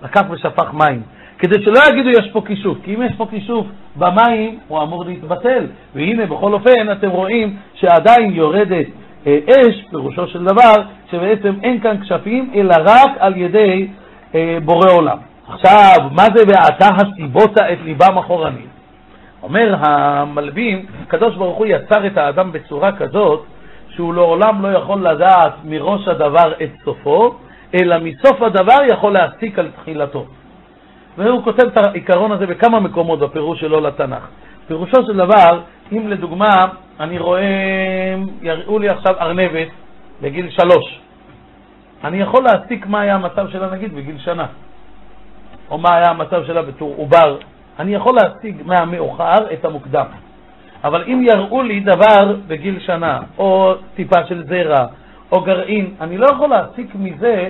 [0.03, 1.01] לקח ושפך מים.
[1.39, 5.65] כדי שלא יגידו יש פה כישוף, כי אם יש פה כישוף במים, הוא אמור להתבטל.
[5.95, 8.85] והנה, בכל אופן, אתם רואים שעדיין יורדת
[9.27, 10.73] אה, אש, פירושו של דבר,
[11.11, 13.87] שבעצם אין כאן כשפים, אלא רק על ידי
[14.35, 15.17] אה, בורא עולם.
[15.47, 18.74] עכשיו, מה זה ועתה הסיבות את ליבם אחורנית?
[19.45, 23.45] אומר המלבים, הקדוש ברוך הוא יצר את האדם בצורה כזאת,
[23.89, 27.35] שהוא לעולם לא יכול לדעת מראש הדבר את סופו,
[27.73, 30.25] אלא מסוף הדבר יכול להסיק על תחילתו.
[31.17, 34.27] והוא כותב את העיקרון הזה בכמה מקומות בפירוש שלו לתנ"ך.
[34.67, 35.61] פירושו של דבר,
[35.91, 36.67] אם לדוגמה
[36.99, 39.67] אני רואה, יראו לי עכשיו ארנבת
[40.21, 40.99] בגיל שלוש,
[42.03, 44.45] אני יכול להסיק מה היה המצב שלה נגיד בגיל שנה,
[45.69, 47.37] או מה היה המצב שלה בתור עובר,
[47.79, 50.05] אני יכול להשיג מהמאוחר את המוקדם.
[50.83, 54.85] אבל אם יראו לי דבר בגיל שנה, או טיפה של זרע,
[55.31, 57.49] או גרעין, אני לא יכול להסיק מזה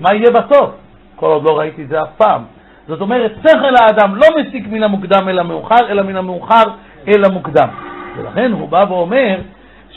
[0.00, 0.70] מה יהיה בסוף,
[1.16, 2.42] כל עוד לא ראיתי זה אף פעם.
[2.88, 6.64] זאת אומרת, שכל האדם לא מסיק מן המוקדם אל המאוחר, אלא מן המאוחר
[7.08, 7.68] אל המוקדם.
[8.16, 9.38] ולכן הוא בא ואומר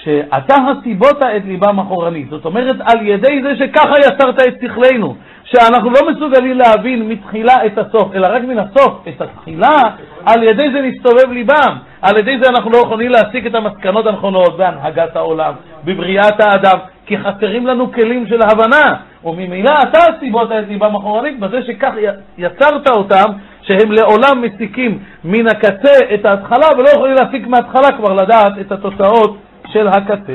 [0.08, 2.30] שאתה הסיבות את ליבם אחורנית.
[2.30, 7.78] זאת אומרת, על ידי זה שככה יצרת את שכלנו, שאנחנו לא מסוגלים להבין מתחילה את
[7.78, 9.80] הסוף, אלא רק מן הסוף את התחילה,
[10.26, 11.76] על ידי זה נסתובב ליבם.
[12.02, 15.54] על ידי זה אנחנו לא יכולים להסיק את המסקנות הנכונות בהנהגת העולם,
[15.86, 18.94] בבריאת האדם, כי חסרים לנו כלים של הבנה.
[19.24, 21.92] וממילא אתה הסיבות את ליבם אחורנית, בזה שכך
[22.38, 23.32] יצרת אותם,
[23.62, 29.38] שהם לעולם מסיקים מן הקצה את ההתחלה, ולא יכולים להסיק מההתחלה כבר לדעת את התוצאות
[29.73, 30.34] של הקצה.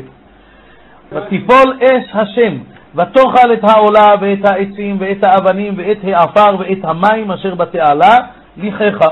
[1.13, 2.59] ותיפול אש השם,
[2.95, 8.17] ותאכל את העולה ואת העצים ואת האבנים ואת העפר ואת המים אשר בתעלה,
[8.57, 9.07] לכך.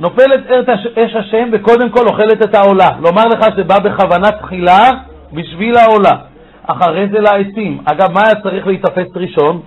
[0.00, 0.68] נופלת
[0.98, 2.88] אש השם וקודם כל אוכלת את העולה.
[2.98, 4.90] לומר לך שזה בא בכוונה תחילה
[5.32, 6.16] בשביל העולה.
[6.66, 7.78] אחרי זה לעצים.
[7.84, 9.60] אגב, מה היה צריך להיתפס ראשון?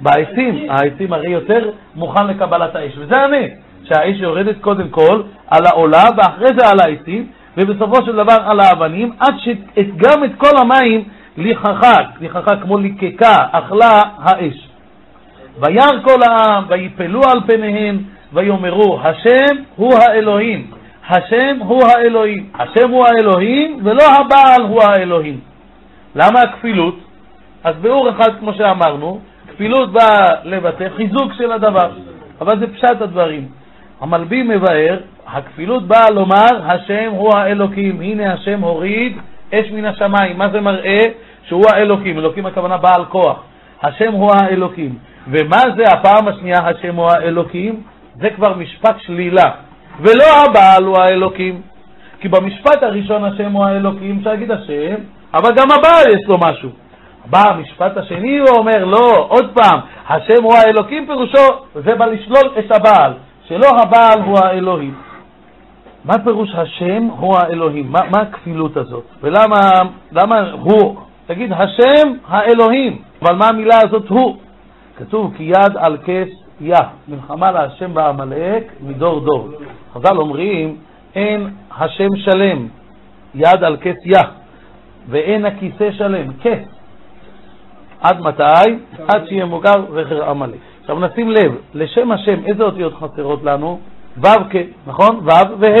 [0.00, 0.70] בעצים.
[0.70, 2.92] העצים הרי יותר מוכן לקבלת האש.
[2.98, 3.50] וזה הנס,
[3.84, 7.26] שהאש יורדת קודם כל על העולה ואחרי זה על העצים,
[7.56, 11.04] ובסופו של דבר על האבנים, עד שגם את כל המים
[11.36, 14.68] ליחכה, ליחכה כמו ליקקה, אכלה האש.
[15.60, 17.98] וירא כל העם, ויפלו על פניהם,
[18.32, 20.66] ויאמרו, השם הוא האלוהים,
[21.08, 25.40] השם הוא האלוהים, השם הוא האלוהים, ולא הבעל הוא האלוהים.
[26.14, 26.98] למה הכפילות?
[27.64, 31.90] אז ביאור אחד, כמו שאמרנו, כפילות באה לבטא חיזוק של הדבר,
[32.40, 33.48] אבל זה פשט הדברים.
[34.00, 34.98] המלבי מבאר,
[35.32, 39.16] הכפילות באה לומר, השם הוא האלוקים, הנה השם הוריד
[39.54, 40.38] אש מן השמיים.
[40.38, 41.00] מה זה מראה?
[41.48, 43.42] שהוא האלוקים, אלוקים הכוונה בעל כוח.
[43.82, 44.94] השם הוא האלוקים.
[45.28, 47.80] ומה זה הפעם השנייה, השם הוא האלוקים?
[48.20, 49.50] זה כבר משפט שלילה.
[50.00, 51.60] ולא הבעל הוא האלוקים.
[52.20, 54.94] כי במשפט הראשון השם הוא האלוקים, אפשר להגיד השם,
[55.34, 56.70] אבל גם הבעל יש לו משהו.
[57.30, 62.76] בא המשפט השני ואומר, לא, עוד פעם, השם הוא האלוקים פירושו, זה בא לשלול את
[62.76, 63.12] הבעל,
[63.48, 65.11] שלא הבעל הוא האלוהים.
[66.04, 67.92] מה פירוש השם הוא האלוהים?
[67.92, 69.04] מה, מה הכפילות הזאת?
[69.22, 69.60] ולמה
[70.12, 70.96] למה הוא?
[71.26, 74.36] תגיד, השם האלוהים, אבל מה המילה הזאת הוא?
[74.96, 76.28] כתוב כי יד על כס
[76.60, 79.48] יה, מלחמה להשם בעמלק מדור דור.
[79.94, 80.76] חז"ל אומרים,
[81.14, 82.68] אין השם שלם,
[83.34, 84.22] יד על כס יה,
[85.08, 86.68] ואין הכיסא שלם, כס.
[88.00, 88.42] עד מתי?
[89.08, 90.58] עד שיהיה מוגר זכר עמלק.
[90.80, 93.78] עכשיו נשים לב, לשם השם איזה אותיות חסרות לנו?
[94.18, 94.56] ו' כ,
[94.86, 95.16] נכון?
[95.16, 95.76] ו' וה',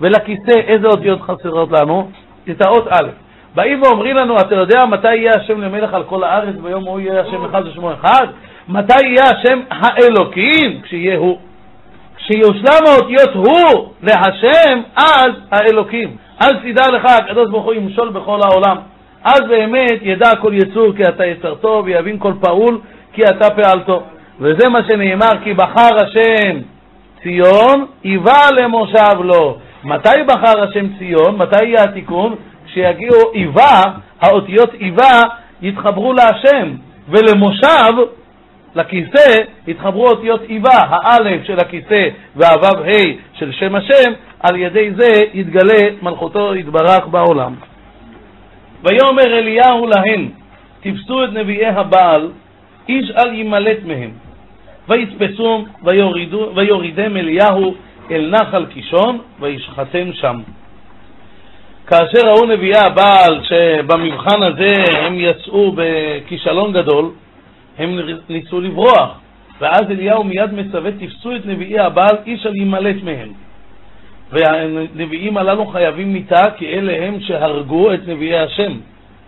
[0.00, 2.10] ולכיסא איזה אותיות חסרות לנו?
[2.50, 3.08] את האות א'.
[3.54, 7.20] באים ואומרים לנו, אתה יודע מתי יהיה השם למלך על כל הארץ ביום הוא יהיה
[7.20, 8.26] השם אחד ושמו אחד?
[8.68, 10.80] מתי יהיה השם האלוקים?
[10.82, 11.38] כשיהיה הוא.
[12.16, 16.16] כשיושלם האותיות הוא להשם, אז האלוקים.
[16.40, 18.76] אז תדע לך, הקדוש ברוך הוא ימשול בכל העולם.
[19.24, 22.80] אז באמת ידע כל יצור כי אתה יצרתו, ויבין כל פעול
[23.12, 24.02] כי אתה פעלתו.
[24.40, 26.58] וזה מה שנאמר, כי בחר השם
[27.26, 29.58] ציון, היווה למושב לו.
[29.84, 31.36] מתי בחר השם ציון?
[31.36, 32.34] מתי יהיה התיקון?
[32.66, 33.82] כשיגיעו היווה,
[34.20, 35.22] האותיות היווה
[35.62, 36.74] יתחברו להשם,
[37.08, 37.92] ולמושב,
[38.74, 45.22] לכיסא, יתחברו אותיות היווה, האלף של הכיסא והוו ה' של שם השם, על ידי זה
[45.34, 47.54] יתגלה מלכותו יתברך בעולם.
[48.84, 50.28] ויאמר אליהו להן,
[50.80, 52.30] תפסו את נביאי הבעל,
[52.88, 54.25] איש אל ימלט מהם.
[54.88, 55.64] ויתפסום
[56.54, 57.74] ויורידם אליהו
[58.10, 60.36] אל נחל קישון, וישחטם שם.
[61.86, 67.10] כאשר ראו נביאי הבעל שבמבחן הזה הם יצאו בכישלון גדול,
[67.78, 67.98] הם
[68.28, 69.20] ניסו לברוח.
[69.60, 73.28] ואז אליהו מיד מצווה, תפסו את נביאי הבעל, איש אל ימלט מהם.
[74.30, 78.72] והנביאים הללו חייבים מיתה, כי אלה הם שהרגו את נביאי השם.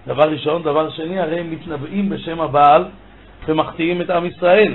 [0.07, 0.63] דבר ראשון.
[0.63, 2.85] דבר שני, הרי הם מתנבאים בשם הבעל
[3.49, 4.73] ומחטיאים את עם ישראל.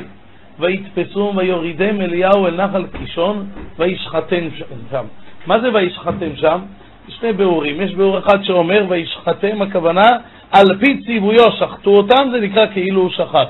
[0.59, 3.45] ויתפסו ויורידם אליהו אל נחל קישון
[3.79, 4.47] וישחטם
[4.91, 5.05] שם.
[5.47, 6.59] מה זה וישחטם שם?
[7.07, 7.81] שני ביאורים.
[7.81, 10.09] יש ביאור אחד שאומר וישחטם הכוונה
[10.51, 13.49] על פי ציוויו שחטו אותם, זה נקרא כאילו הוא שחט.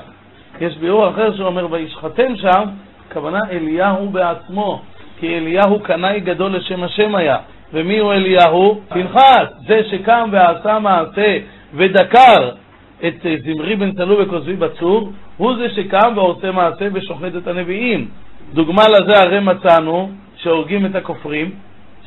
[0.60, 2.64] יש ביאור אחר שאומר וישחטם שם,
[3.08, 4.82] הכוונה אליהו בעצמו,
[5.20, 7.36] כי אליהו קנאי גדול לשם השם היה.
[7.72, 8.80] ומי הוא אליהו?
[8.88, 11.38] פנחס, זה שקם ועשה מעשה
[11.74, 12.50] ודקר
[12.98, 18.08] את אה, זמרי בן צלו וכוזבי בצור, הוא זה שקם ועושה מעשה ושוחט את הנביאים.
[18.52, 21.50] דוגמה לזה הרי מצאנו שהורגים את הכופרים,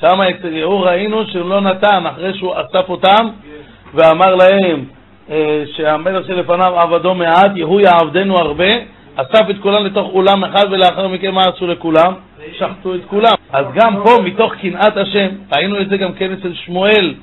[0.02, 3.30] שם אצל יהוא ראינו שהוא לא נתן, אחרי שהוא אסף אותם
[3.94, 4.84] ואמר להם
[5.30, 8.70] אה, שהמלך שלפניו עבדו מעט, יהוא יעבדנו הרבה,
[9.16, 12.14] אסף את כולם לתוך אולם אחד, ולאחר מכן מה עשו לכולם?
[12.58, 13.34] שחטו את כולם.
[13.54, 17.14] אז גם פה, מתוך קנאת השם, ראינו את זה גם כן אצל שמואל.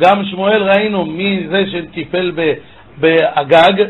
[0.00, 2.30] גם שמואל ראינו מי זה שטיפל
[3.00, 3.84] באגג,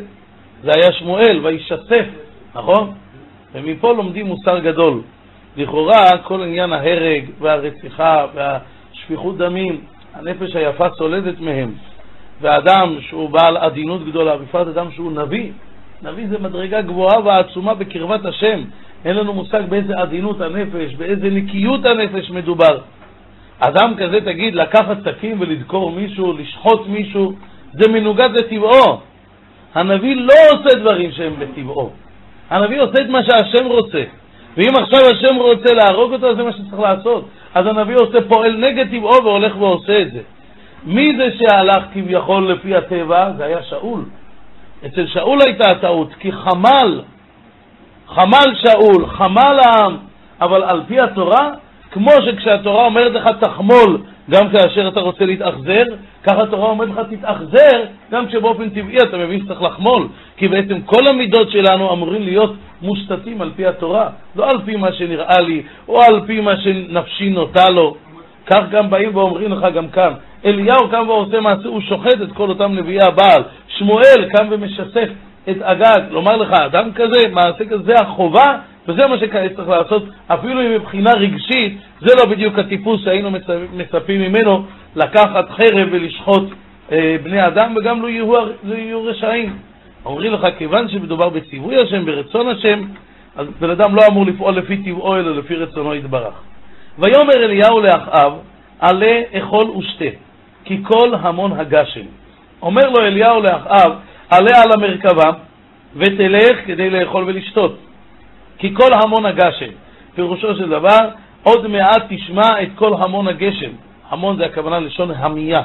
[0.63, 2.05] זה היה שמואל, וישתף,
[2.55, 2.93] נכון?
[3.55, 5.01] ומפה לומדים מוסר גדול.
[5.57, 9.81] לכאורה, כל עניין ההרג והרציחה והשפיכות דמים,
[10.15, 11.73] הנפש היפה סולדת מהם.
[12.41, 15.51] ואדם שהוא בעל עדינות גדולה, בפרט אדם שהוא נביא,
[16.03, 18.61] נביא זה מדרגה גבוהה ועצומה בקרבת השם.
[19.05, 22.79] אין לנו מושג באיזה עדינות הנפש, באיזה נקיות הנפש מדובר.
[23.59, 27.33] אדם כזה, תגיד, לקחת סכין ולדקור מישהו, לשחוט מישהו,
[27.79, 29.01] זה מנוגד לטבעו.
[29.75, 31.91] הנביא לא עושה דברים שהם בטבעו.
[32.51, 34.03] הנביא עושה את מה שהשם רוצה.
[34.57, 37.29] ואם עכשיו השם רוצה להרוג אותו, זה מה שצריך לעשות.
[37.55, 40.21] אז הנביא עושה פועל נגד טבעו והולך ועושה את זה.
[40.87, 43.31] מי זה שהלך כביכול לפי הטבע?
[43.37, 44.01] זה היה שאול.
[44.87, 47.01] אצל שאול הייתה הטעות, כי חמל,
[48.09, 49.97] חמל שאול, חמל העם,
[50.41, 51.51] אבל על פי התורה,
[51.91, 53.99] כמו שכשהתורה אומרת לך תחמול
[54.31, 55.85] גם כאשר אתה רוצה להתאכזר,
[56.23, 61.07] ככה התורה אומרת לך תתאכזר גם כשבאופן טבעי אתה מבין שצריך לחמול, כי בעצם כל
[61.07, 66.03] המידות שלנו אמורים להיות מושתתים על פי התורה, לא על פי מה שנראה לי, או
[66.03, 67.97] על פי מה שנפשי נוטה לו.
[68.47, 70.13] כך גם באים ואומרים לך גם כאן,
[70.45, 73.43] אליהו קם ועושה מעשה, הוא שוחט את כל אותם נביאי הבעל.
[73.69, 75.09] שמואל קם ומשסף
[75.51, 76.01] את אגג.
[76.11, 80.71] לומר לך, אדם כזה, מעשה כזה, זה החובה, וזה מה שכעת צריך לעשות, אפילו אם
[80.75, 83.31] מבחינה רגשית, זה לא בדיוק הטיפוס שהיינו
[83.73, 84.65] מצפים ממנו
[84.97, 86.49] לקחת חרב ולשחוט
[86.93, 88.33] אה, בני אדם, וגם לא יהיו,
[88.65, 89.57] לא יהיו רשעים.
[90.05, 92.83] אומרים לך, כיוון שמדובר בציווי השם, ברצון השם,
[93.37, 96.35] אז בן אדם לא אמור לפעול לפי טבעו, אלא לפי רצונו יתברך.
[96.99, 98.33] ויאמר אליהו לאחאב,
[98.81, 100.05] עלה אכול ושתה.
[100.65, 102.07] כי כל המון הגשם.
[102.63, 103.93] אומר לו אליהו לאחאב,
[104.31, 105.31] עלה על המרכבה
[105.97, 107.79] ותלך כדי לאכול ולשתות.
[108.59, 109.71] כי כל המון הגשם.
[110.15, 110.99] פירושו של דבר,
[111.43, 113.71] עוד מעט תשמע את כל המון הגשם.
[114.11, 115.63] המון זה הכוונה לשון המייה.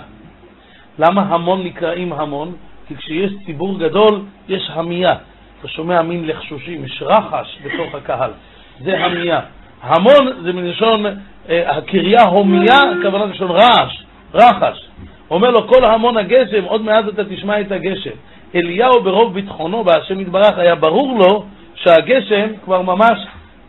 [1.00, 2.56] למה המון נקראים המון?
[2.88, 5.16] כי כשיש ציבור גדול, יש המייה.
[5.60, 8.32] אתה שומע מין לחשושים, יש רחש בתוך הקהל.
[8.80, 9.40] זה המייה.
[9.82, 11.06] המון זה מלשון,
[11.50, 14.04] אה, הקריה הומייה, הכוונה לשון רעש.
[14.34, 14.90] רחש.
[15.32, 18.16] אומר לו, כל המון הגשם, עוד מעט אתה תשמע את הגשם.
[18.56, 21.46] אליהו ברוב ביטחונו בהשם יתברך, היה ברור לו
[21.84, 23.20] שהגשם כבר ממש,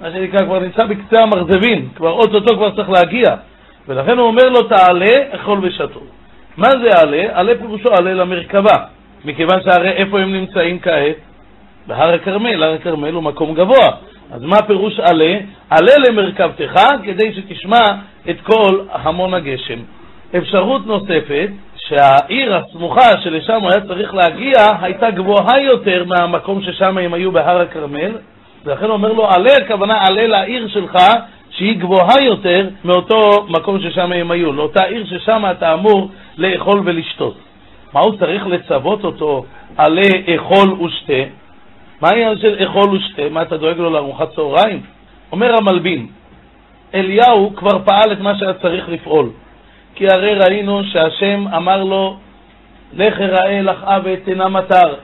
[0.01, 3.27] מה שנקרא, כבר נמצא בקצה המרזבין, כבר אוטוטו כבר צריך להגיע.
[3.89, 6.01] ולכן הוא אומר לו, תעלה, אכול ושתו.
[6.57, 7.23] מה זה עלה?
[7.33, 8.75] עלה פירושו עלה למרכבה,
[9.25, 11.17] מכיוון שהרי איפה הם נמצאים כעת?
[11.87, 13.89] בהר הכרמל, הר הכרמל הוא מקום גבוה.
[14.33, 15.39] אז מה פירוש עלה?
[15.71, 17.85] עלה למרכבתך כדי שתשמע
[18.31, 19.79] את כל המון הגשם.
[20.37, 21.49] אפשרות נוספת,
[21.91, 28.13] שהעיר הסמוכה שלשם היה צריך להגיע הייתה גבוהה יותר מהמקום ששם הם היו בהר הכרמל,
[28.65, 30.97] ולכן אומר לו, עלה, הכוונה עלה לעיר שלך
[31.51, 36.09] שהיא גבוהה יותר מאותו מקום ששם הם היו, לאותה עיר ששם אתה אמור
[36.39, 37.37] לאכול ולשתות.
[37.93, 39.45] מה הוא צריך לצוות אותו,
[39.77, 41.23] עלה, אכול ושתה?
[42.01, 43.23] מה העניין של אכול ושתה?
[43.31, 44.81] מה אתה דואג לו לארוחת צהריים?
[45.33, 46.07] אומר המלבין,
[46.95, 49.31] אליהו כבר פעל את מה שהיה צריך לפעול.
[49.95, 52.17] כי הרי ראינו שהשם אמר לו,
[52.93, 54.95] לך אראה לך אב תנה מטר.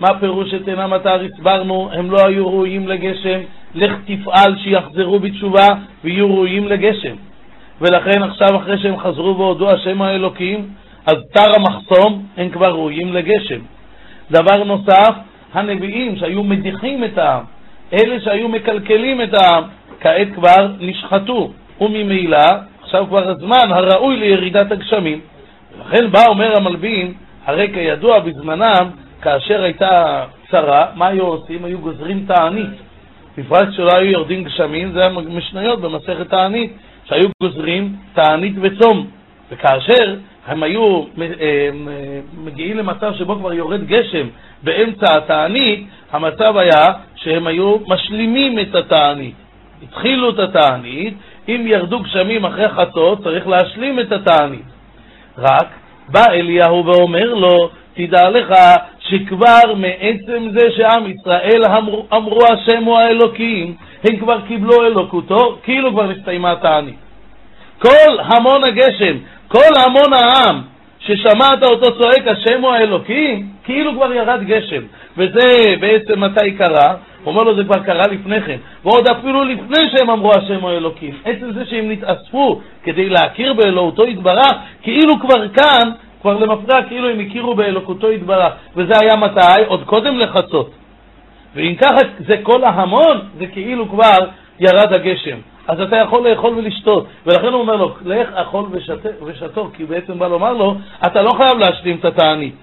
[0.00, 1.20] מה פירוש שתנה מטר?
[1.20, 3.40] הסברנו, הם לא היו ראויים לגשם,
[3.74, 5.68] לך תפעל שיחזרו בתשובה
[6.04, 7.14] ויהיו ראויים לגשם.
[7.80, 10.68] ולכן עכשיו אחרי שהם חזרו והודו השם האלוקים,
[11.06, 13.60] אז תר המחסום, הם כבר ראויים לגשם.
[14.30, 15.14] דבר נוסף,
[15.52, 17.42] הנביאים שהיו מדיחים את העם,
[17.92, 19.64] אלה שהיו מקלקלים את העם,
[20.00, 22.46] כעת כבר נשחטו, וממילא
[22.94, 25.20] עכשיו כבר הזמן הראוי לירידת הגשמים.
[25.78, 27.12] ולכן בא אומר המלבין,
[27.44, 28.90] הרי כידוע בזמנם,
[29.22, 31.64] כאשר הייתה צרה, מה היו עושים?
[31.64, 32.70] היו גוזרים תענית.
[33.38, 36.72] בפרט שלא היו יורדים גשמים, זה המשניות במסכת תענית,
[37.04, 39.06] שהיו גוזרים תענית וצום.
[39.50, 40.16] וכאשר
[40.46, 41.70] הם היו אה, אה,
[42.44, 44.26] מגיעים למצב שבו כבר יורד גשם
[44.62, 49.34] באמצע התענית, המצב היה שהם היו משלימים את התענית.
[49.82, 51.14] התחילו את התענית,
[51.48, 54.66] אם ירדו גשמים אחרי חצות, צריך להשלים את התענית.
[55.38, 55.66] רק
[56.08, 58.54] בא אליהו ואומר לו, תדע לך
[58.98, 65.90] שכבר מעצם זה שעם ישראל אמרו, אמרו השם הוא האלוקים, הם כבר קיבלו אלוקותו, כאילו
[65.90, 66.96] כבר נסתיימה התענית.
[67.78, 69.16] כל המון הגשם,
[69.48, 70.62] כל המון העם,
[70.98, 74.82] ששמעת אותו צועק השם הוא האלוקים, כאילו כבר ירד גשם.
[75.16, 76.94] וזה בעצם מתי קרה?
[77.24, 78.56] הוא אומר לו, זה כבר קרה לפני כן.
[78.84, 81.14] ועוד אפילו לפני שהם אמרו השם הוא אלוקים.
[81.24, 84.52] עצם זה שהם נתאספו כדי להכיר באלוהותו יתברך,
[84.82, 85.90] כאילו כבר כאן,
[86.22, 88.52] כבר למפרע, כאילו הם הכירו באלוקותו יתברך.
[88.76, 89.64] וזה היה מתי?
[89.66, 90.70] עוד קודם לחצות.
[91.54, 94.18] ואם ככה זה כל ההמון, זה כאילו כבר
[94.60, 95.36] ירד הגשם.
[95.68, 97.06] אז אתה יכול לאכול ולשתות.
[97.26, 98.64] ולכן הוא אומר לו, לך אכול
[99.24, 100.74] ושתו, כי בעצם בא לומר לו,
[101.06, 102.54] אתה לא חייב להשלים את התענית.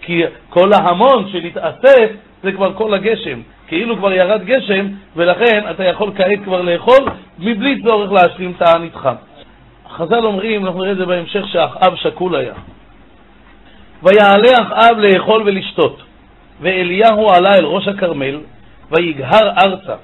[0.00, 2.10] כי כל ההמון שנתאסף
[2.42, 3.40] זה כבר כל הגשם.
[3.66, 4.86] כאילו כבר ירד גשם,
[5.16, 7.04] ולכן אתה יכול כעת כבר לאכול
[7.38, 9.08] מבלי צורך להשלים תעניתך.
[9.88, 12.54] חז"ל אומרים, אנחנו נראה את זה בהמשך, שאחאב שקול היה.
[14.02, 16.02] ויעלה אחאב לאכול ולשתות,
[16.60, 18.40] ואליהו עלה אל ראש הכרמל,
[18.90, 19.94] ויגהר ארצה,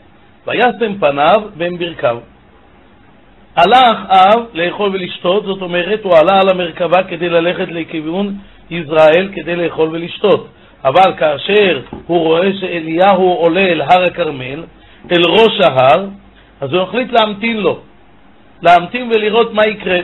[0.46, 2.18] וישם פניו בין ברכיו.
[3.56, 8.34] עלה אחאב לאכול ולשתות, זאת אומרת, הוא עלה על המרכבה כדי ללכת לכיוון
[8.70, 10.48] ישראל כדי לאכול ולשתות.
[10.84, 14.64] אבל כאשר הוא רואה שאליהו עולה אל הר הכרמל,
[15.12, 16.06] אל ראש ההר,
[16.60, 17.80] אז הוא החליט להמתין לו,
[18.62, 19.98] להמתין ולראות מה יקרה.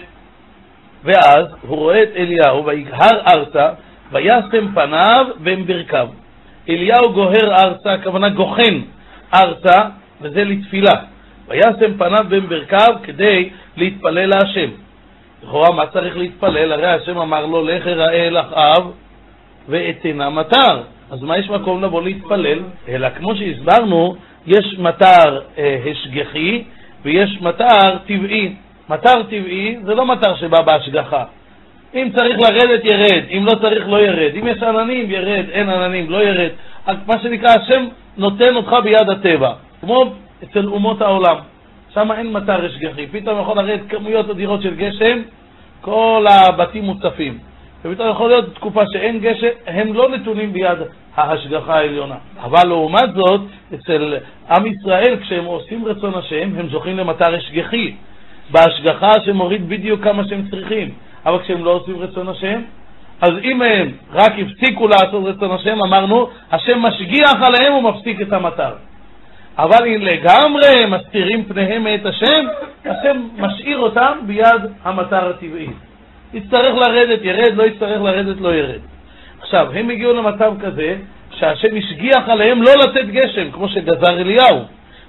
[1.04, 3.68] ואז הוא רואה את אליהו, ויגהר ארצה,
[4.12, 6.08] וישם פניו בין ברכיו.
[6.68, 8.80] אליהו גוהר ארצה, הכוונה גוחן
[9.34, 9.78] ארצה,
[10.20, 10.94] וזה לתפילה.
[11.48, 14.70] וישם פניו בין ברכיו כדי להתפלל להשם.
[15.42, 16.72] לכאורה, מה צריך להתפלל?
[16.72, 18.92] הרי השם אמר לו, לך אראה אל אחאב
[19.68, 20.82] ואתנה מטר.
[21.10, 22.58] אז מה יש מקום לבוא להתפלל?
[22.88, 24.14] אלא כמו שהסברנו,
[24.46, 26.64] יש מטר אה, השגחי
[27.02, 28.54] ויש מטר טבעי.
[28.90, 31.24] מטר טבעי זה לא מטר שבא בהשגחה.
[31.94, 34.30] אם צריך לרדת, ירד, אם לא צריך, לא ירד.
[34.34, 36.50] אם יש עננים, ירד, אין עננים, לא ירד.
[36.86, 37.86] מה שנקרא, השם
[38.16, 40.12] נותן אותך ביד הטבע, כמו
[40.44, 41.36] אצל אומות העולם.
[41.94, 43.06] שם אין מטר השגחי.
[43.06, 45.22] פתאום יכול לרדת כמויות אדירות של גשם,
[45.80, 47.38] כל הבתים מוצפים.
[47.84, 50.78] ופתאום יכול להיות תקופה שאין גשם, הם לא נתונים ביד
[51.16, 52.14] ההשגחה העליונה.
[52.40, 53.40] אבל לעומת זאת,
[53.74, 54.16] אצל
[54.50, 57.94] עם ישראל, כשהם עושים רצון השם, הם זוכים למטר השגחי.
[58.50, 60.90] בהשגחה שמוריד בדיוק כמה שהם צריכים.
[61.26, 62.60] אבל כשהם לא עושים רצון השם,
[63.20, 68.72] אז אם הם רק הפסיקו לעשות רצון השם, אמרנו, השם משגיח עליהם ומפסיק את המטר.
[69.58, 72.46] אבל אם לגמרי מסתירים פניהם מאת השם,
[72.84, 75.68] השם משאיר אותם ביד המטר הטבעי.
[76.34, 78.80] יצטרך לרדת, ירד, לא יצטרך לרדת, לא ירד.
[79.40, 80.96] עכשיו, הם הגיעו למצב כזה
[81.30, 84.58] שהשם השגיח עליהם לא לתת גשם, כמו שגזר אליהו.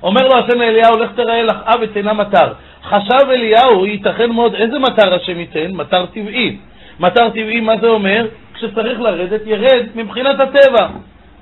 [0.03, 2.53] אומר לו השם לאליהו, לך תראה לך אב ותנה מטר.
[2.83, 5.71] חשב אליהו, ייתכן מאוד, איזה מטר השם ייתן?
[5.71, 6.57] מטר טבעי.
[6.99, 8.25] מטר טבעי, מה זה אומר?
[8.53, 10.87] כשצריך לרדת, ירד מבחינת הטבע.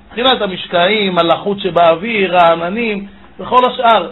[0.07, 3.07] מבחינת המשקעים, הלחות שבאוויר, העננים
[3.39, 4.09] וכל השאר.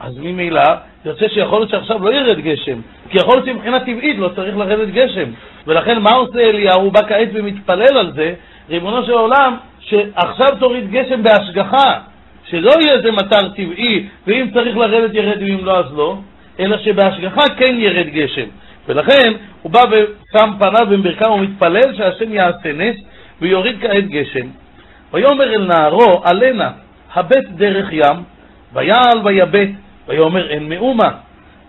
[0.00, 0.62] אז ממילא,
[1.08, 2.80] יוצא שיכול להיות שעכשיו לא ירד גשם,
[3.10, 5.30] כי יכול להיות שמבחינה טבעית לא צריך לרדת גשם.
[5.66, 6.80] ולכן מה עושה אליהו?
[6.80, 8.34] הוא בא כעת ומתפלל על זה,
[8.70, 11.98] ריבונו של עולם, שעכשיו תוריד גשם בהשגחה,
[12.44, 16.16] שלא יהיה איזה מטר טבעי, ואם צריך לרדת ירד ואם לא אז לא,
[16.60, 18.46] אלא שבהשגחה כן ירד גשם.
[18.88, 19.32] ולכן
[19.62, 22.96] הוא בא ושם פניו במרכם ומתפלל שהשם יעשה נס
[23.40, 24.46] ויוריד כעת גשם.
[25.12, 26.70] ויאמר אל נערו, עלנה,
[27.14, 28.16] הבט דרך ים,
[28.72, 29.68] ויעל ויבט,
[30.08, 31.10] ויאמר אין מאומה.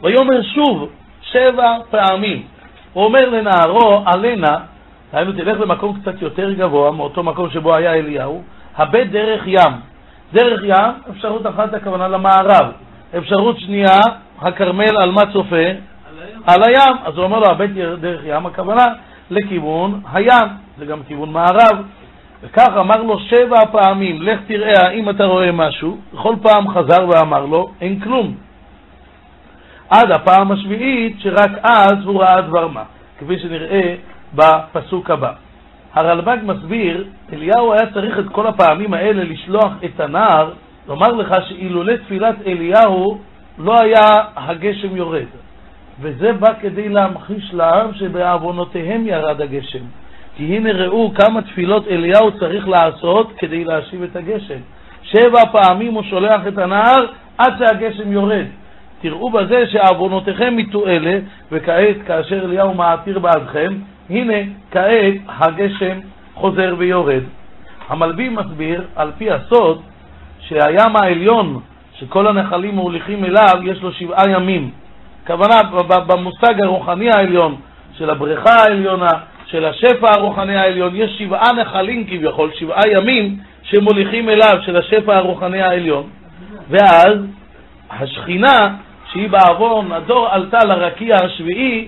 [0.01, 0.89] ויאמר שוב,
[1.21, 2.43] שבע פעמים.
[2.93, 4.57] הוא אומר לנערו, עלנה,
[5.13, 8.43] דהיינו תלך למקום קצת יותר גבוה, מאותו מקום שבו היה אליהו,
[8.77, 9.73] הבט דרך ים.
[10.33, 12.71] דרך ים, אפשרות אחת הכוונה למערב.
[13.17, 13.99] אפשרות שנייה,
[14.41, 15.55] הכרמל על מה צופה?
[15.55, 15.73] על
[16.21, 16.41] הים.
[16.45, 16.95] על הים.
[17.05, 17.69] אז הוא אומר לו, הבט
[18.01, 18.85] דרך ים, הכוונה
[19.29, 20.47] לכיוון הים,
[20.77, 21.77] זה גם כיוון מערב.
[22.43, 27.45] וכך אמר לו שבע פעמים, לך תראה האם אתה רואה משהו, בכל פעם חזר ואמר
[27.45, 28.35] לו, אין כלום.
[29.89, 32.83] עד הפעם השביעית, שרק אז הוא ראה דבר מה,
[33.19, 33.95] כפי שנראה
[34.35, 35.33] בפסוק הבא.
[35.93, 40.53] הרלב"ג מסביר, אליהו היה צריך את כל הפעמים האלה לשלוח את הנער,
[40.87, 43.19] לומר לך שאילולא תפילת אליהו
[43.57, 45.25] לא היה הגשם יורד.
[46.01, 49.83] וזה בא כדי להמחיש לעם שבעוונותיהם ירד הגשם.
[50.39, 54.59] כי הנה ראו כמה תפילות אליהו צריך לעשות כדי להשיב את הגשם.
[55.03, 57.05] שבע פעמים הוא שולח את הנהר
[57.37, 58.45] עד שהגשם יורד.
[59.01, 61.19] תראו בזה שעוונותיכם מתועלה,
[61.51, 63.73] וכעת כאשר אליהו מעתיר בעדכם,
[64.09, 64.33] הנה
[64.71, 65.99] כעת הגשם
[66.33, 67.23] חוזר ויורד.
[67.89, 69.81] המלבי מסביר, על פי הסוד,
[70.39, 71.59] שהים העליון,
[71.93, 74.71] שכל הנחלים מוליכים אליו, יש לו שבעה ימים.
[75.23, 75.55] הכוונה
[76.07, 77.55] במושג הרוחני העליון
[77.97, 79.11] של הבריכה העליונה,
[79.51, 85.61] של השפע הרוחני העליון, יש שבעה נחלים כביכול, שבעה ימים שמוליכים אליו, של השפע הרוחני
[85.61, 86.09] העליון.
[86.69, 87.17] ואז
[87.91, 88.75] השכינה,
[89.11, 91.87] שהיא בעוון הדור עלתה לרקיע השביעי,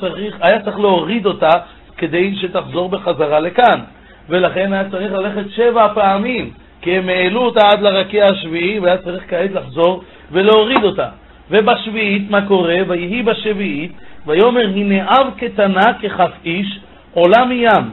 [0.00, 1.50] צריך, היה צריך להוריד אותה
[1.96, 3.80] כדי שתחזור בחזרה לכאן.
[4.28, 6.50] ולכן היה צריך ללכת שבע פעמים,
[6.82, 10.02] כי הם העלו אותה עד לרקיע השביעי, והיה צריך כעת לחזור
[10.32, 11.08] ולהוריד אותה.
[11.50, 12.76] ובשביעית, מה קורה?
[12.88, 13.92] ויהי בשביעית,
[14.26, 16.78] ויאמר הנה אב קטנה ככף איש
[17.16, 17.90] עולה מים.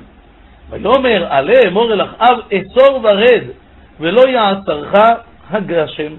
[0.69, 3.43] ויאמר עלה אמור אל אחאב אצור ורד,
[3.99, 4.93] ולא יעצרך
[5.49, 6.13] הגשם.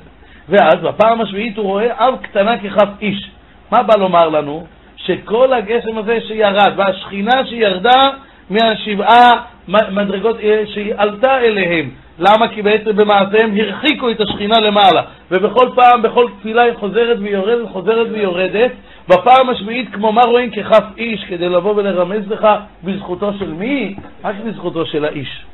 [0.48, 3.30] ואז בפעם השביעית הוא רואה אב קטנה ככף איש.
[3.70, 4.66] מה בא לומר לנו?
[4.96, 8.02] שכל הגשם הזה שירד, והשכינה שירדה
[8.50, 9.32] מהשבעה
[9.68, 11.90] מדרגות אה, שהיא עלתה אליהם.
[12.18, 12.48] למה?
[12.48, 15.02] כי בעצם במעשיהם הרחיקו את השכינה למעלה.
[15.30, 18.70] ובכל פעם, בכל תפילה היא חוזרת ויורדת, חוזרת ויורדת.
[19.08, 22.46] בפעם השביעית, כמו מה רואים ככף איש, כדי לבוא ולרמז לך
[22.84, 23.96] בזכותו של מי?
[24.24, 25.44] רק בזכותו של האיש.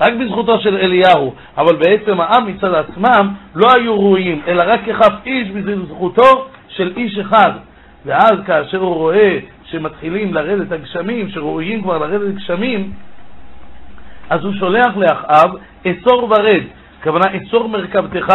[0.00, 5.12] רק בזכותו של אליהו, אבל בעצם העם מצד עצמם לא היו ראויים, אלא רק ככף
[5.26, 7.50] איש בזכותו של איש אחד.
[8.06, 12.92] ואז כאשר הוא רואה שמתחילים לרדת הגשמים, שראויים כבר לרדת גשמים,
[14.30, 15.50] אז הוא שולח לאחאב,
[15.86, 16.62] אסור ורד,
[17.00, 18.34] הכוונה אסור מרכבתך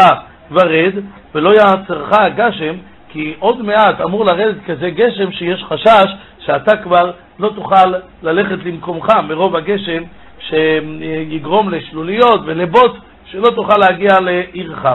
[0.51, 0.93] ורד,
[1.35, 2.75] ולא יעצרך הגשם,
[3.09, 6.05] כי עוד מעט אמור לרדת כזה גשם שיש חשש
[6.39, 10.03] שאתה כבר לא תוכל ללכת למקומך מרוב הגשם
[10.39, 12.91] שיגרום לשלוליות ולבוט
[13.25, 14.87] שלא תוכל להגיע לעירך.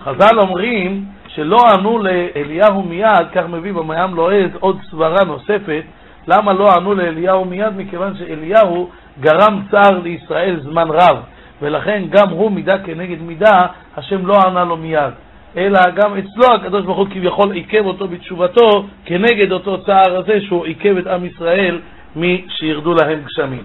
[0.00, 5.82] חז"ל אומרים שלא ענו לאליהו מיד, כך מביא במים לועז עוד סברה נוספת,
[6.26, 7.76] למה לא ענו לאליהו מיד?
[7.76, 8.90] מכיוון שאליהו
[9.20, 11.16] גרם צער לישראל זמן רב,
[11.62, 13.66] ולכן גם הוא מידה כנגד מידה,
[13.96, 15.12] השם לא ענה לו מיד.
[15.56, 20.64] אלא גם אצלו הקדוש ברוך הוא כביכול עיכב אותו בתשובתו כנגד אותו צער הזה שהוא
[20.64, 21.80] עיכב את עם ישראל
[22.16, 23.62] משירדו להם גשמים.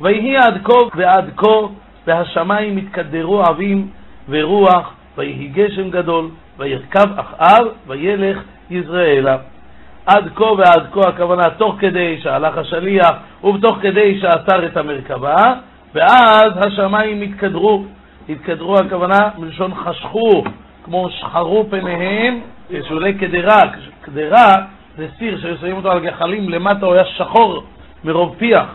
[0.00, 1.66] ויהי עד כה ועד כה,
[2.06, 3.88] והשמיים יתקדרו עבים
[4.28, 6.28] ורוח, ויהי גשם גדול,
[6.58, 8.38] וירכב אחאב, וילך
[8.70, 9.36] יזרעאלה.
[10.06, 13.10] עד כה ועד כה הכוונה תוך כדי שהלך השליח
[13.44, 15.54] ובתוך כדי שאסר את המרכבה,
[15.94, 17.84] ואז השמיים התקדרו.
[18.28, 20.44] התקדרו הכוונה מלשון חשכו,
[20.84, 22.40] כמו שחרו פניהם,
[22.88, 23.60] שולי קדרה.
[24.00, 24.54] קדרה
[24.96, 27.62] זה סיר שהיו שמים אותו על גחלים, למטה הוא היה שחור
[28.04, 28.66] מרוב פיח.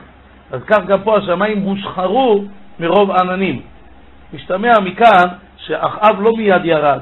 [0.51, 2.43] אז כך גם פה השמיים הושחרו
[2.79, 3.61] מרוב עננים.
[4.33, 5.27] משתמע מכאן
[5.57, 6.99] שאחאב לא מיד ירד,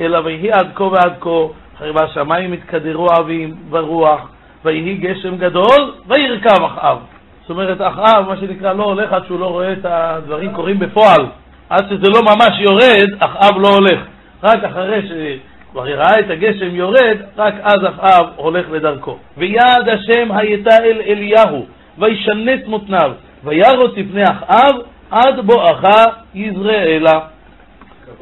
[0.00, 1.30] אלא ויהי עד כה ועד כה,
[1.76, 4.28] אחרי והשמיים התקדרו אבים ברוח,
[4.64, 6.98] ויהי גשם גדול, וירכב אחאב.
[7.40, 11.26] זאת אומרת, אחאב, מה שנקרא, לא הולך עד שהוא לא רואה את הדברים קורים בפועל.
[11.70, 14.00] עד שזה לא ממש יורד, אחאב לא הולך.
[14.44, 19.18] רק אחרי שכבר ראה את הגשם יורד, רק אז אחאב הולך לדרכו.
[19.36, 21.66] ויעד השם הייתה אל אליהו,
[21.98, 23.12] וישנס מותניו,
[23.44, 24.74] וירוץ לפני אחאב,
[25.10, 26.04] עד בואכה
[26.34, 27.20] יזרעאלה.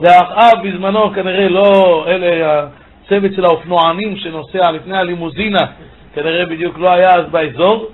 [0.00, 2.62] ואחאב בזמנו כנראה לא, אלה
[3.04, 5.66] הצוות של האופנוענים שנוסע לפני הלימוזינה,
[6.14, 7.86] כנראה בדיוק לא היה אז באזור,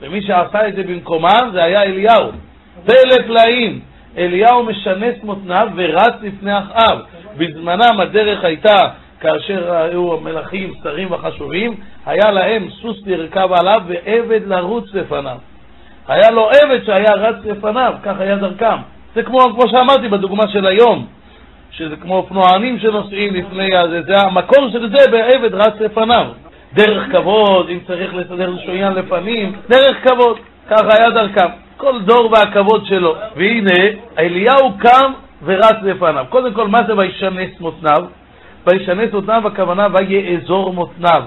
[0.00, 2.30] ומי שעשה את זה במקומם זה היה אליהו.
[2.86, 3.80] פלא פלאים,
[4.18, 6.98] אליהו משנס מותניו ורץ לפני אחאב.
[7.36, 8.88] בזמנם הדרך הייתה,
[9.20, 15.36] כאשר היו מלכים, שרים וחשובים, היה להם סוס לרכב עליו ועבד לרוץ לפניו.
[16.08, 18.76] היה לו עבד שהיה רץ לפניו, כך היה דרכם.
[19.14, 21.06] זה כמו, כמו שאמרתי בדוגמה של היום,
[21.70, 26.26] שזה כמו אופנוענים שנוסעים לפני הזה, זה המקור של זה בעבד רץ לפניו.
[26.74, 30.38] דרך כבוד, אם צריך לסדר איזשהו עניין לפנים, דרך כבוד,
[30.70, 31.46] ככה היה דרכם.
[31.76, 33.14] כל דור והכבוד שלו.
[33.36, 33.84] והנה,
[34.18, 35.12] אליהו קם
[35.44, 36.24] ורץ לפניו.
[36.28, 38.04] קודם כל, מה זה וישנס מותניו?
[38.66, 41.22] וישנס מותניו, הכוונה ויאזור מותניו.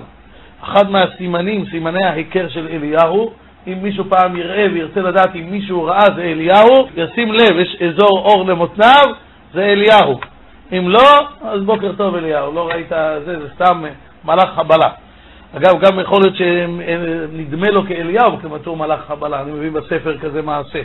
[0.64, 3.31] אחד מהסימנים, סימני ההיכר של אליהו,
[3.68, 8.19] אם מישהו פעם יראה וירצה לדעת אם מישהו ראה זה אליהו, ישים לב, יש אזור
[8.19, 9.06] אור למותניו,
[9.53, 10.19] זה אליהו.
[10.72, 12.89] אם לא, אז בוקר טוב אליהו, לא ראית
[13.26, 13.84] זה, זה סתם
[14.26, 14.89] מלאך חבלה.
[15.56, 20.81] אגב, גם יכול להיות שנדמה לו כאליהו כמתור מלאך חבלה, אני מביא בספר כזה מעשה.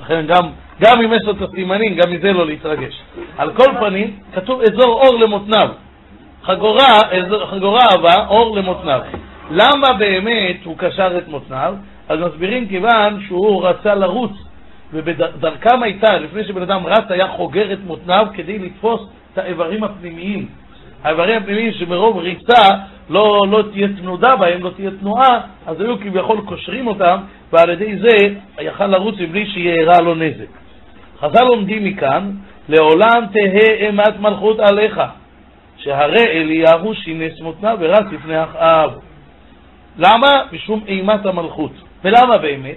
[0.00, 0.42] לכן גם,
[0.80, 3.02] גם אם יש לו את הסימנים, גם מזה לא להתרגש.
[3.38, 5.68] על כל פנים, כתוב אזור אור למותניו.
[6.42, 9.00] חגורה, אזור, חגורה אהבה, אור למותניו.
[9.50, 11.74] למה באמת הוא קשר את מותניו?
[12.08, 14.32] אז מסבירים כיוון שהוא רצה לרוץ,
[14.92, 19.00] ובדרכם הייתה, לפני שבן אדם רץ, היה חוגר את מותניו כדי לתפוס
[19.32, 20.48] את האיברים הפנימיים.
[21.04, 22.68] האיברים הפנימיים שמרוב ריצה
[23.10, 27.16] לא, לא תהיה תנודה בהם, לא תהיה תנועה, אז היו כביכול קושרים אותם,
[27.52, 28.16] ועל ידי זה
[28.60, 30.50] יכל לרוץ מבלי שיארע לו נזק.
[31.20, 32.30] חז"ל לומדים מכאן,
[32.68, 35.00] לעולם תהא אימת מלכות עליך,
[35.76, 38.90] שהרי אליהו שינס מותנה ורץ לפני אחאב.
[39.98, 40.42] למה?
[40.52, 41.72] משום אימת המלכות.
[42.04, 42.76] ולמה באמת?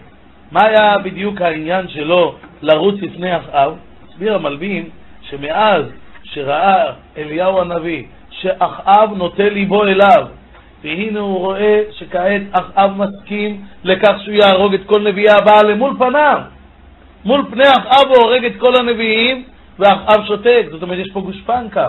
[0.51, 3.75] מה היה בדיוק העניין שלו לרוץ לפני אחאב?
[4.09, 4.89] הסביר המלבים
[5.21, 5.85] שמאז
[6.23, 8.03] שראה אליהו הנביא
[8.43, 10.25] שאחאב נוטה ליבו אליו,
[10.83, 16.39] והנה הוא רואה שכעת אחאב מסכים לכך שהוא יהרוג את כל נביאי הבעל למול פניו.
[17.25, 19.43] מול פני אחאב הוא הורג את כל הנביאים,
[19.79, 21.87] ואחאב שותק, זאת אומרת יש פה גושפנקה.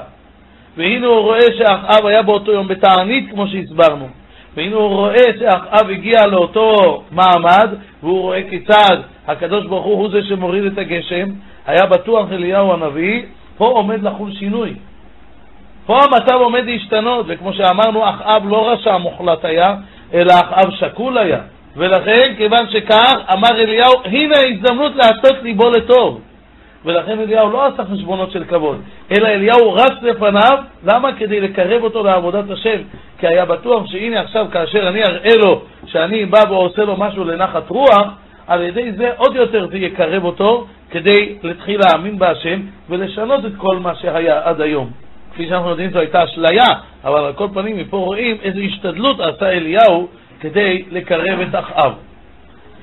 [0.76, 4.09] והנה הוא רואה שאחאב היה באותו יום בתענית, כמו שהסברנו.
[4.56, 7.68] והנה הוא רואה שאחאב הגיע לאותו מעמד,
[8.02, 11.28] והוא רואה כיצד הקדוש ברוך הוא הוא זה שמוריד את הגשם,
[11.66, 13.22] היה בטוח אליהו הנביא,
[13.56, 14.74] פה עומד לחול שינוי.
[15.86, 19.74] פה המצב עומד להשתנות, וכמו שאמרנו, אחאב לא רשע מוחלט היה,
[20.15, 21.40] אלא אחאב שקול היה.
[21.77, 26.20] ולכן, כיוון שכך, אמר אליהו, הנה ההזדמנות לעשות ליבו לטוב.
[26.85, 28.81] ולכן אליהו לא עשה חשבונות של כבוד,
[29.16, 31.12] אלא אליהו רץ לפניו, למה?
[31.12, 32.78] כדי לקרב אותו לעבודת השם,
[33.19, 37.70] כי היה בטוח שהנה עכשיו כאשר אני אראה לו שאני בא ועושה לו משהו לנחת
[37.70, 38.09] רוח,
[38.47, 43.78] על ידי זה עוד יותר זה יקרב אותו כדי להתחיל להאמין בהשם ולשנות את כל
[43.78, 45.03] מה שהיה עד היום.
[45.35, 46.66] כפי שאנחנו יודעים זו הייתה אשליה,
[47.05, 50.09] אבל על כל פנים מפה רואים איזו השתדלות עשה אליהו
[50.40, 51.93] כדי לקרב את אחאב.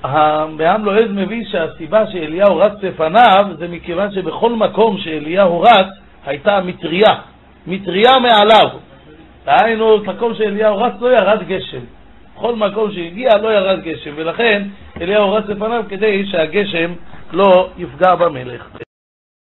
[0.04, 5.88] המעם לועז מבין שהסיבה שאליהו רץ לפניו זה מכיוון שבכל מקום שאליהו רץ
[6.26, 7.16] הייתה מטריה,
[7.68, 8.70] מטריה מעליו.
[9.46, 11.82] דהיינו, מקום שאליהו רץ לא ירד גשם.
[12.36, 14.64] בכל מקום שהגיע לא ירד גשם, ולכן
[15.02, 16.92] אליהו רץ לפניו כדי שהגשם
[17.32, 18.91] לא יפגע במלך.